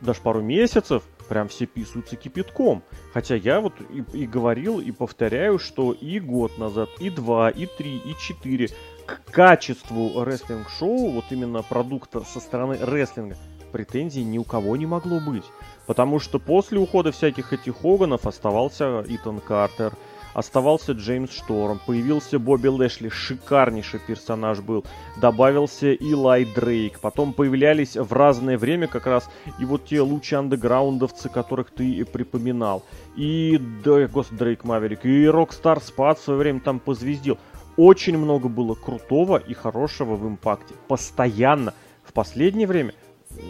даже 0.00 0.20
пару 0.20 0.42
месяцев, 0.42 1.02
прям 1.32 1.48
все 1.48 1.64
писаются 1.64 2.14
кипятком. 2.14 2.82
Хотя 3.14 3.36
я 3.36 3.62
вот 3.62 3.72
и, 3.88 4.04
и 4.12 4.26
говорил, 4.26 4.80
и 4.80 4.90
повторяю, 4.90 5.58
что 5.58 5.92
и 5.92 6.20
год 6.20 6.58
назад, 6.58 6.90
и 6.98 7.08
два, 7.08 7.48
и 7.48 7.64
три, 7.64 7.96
и 7.96 8.14
четыре 8.20 8.68
к 9.06 9.22
качеству 9.32 10.22
рестлинг-шоу, 10.24 11.10
вот 11.10 11.24
именно 11.30 11.62
продукта 11.62 12.20
со 12.20 12.38
стороны 12.38 12.76
рестлинга, 12.82 13.38
претензий 13.72 14.24
ни 14.24 14.36
у 14.36 14.44
кого 14.44 14.76
не 14.76 14.84
могло 14.84 15.20
быть. 15.20 15.46
Потому 15.86 16.20
что 16.20 16.38
после 16.38 16.78
ухода 16.78 17.12
всяких 17.12 17.54
этих 17.54 17.80
Хоганов 17.80 18.26
оставался 18.26 19.02
Итан 19.08 19.40
Картер, 19.40 19.94
оставался 20.34 20.92
Джеймс 20.92 21.32
Шторм, 21.32 21.80
появился 21.86 22.38
Бобби 22.38 22.68
Лэшли, 22.68 23.08
шикарнейший 23.08 24.00
персонаж 24.00 24.60
был, 24.60 24.84
добавился 25.20 25.92
Илай 25.92 26.44
Дрейк, 26.44 27.00
потом 27.00 27.32
появлялись 27.32 27.96
в 27.96 28.12
разное 28.12 28.58
время 28.58 28.86
как 28.88 29.06
раз 29.06 29.28
и 29.58 29.64
вот 29.64 29.86
те 29.86 30.00
Луча 30.00 30.34
андеграундовцы, 30.34 31.28
которых 31.28 31.70
ты 31.70 31.88
и 31.90 32.04
припоминал, 32.04 32.82
и, 33.16 33.58
да, 33.84 34.06
господи, 34.08 34.38
Дрейк 34.38 34.64
Маверик, 34.64 35.04
и 35.04 35.26
Рокстар 35.26 35.80
Спад 35.80 36.18
в 36.18 36.24
свое 36.24 36.38
время 36.38 36.60
там 36.60 36.80
позвездил. 36.80 37.38
Очень 37.76 38.18
много 38.18 38.48
было 38.48 38.74
крутого 38.74 39.38
и 39.38 39.54
хорошего 39.54 40.16
в 40.16 40.26
импакте. 40.26 40.74
Постоянно. 40.88 41.72
В 42.04 42.12
последнее 42.12 42.66
время 42.66 42.92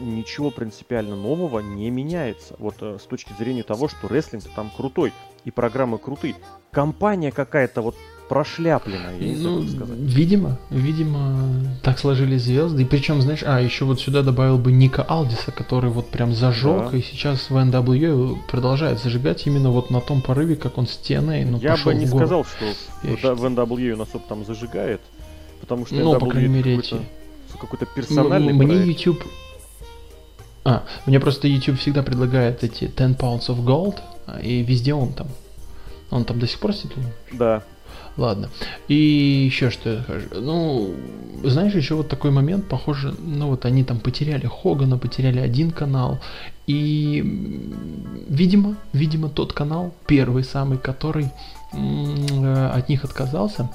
ничего 0.01 0.51
принципиально 0.51 1.17
нового 1.17 1.61
не 1.61 1.91
меняется. 1.91 2.55
Вот 2.59 2.77
э, 2.81 2.99
с 3.01 3.05
точки 3.05 3.33
зрения 3.33 3.63
того, 3.63 3.89
что 3.89 4.09
рестлинг 4.09 4.45
там 4.55 4.71
крутой 4.77 5.13
и 5.45 5.51
программы 5.51 5.99
крутые. 5.99 6.35
Компания 6.71 7.31
какая-то 7.31 7.83
вот 7.83 7.97
прошляпленная, 8.29 9.19
я 9.19 9.29
не 9.29 9.35
знаю, 9.35 9.57
ну, 9.61 9.69
сказать. 9.69 9.99
Видимо, 9.99 10.59
видимо, 10.71 11.77
так 11.83 11.99
сложились 11.99 12.43
звезды. 12.43 12.83
И 12.83 12.85
причем, 12.87 13.21
знаешь, 13.21 13.43
а, 13.45 13.61
еще 13.61 13.85
вот 13.85 14.01
сюда 14.01 14.23
добавил 14.23 14.57
бы 14.57 14.73
Ника 14.73 15.03
Алдиса, 15.03 15.53
который 15.53 15.91
вот 15.91 16.09
прям 16.09 16.33
зажег, 16.33 16.91
да. 16.91 16.97
и 16.97 17.03
сейчас 17.03 17.51
в 17.51 17.57
NWA 17.57 18.39
продолжает 18.51 19.01
зажигать 19.01 19.47
именно 19.47 19.71
вот 19.71 19.91
на 19.91 20.01
том 20.01 20.23
порыве, 20.23 20.57
как 20.57 20.79
он 20.79 20.87
с 20.87 20.99
TNA, 20.99 21.45
ну, 21.45 21.59
Я 21.59 21.77
бы 21.77 21.95
не 21.95 22.07
сказал, 22.07 22.45
что 22.45 22.65
я 23.03 23.35
в 23.35 23.45
NWA 23.45 23.93
он 23.93 24.01
особо 24.01 24.25
там 24.27 24.47
зажигает, 24.47 25.03
потому 25.61 25.85
что 25.85 25.97
ну, 25.97 26.15
NWA 26.15 26.19
по 26.19 26.27
крайней 26.27 26.49
мере, 26.49 26.77
какой-то, 26.77 27.05
какой-то 27.61 27.87
персональный 27.87 28.55
Мне 28.55 28.67
проект. 28.67 28.87
YouTube 28.87 29.25
а, 30.65 30.85
мне 31.07 31.19
просто 31.19 31.49
YouTube 31.49 31.79
всегда 31.79 32.03
предлагает 32.03 32.63
эти 32.63 32.87
10 32.87 32.99
pounds 33.19 33.49
of 33.49 33.65
gold, 33.65 33.97
и 34.43 34.63
везде 34.63 34.95
он 34.95 35.13
там. 35.13 35.29
Он 36.11 36.25
там 36.25 36.39
до 36.39 36.47
сих 36.47 36.59
пор 36.59 36.75
сидит? 36.75 36.99
Да. 37.33 37.63
Ладно. 38.17 38.51
И 38.89 38.95
еще 38.95 39.71
что 39.71 39.91
я 39.91 40.03
скажу. 40.03 40.27
Ну, 40.33 40.95
знаешь, 41.43 41.75
еще 41.75 41.95
вот 41.95 42.09
такой 42.09 42.31
момент, 42.31 42.69
похоже, 42.69 43.15
ну 43.19 43.49
вот 43.49 43.65
они 43.65 43.85
там 43.85 44.01
потеряли 44.01 44.47
Хогана, 44.47 44.99
потеряли 44.99 45.41
один 45.41 45.71
канал. 45.71 46.21
И, 46.67 47.23
видимо, 48.29 48.77
видимо, 48.93 49.29
тот 49.29 49.53
канал, 49.53 49.95
первый 50.07 50.45
самый, 50.45 50.79
который 50.79 51.31
э, 51.73 52.71
от 52.75 52.89
них 52.89 53.05
отказался, 53.05 53.71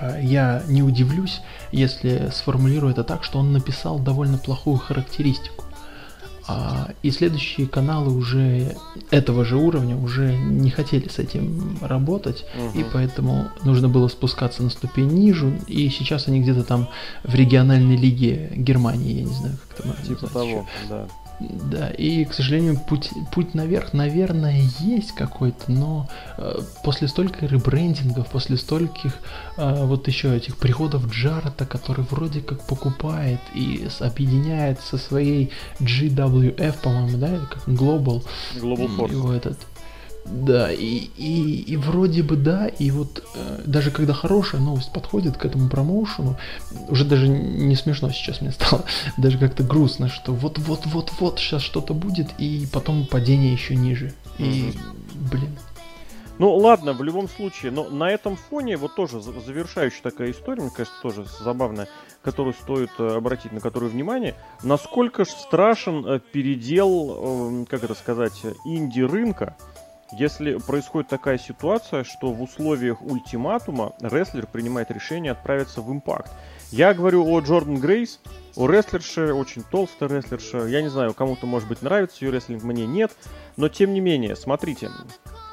э, 0.00 0.20
я 0.22 0.62
не 0.68 0.82
удивлюсь, 0.82 1.40
если 1.72 2.30
сформулирую 2.32 2.92
это 2.92 3.04
так, 3.04 3.24
что 3.24 3.38
он 3.38 3.52
написал 3.52 3.98
довольно 3.98 4.38
плохую 4.38 4.78
характеристику. 4.78 5.65
А, 6.48 6.90
и 7.02 7.10
следующие 7.10 7.66
каналы 7.66 8.12
уже 8.12 8.76
этого 9.10 9.44
же 9.44 9.56
уровня 9.56 9.96
уже 9.96 10.36
не 10.36 10.70
хотели 10.70 11.08
с 11.08 11.18
этим 11.18 11.78
работать, 11.80 12.44
угу. 12.54 12.78
и 12.78 12.84
поэтому 12.92 13.48
нужно 13.64 13.88
было 13.88 14.08
спускаться 14.08 14.62
на 14.62 14.70
ступень 14.70 15.08
ниже. 15.08 15.58
И 15.66 15.88
сейчас 15.88 16.28
они 16.28 16.40
где-то 16.40 16.62
там 16.62 16.88
в 17.24 17.34
региональной 17.34 17.96
лиге 17.96 18.52
Германии, 18.54 19.14
я 19.14 19.24
не 19.24 19.34
знаю, 19.34 19.58
как 19.68 19.78
это 19.78 19.88
можно 19.88 20.04
Типа 20.04 20.26
того, 20.28 20.44
еще. 20.44 20.64
да. 20.88 21.08
Да, 21.38 21.90
и, 21.90 22.24
к 22.24 22.32
сожалению, 22.32 22.78
путь, 22.78 23.10
путь 23.30 23.54
наверх, 23.54 23.92
наверное, 23.92 24.62
есть 24.80 25.12
какой-то, 25.12 25.70
но 25.70 26.08
э, 26.38 26.60
после 26.82 27.08
стольких 27.08 27.50
ребрендингов, 27.50 28.28
после 28.28 28.56
стольких 28.56 29.12
э, 29.58 29.84
вот 29.84 30.08
еще 30.08 30.34
этих 30.34 30.56
приходов 30.56 31.06
Джарата, 31.08 31.66
который 31.66 32.06
вроде 32.10 32.40
как 32.40 32.66
покупает 32.66 33.40
и 33.54 33.86
объединяет 34.00 34.80
со 34.80 34.96
своей 34.96 35.50
GWF, 35.78 36.74
по-моему, 36.82 37.18
да, 37.18 37.38
как 37.50 37.68
Global. 37.68 38.24
Global 38.54 38.96
Force. 38.96 39.12
Его 39.12 39.32
этот, 39.32 39.58
Да, 40.28 40.72
и, 40.72 41.08
и, 41.16 41.62
и 41.62 41.76
вроде 41.76 42.22
бы 42.22 42.36
да, 42.36 42.66
и 42.66 42.90
вот 42.90 43.24
э, 43.34 43.62
даже 43.64 43.90
когда 43.90 44.12
хорошая 44.12 44.60
новость 44.60 44.92
подходит 44.92 45.36
к 45.36 45.44
этому 45.44 45.68
промоушену, 45.68 46.36
уже 46.88 47.04
даже 47.04 47.28
не 47.28 47.76
смешно 47.76 48.10
сейчас 48.10 48.40
мне 48.40 48.50
стало, 48.50 48.84
даже 49.16 49.38
как-то 49.38 49.62
грустно, 49.62 50.08
что 50.08 50.32
вот-вот-вот-вот 50.32 51.38
сейчас 51.38 51.62
что-то 51.62 51.94
будет, 51.94 52.28
и 52.38 52.66
потом 52.72 53.06
падение 53.06 53.52
еще 53.52 53.76
ниже. 53.76 54.12
И, 54.38 54.72
блин, 55.30 55.56
ну 56.38 56.54
ладно, 56.54 56.92
в 56.92 57.02
любом 57.02 57.28
случае, 57.28 57.72
но 57.72 57.88
на 57.88 58.10
этом 58.10 58.36
фоне 58.36 58.76
вот 58.76 58.94
тоже 58.94 59.20
завершающая 59.20 60.02
такая 60.02 60.32
история, 60.32 60.62
мне 60.62 60.70
кажется, 60.70 61.00
тоже 61.00 61.24
забавная, 61.40 61.88
которую 62.22 62.52
стоит 62.52 62.90
э, 62.98 63.16
обратить 63.16 63.52
на 63.52 63.60
которую 63.60 63.90
внимание, 63.90 64.34
насколько 64.62 65.24
ж 65.24 65.28
страшен 65.28 66.04
э, 66.04 66.20
передел, 66.32 67.48
эм, 67.50 67.66
как 67.66 67.84
это 67.84 67.94
сказать, 67.94 68.42
инди-рынка, 68.66 69.56
если 70.12 70.58
происходит 70.58 71.08
такая 71.08 71.38
ситуация, 71.38 72.04
что 72.04 72.32
в 72.32 72.42
условиях 72.42 73.02
ультиматума 73.02 73.92
рестлер 74.00 74.46
принимает 74.46 74.90
решение 74.90 75.32
отправиться 75.32 75.80
в 75.80 75.92
импакт. 75.92 76.30
Я 76.70 76.94
говорю 76.94 77.26
о 77.26 77.40
Джордан 77.40 77.78
Грейс, 77.78 78.20
о 78.56 78.68
рестлерше, 78.68 79.32
очень 79.32 79.62
толстая 79.62 80.08
рестлерша. 80.08 80.66
Я 80.66 80.82
не 80.82 80.88
знаю, 80.88 81.14
кому-то, 81.14 81.46
может 81.46 81.68
быть, 81.68 81.82
нравится 81.82 82.24
ее 82.24 82.30
рестлинг, 82.30 82.62
мне 82.62 82.86
нет. 82.86 83.12
Но, 83.56 83.68
тем 83.68 83.94
не 83.94 84.00
менее, 84.00 84.36
смотрите, 84.36 84.90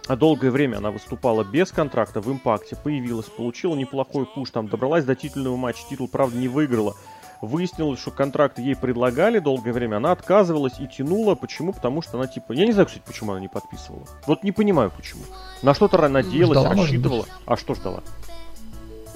а 0.07 0.15
долгое 0.15 0.51
время 0.51 0.77
она 0.77 0.91
выступала 0.91 1.43
без 1.43 1.71
контракта 1.71 2.19
в 2.21 2.31
импакте, 2.31 2.75
появилась, 2.75 3.27
получила 3.27 3.75
неплохой 3.75 4.25
пуш, 4.25 4.51
там 4.51 4.67
добралась 4.67 5.05
до 5.05 5.15
титульного 5.15 5.55
матча, 5.55 5.83
титул, 5.89 6.07
правда, 6.07 6.37
не 6.37 6.47
выиграла. 6.47 6.95
Выяснилось, 7.43 7.99
что 7.99 8.09
контракт 8.09 8.57
ей 8.57 8.73
предлагали 8.73 9.39
долгое 9.39 9.73
время, 9.73 9.97
она 9.97 10.13
отказывалась 10.13 10.79
и 10.79 10.87
тянула. 10.87 11.35
Почему? 11.35 11.73
Потому 11.73 12.01
что 12.01 12.17
она 12.17 12.25
типа... 12.25 12.53
Я 12.53 12.65
не 12.65 12.71
знаю, 12.71 12.87
кстати, 12.87 13.03
почему 13.05 13.33
она 13.33 13.41
не 13.41 13.49
подписывала. 13.49 14.03
Вот 14.25 14.43
не 14.43 14.53
понимаю, 14.53 14.93
почему. 14.95 15.23
На 15.61 15.73
что-то 15.73 16.07
надеялась, 16.07 16.57
ждала, 16.57 16.73
рассчитывала. 16.73 17.25
А 17.45 17.57
что 17.57 17.75
ждала? 17.75 18.01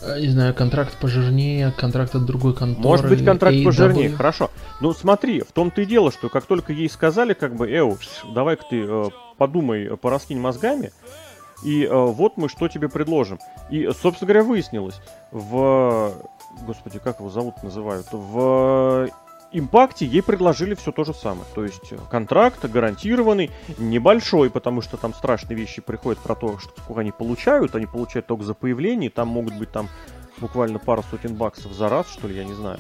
Э, 0.02 0.20
не 0.20 0.28
знаю, 0.28 0.54
контракт 0.54 0.98
пожирнее, 1.00 1.72
контракт 1.72 2.16
от 2.16 2.26
другой 2.26 2.54
конторы. 2.54 2.86
Может 2.86 3.08
быть, 3.08 3.24
контракт 3.24 3.56
AW. 3.56 3.64
пожирнее, 3.64 4.10
хорошо. 4.10 4.52
Ну, 4.82 4.92
смотри, 4.92 5.40
в 5.40 5.54
том-то 5.54 5.84
и 5.84 5.86
дело, 5.86 6.12
что 6.12 6.28
как 6.28 6.46
только 6.48 6.74
ей 6.74 6.90
сказали, 6.90 7.32
как 7.34 7.56
бы, 7.56 7.72
Эу, 7.72 7.98
давай-ка 8.36 8.66
ты 8.70 8.84
э, 8.86 9.06
подумай, 9.38 9.96
пораскинь 9.96 10.38
мозгами, 10.38 10.92
и 11.64 11.86
э, 11.86 11.90
вот 11.94 12.36
мы 12.36 12.50
что 12.50 12.68
тебе 12.68 12.90
предложим. 12.90 13.40
И, 13.70 13.90
собственно 14.02 14.28
говоря, 14.28 14.44
выяснилось, 14.44 15.00
в... 15.32 16.14
Господи, 16.66 17.00
как 17.00 17.20
его 17.20 17.30
зовут 17.30 17.64
называют? 17.64 18.08
В 18.12 19.10
Импакте 19.52 20.06
ей 20.06 20.22
предложили 20.22 20.76
все 20.76 20.92
то 20.92 21.06
же 21.06 21.14
самое. 21.14 21.46
То 21.56 21.64
есть 21.64 21.94
контракт 22.10 22.64
гарантированный, 22.66 23.50
небольшой, 23.78 24.50
потому 24.50 24.82
что 24.82 24.98
там 24.98 25.14
страшные 25.14 25.56
вещи 25.56 25.82
приходят 25.82 26.22
про 26.22 26.36
то, 26.36 26.60
что 26.60 26.72
сколько 26.82 27.02
они 27.02 27.12
получают. 27.12 27.74
Они 27.76 27.86
получают 27.86 28.28
только 28.28 28.44
за 28.44 28.54
появление. 28.54 29.10
Там 29.10 29.30
могут 29.30 29.58
быть 29.58 29.72
там 29.72 29.88
буквально 30.40 30.80
пару 30.80 31.04
сотен 31.10 31.36
баксов 31.36 31.72
за 31.72 31.88
раз, 31.88 32.08
что 32.10 32.28
ли, 32.28 32.36
я 32.36 32.44
не 32.44 32.54
знаю. 32.54 32.80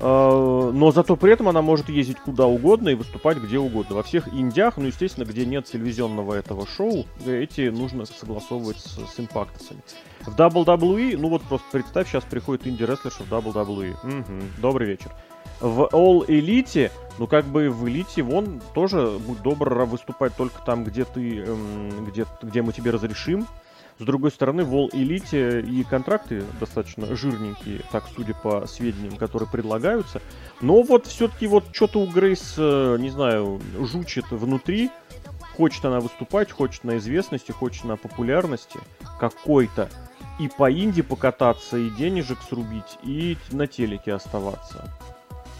А, 0.00 0.70
но 0.72 0.90
зато 0.92 1.14
при 1.16 1.32
этом 1.32 1.48
она 1.48 1.60
может 1.60 1.88
ездить 1.88 2.18
куда 2.18 2.46
угодно 2.46 2.88
и 2.88 2.94
выступать 2.94 3.38
где 3.38 3.58
угодно. 3.58 3.96
Во 3.96 4.02
всех 4.02 4.32
индиях, 4.32 4.78
ну, 4.78 4.86
естественно, 4.86 5.24
где 5.24 5.44
нет 5.44 5.66
телевизионного 5.66 6.34
этого 6.34 6.66
шоу, 6.66 7.06
эти 7.26 7.68
нужно 7.68 8.06
согласовывать 8.06 8.78
с, 8.78 8.98
с 9.14 9.20
импактами. 9.20 9.80
В 10.22 10.34
WWE, 10.34 11.16
ну 11.18 11.28
вот 11.28 11.42
просто 11.42 11.66
представь, 11.70 12.08
сейчас 12.08 12.24
приходит 12.24 12.66
инди-рестлерша 12.66 13.24
в 13.24 13.32
WWE. 13.32 13.92
Угу, 14.02 14.60
добрый 14.60 14.88
вечер. 14.88 15.10
В 15.60 15.88
All 15.92 16.26
Elite, 16.26 16.90
ну 17.18 17.26
как 17.26 17.44
бы 17.44 17.68
в 17.68 17.84
Elite, 17.84 18.22
вон 18.22 18.62
тоже, 18.74 19.18
будь 19.26 19.42
добр, 19.42 19.84
выступать 19.84 20.34
только 20.34 20.62
там, 20.64 20.84
где 20.84 21.04
ты, 21.04 21.40
эм, 21.40 22.06
где, 22.06 22.26
где 22.42 22.62
мы 22.62 22.72
тебе 22.72 22.90
разрешим. 22.90 23.46
С 24.00 24.02
другой 24.02 24.30
стороны, 24.30 24.64
в 24.64 24.74
All 24.74 24.90
Elite 24.92 25.60
и 25.60 25.84
контракты 25.84 26.42
достаточно 26.58 27.14
жирненькие, 27.14 27.82
так 27.92 28.04
судя 28.16 28.32
по 28.32 28.66
сведениям, 28.66 29.16
которые 29.18 29.46
предлагаются. 29.46 30.22
Но 30.62 30.80
вот 30.80 31.06
все-таки 31.06 31.46
вот 31.46 31.64
что-то 31.72 32.00
у 32.00 32.06
Грейс, 32.06 32.54
э, 32.56 32.96
не 32.98 33.10
знаю, 33.10 33.60
жучит 33.78 34.24
внутри. 34.30 34.90
Хочет 35.54 35.84
она 35.84 36.00
выступать, 36.00 36.50
хочет 36.50 36.84
на 36.84 36.96
известности, 36.96 37.52
хочет 37.52 37.84
на 37.84 37.98
популярности 37.98 38.78
какой-то. 39.20 39.90
И 40.38 40.48
по 40.48 40.72
инди 40.72 41.02
покататься, 41.02 41.76
и 41.76 41.90
денежек 41.90 42.38
срубить, 42.48 42.98
и 43.02 43.36
на 43.52 43.66
телеке 43.66 44.14
оставаться 44.14 44.90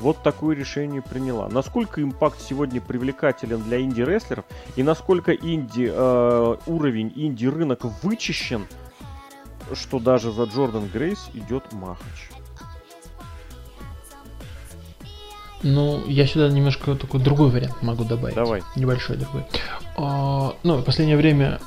вот 0.00 0.22
такое 0.22 0.56
решение 0.56 1.02
приняла. 1.02 1.48
Насколько 1.48 2.02
импакт 2.02 2.40
сегодня 2.40 2.80
привлекателен 2.80 3.62
для 3.62 3.80
инди-рестлеров 3.80 4.44
и 4.76 4.82
насколько 4.82 5.32
инди 5.32 5.90
э, 5.92 6.56
уровень 6.66 7.12
инди-рынок 7.14 7.84
вычищен, 8.02 8.66
что 9.74 9.98
даже 9.98 10.32
за 10.32 10.44
Джордан 10.44 10.88
Грейс 10.88 11.30
идет 11.34 11.72
Махач. 11.72 12.30
Ну, 15.62 16.02
я 16.06 16.26
сюда 16.26 16.48
немножко 16.48 16.94
такой 16.94 17.20
другой 17.20 17.50
вариант 17.50 17.82
могу 17.82 18.04
добавить. 18.04 18.34
Давай. 18.34 18.62
Небольшой 18.76 19.16
другой. 19.16 19.44
А, 19.96 20.54
ну, 20.62 20.78
в 20.78 20.84
последнее 20.84 21.18
время 21.18 21.60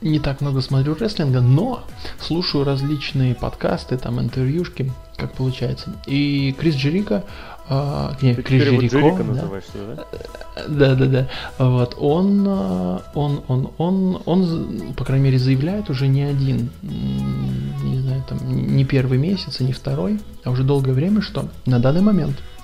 не 0.00 0.20
так 0.20 0.40
много 0.40 0.60
смотрю 0.60 0.94
рестлинга, 0.94 1.40
но 1.40 1.82
слушаю 2.20 2.64
различные 2.64 3.34
подкасты, 3.34 3.96
там 3.96 4.20
интервьюшки, 4.20 4.92
как 5.16 5.32
получается. 5.32 5.92
И 6.06 6.54
Крис 6.58 6.76
Джерика 6.76 7.24
а, 7.70 8.16
не, 8.22 8.34
Крис 8.34 8.64
Джерико, 8.64 9.24
да? 9.24 10.06
да, 10.68 10.94
да, 10.94 11.06
да. 11.06 11.28
Вот 11.58 11.96
он, 11.98 12.44
а, 12.48 13.02
он, 13.14 13.42
он, 13.48 13.70
он, 13.76 14.22
он, 14.24 14.94
по 14.94 15.04
крайней 15.04 15.24
мере, 15.24 15.38
заявляет 15.38 15.90
уже 15.90 16.08
не 16.08 16.22
один, 16.22 16.70
не 16.82 18.00
знаю, 18.00 18.24
там, 18.28 18.38
не 18.48 18.84
первый 18.84 19.18
месяц, 19.18 19.60
и 19.60 19.64
не 19.64 19.72
второй, 19.72 20.18
а 20.44 20.50
уже 20.50 20.64
долгое 20.64 20.92
время, 20.92 21.20
что 21.20 21.48
на 21.66 21.78
данный 21.78 22.00
момент 22.00 22.36
а, 22.38 22.57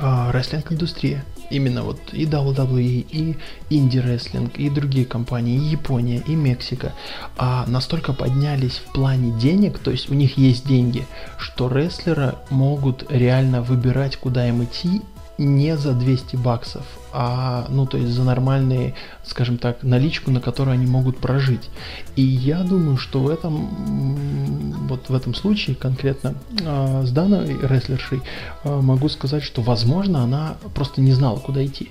рестлинг-индустрия. 0.00 1.24
Именно 1.48 1.84
вот 1.84 2.00
и 2.12 2.24
WWE, 2.24 3.06
и 3.10 3.36
Wrestling, 3.70 4.50
и 4.56 4.68
другие 4.68 5.06
компании, 5.06 5.56
и 5.56 5.70
Япония, 5.70 6.20
и 6.26 6.34
Мексика, 6.34 6.92
а 7.36 7.64
настолько 7.68 8.12
поднялись 8.12 8.82
в 8.84 8.92
плане 8.92 9.30
денег, 9.38 9.78
то 9.78 9.92
есть 9.92 10.10
у 10.10 10.14
них 10.14 10.38
есть 10.38 10.66
деньги, 10.66 11.06
что 11.38 11.68
рестлеры 11.68 12.34
могут 12.50 13.10
реально 13.10 13.62
выбирать, 13.62 14.16
куда 14.16 14.48
им 14.48 14.64
идти 14.64 15.02
не 15.38 15.76
за 15.76 15.92
200 15.92 16.36
баксов, 16.36 16.84
а, 17.18 17.64
ну, 17.70 17.86
то 17.86 17.96
есть 17.96 18.10
за 18.12 18.24
нормальные, 18.24 18.92
скажем 19.24 19.56
так, 19.56 19.82
наличку, 19.82 20.30
на 20.30 20.42
которую 20.42 20.74
они 20.74 20.84
могут 20.84 21.16
прожить. 21.16 21.70
И 22.14 22.20
я 22.20 22.62
думаю, 22.62 22.98
что 22.98 23.20
в 23.20 23.30
этом, 23.30 24.76
вот 24.86 25.08
в 25.08 25.14
этом 25.14 25.34
случае 25.34 25.76
конкретно 25.76 26.34
э, 26.60 27.04
с 27.06 27.10
данной 27.10 27.56
рестлершей 27.66 28.20
э, 28.64 28.80
могу 28.82 29.08
сказать, 29.08 29.42
что, 29.42 29.62
возможно, 29.62 30.24
она 30.24 30.56
просто 30.74 31.00
не 31.00 31.12
знала, 31.12 31.38
куда 31.38 31.64
идти. 31.64 31.90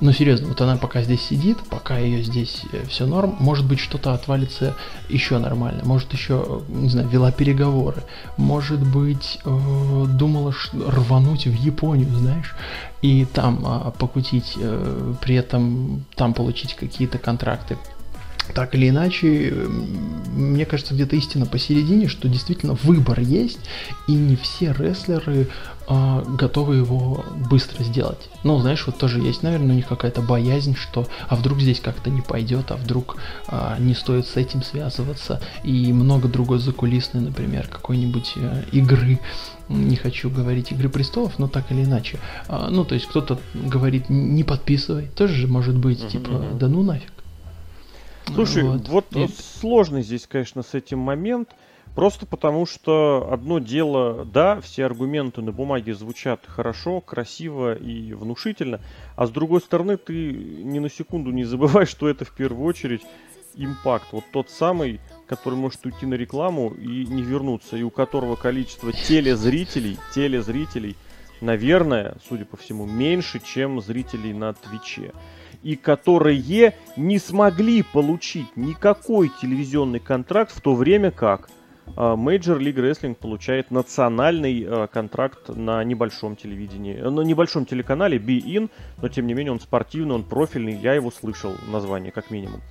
Ну, 0.00 0.12
серьезно, 0.12 0.48
вот 0.48 0.60
она 0.60 0.76
пока 0.76 1.02
здесь 1.02 1.22
сидит, 1.22 1.58
пока 1.70 1.98
ее 1.98 2.22
здесь 2.22 2.62
э, 2.72 2.84
все 2.86 3.06
норм, 3.06 3.36
может 3.38 3.64
быть, 3.64 3.78
что-то 3.78 4.12
отвалится 4.12 4.74
еще 5.08 5.38
нормально, 5.38 5.82
может 5.84 6.12
еще, 6.12 6.62
не 6.68 6.88
знаю, 6.88 7.08
вела 7.08 7.30
переговоры, 7.30 8.02
может 8.36 8.80
быть, 8.80 9.38
э, 9.44 10.06
думала 10.08 10.52
рвануть 10.72 11.46
в 11.46 11.54
Японию, 11.54 12.10
знаешь, 12.10 12.54
и 13.02 13.24
там 13.24 13.64
э, 13.64 13.92
покутить, 13.96 14.54
э, 14.56 15.14
при 15.20 15.36
этом 15.36 16.04
там 16.16 16.34
получить 16.34 16.74
какие-то 16.74 17.18
контракты. 17.18 17.78
Так 18.52 18.74
или 18.74 18.90
иначе, 18.90 19.54
мне 20.34 20.66
кажется, 20.66 20.92
где-то 20.92 21.16
истина 21.16 21.46
посередине, 21.46 22.08
что 22.08 22.28
действительно 22.28 22.74
выбор 22.74 23.20
есть, 23.20 23.60
и 24.06 24.12
не 24.12 24.36
все 24.36 24.74
рестлеры 24.78 25.42
э, 25.42 25.46
готовы 25.86 26.76
его 26.76 27.24
быстро 27.50 27.82
сделать. 27.82 28.30
Ну, 28.42 28.58
знаешь, 28.58 28.86
вот 28.86 28.96
тоже 28.96 29.20
есть, 29.20 29.42
наверное, 29.42 29.72
у 29.72 29.76
них 29.76 29.86
какая-то 29.86 30.22
боязнь, 30.22 30.74
что 30.74 31.06
а 31.28 31.36
вдруг 31.36 31.60
здесь 31.60 31.80
как-то 31.80 32.10
не 32.10 32.20
пойдет, 32.20 32.70
а 32.70 32.76
вдруг 32.76 33.16
э, 33.48 33.76
не 33.78 33.94
стоит 33.94 34.26
с 34.26 34.36
этим 34.36 34.62
связываться, 34.62 35.40
и 35.62 35.92
много 35.92 36.28
другой 36.28 36.58
закулисной, 36.58 37.22
например, 37.22 37.68
какой-нибудь 37.68 38.32
э, 38.36 38.64
игры, 38.72 39.18
не 39.68 39.96
хочу 39.96 40.30
говорить 40.30 40.72
Игры 40.72 40.88
престолов, 40.88 41.38
но 41.38 41.48
так 41.48 41.70
или 41.70 41.84
иначе. 41.84 42.18
А, 42.48 42.68
ну, 42.70 42.84
то 42.84 42.94
есть 42.94 43.06
кто-то 43.06 43.38
говорит, 43.54 44.08
не 44.08 44.44
подписывай, 44.44 45.08
тоже 45.08 45.34
же 45.34 45.46
может 45.46 45.76
быть, 45.76 46.00
uh-huh, 46.00 46.10
типа, 46.10 46.44
да 46.58 46.68
ну 46.68 46.82
нафиг. 46.82 47.12
Слушай, 48.26 48.64
вот, 48.64 48.88
вот 48.88 49.06
и... 49.12 49.28
сложный 49.60 50.02
здесь, 50.02 50.26
конечно, 50.26 50.62
с 50.62 50.74
этим 50.74 50.98
момент. 50.98 51.50
Просто 51.94 52.26
потому, 52.26 52.66
что 52.66 53.28
одно 53.30 53.60
дело, 53.60 54.24
да, 54.24 54.60
все 54.60 54.84
аргументы 54.84 55.42
на 55.42 55.52
бумаге 55.52 55.94
звучат 55.94 56.40
хорошо, 56.46 57.00
красиво 57.00 57.74
и 57.74 58.12
внушительно, 58.14 58.80
а 59.14 59.26
с 59.26 59.30
другой 59.30 59.60
стороны, 59.60 59.96
ты 59.96 60.32
ни 60.32 60.80
на 60.80 60.90
секунду 60.90 61.30
не 61.30 61.44
забывай, 61.44 61.86
что 61.86 62.08
это 62.08 62.24
в 62.24 62.32
первую 62.32 62.66
очередь 62.66 63.02
импакт. 63.54 64.06
Вот 64.10 64.24
тот 64.32 64.50
самый, 64.50 65.00
который 65.28 65.54
может 65.54 65.86
уйти 65.86 66.04
на 66.06 66.14
рекламу 66.14 66.70
и 66.70 67.06
не 67.06 67.22
вернуться, 67.22 67.76
и 67.76 67.82
у 67.84 67.90
которого 67.90 68.34
количество 68.34 68.92
телезрителей, 68.92 69.98
телезрителей 70.12 70.96
наверное, 71.40 72.16
судя 72.28 72.44
по 72.44 72.56
всему, 72.56 72.86
меньше, 72.86 73.40
чем 73.40 73.80
зрителей 73.80 74.32
на 74.32 74.52
Твиче. 74.52 75.12
И 75.62 75.76
которые 75.76 76.74
не 76.96 77.18
смогли 77.18 77.82
получить 77.82 78.56
никакой 78.56 79.30
телевизионный 79.40 80.00
контракт 80.00 80.54
в 80.54 80.60
то 80.60 80.74
время 80.74 81.10
как 81.10 81.48
Major 81.86 82.58
League 82.58 82.76
Wrestling 82.76 83.14
получает 83.14 83.70
национальный 83.70 84.64
а, 84.66 84.86
контракт 84.86 85.48
на 85.48 85.84
небольшом 85.84 86.36
телевидении, 86.36 86.96
на 86.96 87.20
небольшом 87.20 87.66
телеканале 87.66 88.18
Be 88.18 88.40
In, 88.40 88.70
но 89.00 89.08
тем 89.08 89.26
не 89.26 89.34
менее 89.34 89.52
он 89.52 89.60
спортивный, 89.60 90.14
он 90.14 90.24
профильный, 90.24 90.74
я 90.74 90.94
его 90.94 91.10
слышал 91.10 91.54
название 91.68 92.10
как 92.10 92.30
минимум. 92.30 92.62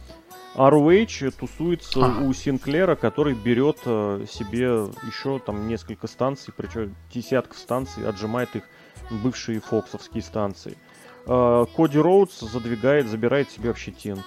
ROH 0.55 1.31
тусуется 1.39 2.05
а. 2.05 2.21
у 2.21 2.31
Синклера, 2.33 2.95
который 2.95 3.33
берет 3.33 3.79
э, 3.85 4.25
себе 4.29 4.85
еще 5.07 5.39
там 5.39 5.67
несколько 5.67 6.07
станций, 6.07 6.53
причем 6.55 6.95
десятков 7.11 7.57
станций, 7.57 8.07
отжимает 8.07 8.55
их 8.55 8.63
бывшие 9.09 9.59
фоксовские 9.59 10.21
станции. 10.21 10.77
Э, 11.25 11.65
Коди 11.75 11.97
Роудс 11.97 12.39
задвигает, 12.39 13.07
забирает 13.07 13.49
себе 13.49 13.69
вообще 13.69 13.91
TNT. 13.91 14.21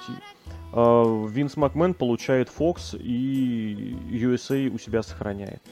Э, 0.72 1.26
Винс 1.28 1.56
Макмен 1.56 1.94
получает 1.94 2.48
Fox 2.48 2.96
и 2.98 3.96
USA 4.10 4.68
у 4.68 4.78
себя 4.78 5.02
сохраняет. 5.02 5.62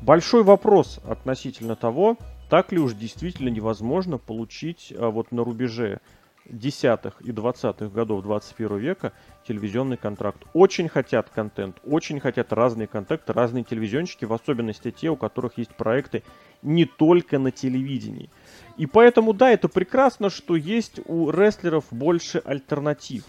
Большой 0.00 0.42
вопрос 0.42 0.98
относительно 1.04 1.76
того, 1.76 2.16
так 2.50 2.72
ли 2.72 2.78
уж 2.78 2.94
действительно 2.94 3.48
невозможно 3.48 4.18
получить 4.18 4.92
вот 4.98 5.30
на 5.30 5.44
рубеже 5.44 6.00
десятых 6.46 7.20
и 7.20 7.32
двадцатых 7.32 7.92
годов 7.92 8.22
21 8.22 8.78
века 8.78 9.12
телевизионный 9.46 9.96
контракт. 9.96 10.42
Очень 10.52 10.88
хотят 10.88 11.30
контент, 11.30 11.76
очень 11.84 12.20
хотят 12.20 12.52
разные 12.52 12.86
контакты, 12.86 13.32
разные 13.32 13.64
телевизионщики, 13.64 14.24
в 14.24 14.32
особенности 14.32 14.90
те, 14.90 15.08
у 15.10 15.16
которых 15.16 15.58
есть 15.58 15.74
проекты 15.74 16.22
не 16.62 16.84
только 16.84 17.38
на 17.38 17.50
телевидении. 17.50 18.30
И 18.76 18.86
поэтому, 18.86 19.32
да, 19.32 19.50
это 19.50 19.68
прекрасно, 19.68 20.30
что 20.30 20.56
есть 20.56 21.00
у 21.06 21.30
рестлеров 21.30 21.84
больше 21.90 22.42
альтернатив. 22.44 23.24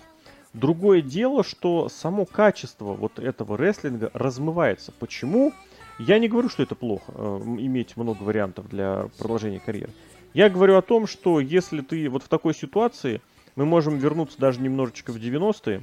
Другое 0.53 1.01
дело, 1.01 1.43
что 1.43 1.89
само 1.89 2.25
качество 2.25 2.93
вот 2.93 3.17
этого 3.17 3.57
рестлинга 3.57 4.11
размывается. 4.13 4.91
Почему? 4.99 5.51
Я 5.97 6.19
не 6.19 6.27
говорю, 6.27 6.49
что 6.49 6.61
это 6.61 6.75
плохо, 6.75 7.11
э, 7.15 7.41
иметь 7.59 7.97
много 7.97 8.21
вариантов 8.21 8.69
для 8.69 9.07
продолжения 9.17 9.59
карьеры. 9.59 9.91
Я 10.33 10.49
говорю 10.49 10.77
о 10.77 10.81
том, 10.81 11.07
что 11.07 11.39
если 11.39 11.81
ты 11.81 12.07
вот 12.07 12.23
в 12.23 12.27
такой 12.27 12.53
ситуации, 12.53 13.21
мы 13.55 13.65
можем 13.65 13.97
вернуться 13.97 14.39
даже 14.39 14.61
немножечко 14.61 15.11
в 15.11 15.17
90-е, 15.17 15.81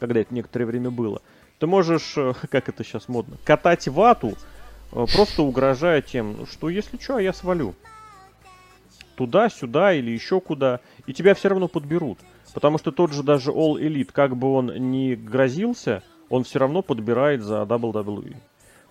когда 0.00 0.20
это 0.20 0.34
некоторое 0.34 0.66
время 0.66 0.90
было, 0.90 1.20
ты 1.58 1.66
можешь, 1.66 2.14
э, 2.16 2.32
как 2.50 2.70
это 2.70 2.84
сейчас 2.84 3.08
модно, 3.08 3.36
катать 3.44 3.88
вату, 3.88 4.36
э, 4.92 5.06
просто 5.14 5.42
угрожая 5.42 6.00
тем, 6.00 6.46
что 6.46 6.70
если 6.70 6.96
что, 6.98 7.18
я 7.18 7.34
свалю. 7.34 7.74
Туда, 9.16 9.50
сюда 9.50 9.92
или 9.92 10.10
еще 10.10 10.40
куда. 10.40 10.80
И 11.06 11.12
тебя 11.12 11.34
все 11.34 11.48
равно 11.48 11.68
подберут. 11.68 12.18
Потому 12.54 12.78
что 12.78 12.92
тот 12.92 13.12
же 13.12 13.22
даже 13.22 13.50
All 13.50 13.74
Elite, 13.74 14.10
как 14.12 14.36
бы 14.36 14.52
он 14.52 14.66
ни 14.90 15.14
грозился, 15.14 16.02
он 16.28 16.44
все 16.44 16.58
равно 16.58 16.82
подбирает 16.82 17.42
за 17.42 17.62
WWE. 17.62 18.36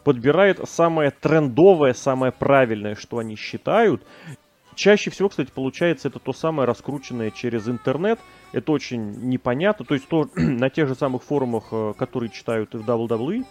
Подбирает 0.03 0.59
самое 0.67 1.11
трендовое, 1.11 1.93
самое 1.93 2.31
правильное, 2.31 2.95
что 2.95 3.19
они 3.19 3.35
считают, 3.35 4.03
Чаще 4.75 5.11
всего, 5.11 5.29
кстати, 5.29 5.51
получается 5.53 6.07
это 6.07 6.19
то 6.19 6.33
самое 6.33 6.65
раскрученное 6.65 7.29
через 7.31 7.67
интернет. 7.67 8.19
Это 8.53 8.71
очень 8.71 9.11
непонятно. 9.27 9.85
То 9.85 9.95
есть 9.95 10.07
то 10.07 10.29
на 10.35 10.69
тех 10.69 10.87
же 10.87 10.95
самых 10.95 11.23
форумах, 11.23 11.65
э, 11.71 11.93
которые 11.97 12.29
читают 12.29 12.73
в 12.73 12.89
WWE, 12.89 13.43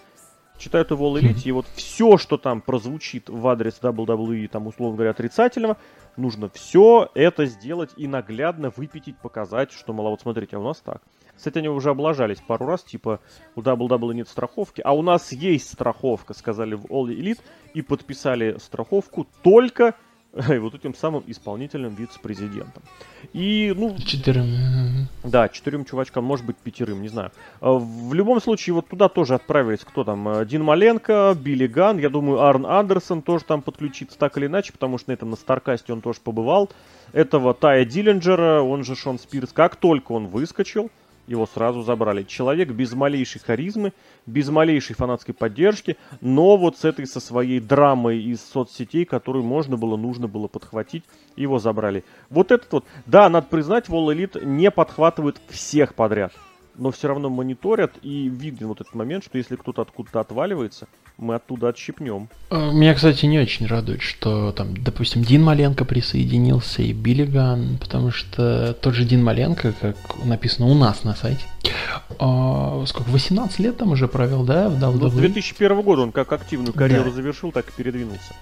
читают 0.61 0.91
в 0.91 1.03
All 1.03 1.21
Elite, 1.21 1.43
и 1.45 1.53
вот 1.53 1.67
все, 1.75 2.19
что 2.19 2.37
там 2.37 2.61
прозвучит 2.61 3.29
в 3.29 3.49
адрес 3.49 3.81
WWE, 3.83 4.47
там, 4.49 4.67
условно 4.67 4.97
говоря, 4.97 5.11
отрицательного, 5.11 5.79
нужно 6.17 6.49
все 6.51 7.11
это 7.15 7.47
сделать 7.47 7.91
и 7.97 8.07
наглядно 8.07 8.71
выпятить, 8.77 9.17
показать, 9.17 9.73
что, 9.73 9.93
мало, 9.93 10.11
вот 10.11 10.21
смотрите, 10.21 10.57
а 10.57 10.61
у 10.61 10.65
нас 10.65 10.81
так. 10.81 11.03
Кстати, 11.35 11.59
они 11.59 11.69
уже 11.69 11.91
облажались 11.91 12.41
пару 12.41 12.67
раз, 12.67 12.83
типа, 12.83 13.21
у 13.57 13.63
WWE 13.63 14.15
нет 14.15 14.29
страховки, 14.29 14.83
а 14.85 14.95
у 14.95 15.01
нас 15.01 15.33
есть 15.33 15.73
страховка, 15.73 16.35
сказали 16.35 16.75
в 16.75 16.85
All 16.87 17.07
Elite, 17.07 17.41
и 17.73 17.81
подписали 17.81 18.59
страховку 18.59 19.27
только 19.43 19.95
и 20.51 20.59
вот 20.59 20.75
этим 20.75 20.95
самым 20.95 21.25
исполнительным 21.27 21.95
вице-президентом. 21.95 22.83
И, 23.33 23.73
ну... 23.77 23.97
Четырем. 23.99 25.09
Да, 25.25 25.49
четырем 25.49 25.85
чувачкам, 25.85 26.25
может 26.25 26.47
быть, 26.47 26.57
пятерым, 26.57 27.03
не 27.03 27.09
знаю. 27.09 27.33
А, 27.61 27.73
в 27.73 28.15
любом 28.15 28.41
случае, 28.41 28.75
вот 28.75 28.89
туда 28.89 29.09
тоже 29.09 29.35
отправились, 29.35 29.81
кто 29.81 30.05
там, 30.05 30.29
э, 30.29 30.47
Дин 30.47 30.63
Маленко, 30.63 31.37
Билли 31.41 31.67
Ган, 31.67 31.99
я 31.99 32.09
думаю, 32.09 32.41
Арн 32.43 32.65
Андерсон 32.65 33.23
тоже 33.23 33.45
там 33.45 33.63
подключится 33.63 34.17
так 34.19 34.37
или 34.39 34.47
иначе, 34.47 34.73
потому 34.73 34.99
что 34.99 35.11
на 35.11 35.15
этом 35.15 35.31
на 35.31 35.37
Старкасте 35.37 35.93
он 35.93 36.01
тоже 36.01 36.21
побывал. 36.23 36.71
Этого 37.13 37.53
Тая 37.53 37.85
Диллинджера, 37.85 38.63
он 38.63 38.85
же 38.85 38.95
Шон 38.95 39.19
Спирс, 39.19 39.53
как 39.53 39.77
только 39.77 40.13
он 40.13 40.29
выскочил, 40.29 40.91
его 41.27 41.47
сразу 41.47 41.83
забрали. 41.83 42.25
Человек 42.25 42.71
без 42.71 42.93
малейшей 42.93 43.41
харизмы, 43.41 43.93
без 44.27 44.49
малейшей 44.49 44.97
фанатской 44.97 45.35
поддержки, 45.35 45.97
но 46.21 46.57
вот 46.57 46.79
с 46.79 46.85
этой, 46.85 47.07
со 47.07 47.21
своей 47.21 47.61
драмой 47.61 48.23
из 48.23 48.41
соцсетей, 48.43 49.05
которую 49.05 49.45
можно 49.45 49.77
было, 49.77 49.97
нужно 49.97 50.29
было 50.29 50.49
подхватить, 50.49 51.05
его 51.37 51.59
забрали. 51.59 52.05
Вот 52.29 52.51
этот 52.51 52.73
вот, 52.73 52.85
да, 53.07 53.29
надо 53.29 53.47
признать, 53.47 53.89
Wall 53.89 54.15
Elite 54.15 54.45
не 54.45 54.71
подхватывает 54.71 55.41
всех 55.49 55.95
подряд, 55.95 56.33
но 56.77 56.91
все 56.91 57.09
равно 57.09 57.31
мониторят 57.31 57.93
и 58.03 58.29
виден 58.29 58.69
вот 58.69 58.81
этот 58.81 58.95
момент, 58.95 59.25
что 59.25 59.39
если 59.39 59.57
кто-то 59.57 59.83
откуда-то 59.83 60.21
отваливается, 60.21 60.89
мы 61.21 61.35
оттуда 61.35 61.69
отщипнем. 61.69 62.29
Э, 62.51 62.73
меня, 62.73 62.95
кстати, 62.95 63.27
не 63.27 63.39
очень 63.39 63.67
радует, 63.67 64.03
что 64.03 64.53
там, 64.53 64.77
допустим, 64.77 65.23
Дин 65.23 65.43
Маленко 65.43 65.85
присоединился 65.85 66.83
и 66.83 66.93
Биллиган, 66.93 67.79
потому 67.79 68.11
что 68.11 68.75
тот 68.81 68.95
же 68.95 69.05
Дин 69.05 69.23
Маленко, 69.23 69.75
как 69.81 69.97
написано 70.25 70.67
у 70.67 70.75
нас 70.75 71.05
на 71.05 71.15
сайте, 71.15 71.45
а, 72.19 72.85
сколько, 72.87 73.11
18 73.11 73.59
лет 73.61 73.77
там 73.77 73.93
уже 73.93 74.09
провел, 74.09 74.45
да, 74.45 74.69
в 74.69 74.83
WWE? 74.83 74.99
Ну, 75.01 75.09
с 75.11 75.13
2001 75.13 75.83
года 75.83 76.03
он 76.03 76.13
как 76.13 76.33
активную 76.33 76.73
карьеру 76.73 77.11
да. 77.11 77.17
завершил, 77.17 77.53
так 77.53 77.69
и 77.69 77.73
передвинулся. 77.73 78.35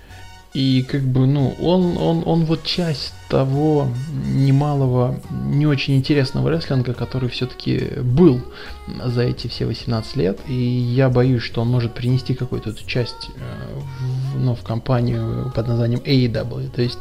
И 0.55 0.82
как 0.82 1.03
бы, 1.03 1.26
ну, 1.26 1.55
он, 1.61 1.99
он, 1.99 2.22
он 2.24 2.44
вот 2.46 2.64
часть 2.64 3.12
того 3.28 3.86
немалого, 4.26 5.20
не 5.30 5.66
очень 5.66 5.96
интересного 5.96 6.49
рестлинга, 6.51 6.94
который 6.94 7.28
все-таки 7.28 8.01
был 8.03 8.40
за 9.05 9.22
эти 9.22 9.46
все 9.49 9.66
18 9.66 10.16
лет. 10.16 10.40
И 10.49 10.55
я 10.55 11.11
боюсь, 11.11 11.42
что 11.42 11.61
он 11.61 11.68
может 11.68 11.92
принести 11.92 12.34
какую-то 12.34 12.70
эту 12.70 12.86
часть 12.86 13.28
э, 13.36 13.80
в, 14.34 14.40
ну, 14.40 14.55
в 14.55 14.62
компанию 14.62 15.53
под 15.55 15.68
названием 15.68 16.01
AEW. 16.01 16.70
То 16.70 16.80
есть, 16.80 16.99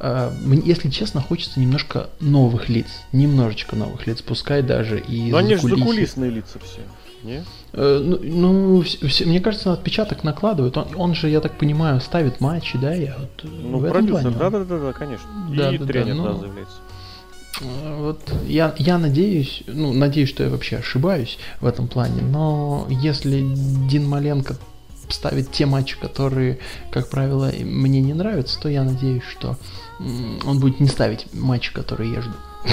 э, 0.00 0.32
если 0.64 0.90
честно, 0.90 1.22
хочется 1.22 1.58
немножко 1.58 2.10
новых 2.20 2.68
лиц. 2.68 2.86
Немножечко 3.12 3.76
новых 3.76 4.06
лиц, 4.06 4.20
пускай 4.20 4.62
даже 4.62 5.00
и 5.00 5.30
Но 5.30 5.38
они 5.38 5.54
же 5.54 5.62
закулисные 5.62 6.30
лица 6.30 6.58
все. 6.58 6.82
Не? 7.22 7.44
Э, 7.72 8.00
ну, 8.02 8.18
ну 8.22 8.82
все, 8.82 9.26
мне 9.26 9.40
кажется, 9.40 9.72
отпечаток 9.72 10.24
накладывает. 10.24 10.76
Он, 10.76 10.86
он 10.96 11.14
же, 11.14 11.28
я 11.28 11.40
так 11.40 11.58
понимаю, 11.58 12.00
ставит 12.00 12.40
матчи, 12.40 12.78
да? 12.78 12.94
Я 12.94 13.16
вот 13.18 13.50
ну, 13.50 13.80
продюсер, 13.80 14.32
да, 14.32 14.50
да, 14.50 14.64
да, 14.64 14.78
да, 14.78 14.92
конечно. 14.92 15.28
Да, 15.54 15.72
И 15.72 15.78
да, 15.78 15.86
тренер, 15.86 16.14
да, 16.16 16.22
ну, 16.22 16.24
да, 16.24 16.34
заявляется. 16.34 16.76
Э, 17.60 17.96
вот 18.00 18.20
я, 18.46 18.74
я 18.78 18.98
надеюсь, 18.98 19.62
ну, 19.66 19.92
надеюсь, 19.92 20.28
что 20.28 20.44
я 20.44 20.50
вообще 20.50 20.76
ошибаюсь 20.76 21.38
в 21.60 21.66
этом 21.66 21.88
плане, 21.88 22.22
но 22.22 22.86
если 22.88 23.44
Дин 23.88 24.08
Маленко 24.08 24.56
ставит 25.08 25.50
те 25.50 25.66
матчи, 25.66 25.98
которые, 25.98 26.58
как 26.90 27.10
правило, 27.10 27.50
мне 27.62 28.00
не 28.00 28.14
нравятся, 28.14 28.58
то 28.60 28.68
я 28.68 28.84
надеюсь, 28.84 29.24
что 29.24 29.56
он 29.98 30.60
будет 30.60 30.80
не 30.80 30.88
ставить 30.88 31.26
матчи, 31.34 31.72
которые 31.72 32.12
я 32.12 32.22
жду. 32.22 32.34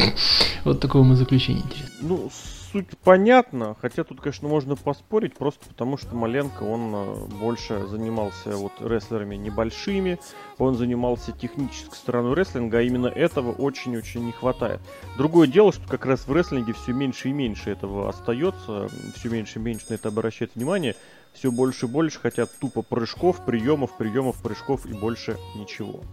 Вот 0.63 0.81
такое 0.81 1.03
мы 1.03 1.15
заключение 1.15 1.63
интересно. 1.63 1.95
Ну, 2.01 2.29
суть 2.78 2.97
понятна, 2.99 3.75
хотя 3.82 4.03
тут, 4.03 4.21
конечно, 4.21 4.47
можно 4.47 4.75
поспорить, 4.75 5.36
просто 5.36 5.65
потому 5.67 5.97
что 5.97 6.15
Маленко, 6.15 6.61
он 6.63 6.93
э, 6.93 7.25
больше 7.39 7.88
занимался 7.88 8.55
вот 8.55 8.73
рестлерами 8.80 9.36
небольшими, 9.36 10.19
он 10.59 10.75
занимался 10.75 11.32
технической 11.32 11.97
стороной 11.97 12.36
рестлинга, 12.36 12.78
а 12.78 12.82
именно 12.82 13.07
этого 13.07 13.51
очень-очень 13.51 14.25
не 14.25 14.32
хватает. 14.32 14.80
Другое 15.17 15.47
дело, 15.47 15.73
что 15.73 15.88
как 15.88 16.05
раз 16.05 16.28
в 16.28 16.32
рестлинге 16.32 16.73
все 16.73 16.93
меньше 16.93 17.30
и 17.30 17.34
меньше 17.34 17.71
этого 17.71 18.09
остается, 18.09 18.89
все 19.15 19.30
меньше 19.30 19.57
и 19.57 19.61
меньше 19.61 19.86
на 19.89 19.95
это 19.95 20.09
обращает 20.09 20.53
внимание, 20.53 20.95
все 21.34 21.51
больше 21.51 21.88
и 21.88 21.89
больше 21.89 22.19
хотят 22.19 22.51
тупо 22.59 22.84
прыжков, 22.84 23.43
приемов, 23.43 23.97
приемов, 23.97 24.41
прыжков 24.41 24.86
и 24.86 24.93
больше 24.93 25.38
ничего. 25.55 26.03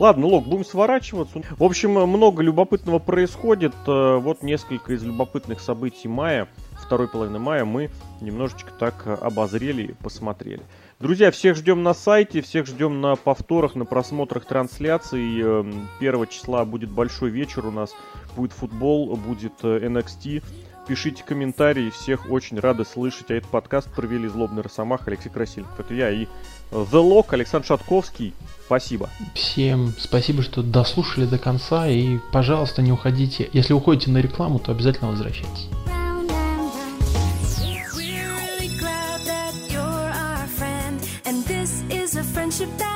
Ладно, 0.00 0.26
Лок, 0.26 0.46
будем 0.46 0.64
сворачиваться. 0.64 1.42
В 1.56 1.62
общем, 1.62 1.92
много 1.92 2.42
любопытного 2.42 2.98
происходит. 2.98 3.74
Э, 3.86 4.16
вот 4.16 4.42
несколько 4.42 4.92
из 4.92 5.04
любопытных 5.04 5.60
событий 5.60 6.08
мая, 6.08 6.48
второй 6.72 7.06
половины 7.06 7.38
мая, 7.38 7.64
мы 7.64 7.90
немножечко 8.20 8.72
так 8.72 9.06
обозрели 9.06 9.82
и 9.82 9.92
посмотрели. 9.92 10.62
Друзья, 10.98 11.30
всех 11.30 11.56
ждем 11.56 11.84
на 11.84 11.94
сайте, 11.94 12.40
всех 12.40 12.66
ждем 12.66 13.00
на 13.00 13.14
повторах, 13.14 13.76
на 13.76 13.84
просмотрах 13.84 14.46
трансляций. 14.46 15.38
1 15.38 15.88
эм, 16.00 16.26
числа 16.28 16.64
будет 16.64 16.90
большой 16.90 17.30
вечер 17.30 17.64
у 17.64 17.70
нас, 17.70 17.94
будет 18.34 18.52
футбол, 18.52 19.14
будет 19.16 19.62
NXT. 19.62 20.38
Э, 20.38 20.40
пишите 20.88 21.22
комментарии, 21.24 21.90
всех 21.90 22.30
очень 22.30 22.58
рады 22.58 22.84
слышать. 22.84 23.30
А 23.30 23.34
этот 23.34 23.50
подкаст 23.50 23.94
провели 23.94 24.26
Злобный 24.28 24.62
Росомах, 24.62 25.06
Алексей 25.06 25.30
Красильников. 25.30 25.78
Это 25.78 25.94
я 25.94 26.10
и 26.10 26.26
The 26.70 26.90
Lock, 26.90 27.26
Александр 27.30 27.66
Шатковский. 27.66 28.34
Спасибо. 28.66 29.10
Всем 29.34 29.94
спасибо, 29.98 30.42
что 30.42 30.62
дослушали 30.62 31.26
до 31.26 31.38
конца. 31.38 31.88
И, 31.88 32.18
пожалуйста, 32.32 32.82
не 32.82 32.92
уходите. 32.92 33.48
Если 33.52 33.72
уходите 33.72 34.10
на 34.10 34.18
рекламу, 34.18 34.58
то 34.58 34.72
обязательно 34.72 35.10
возвращайтесь. 35.10 35.68
friendship 42.54 42.78
that 42.78 42.93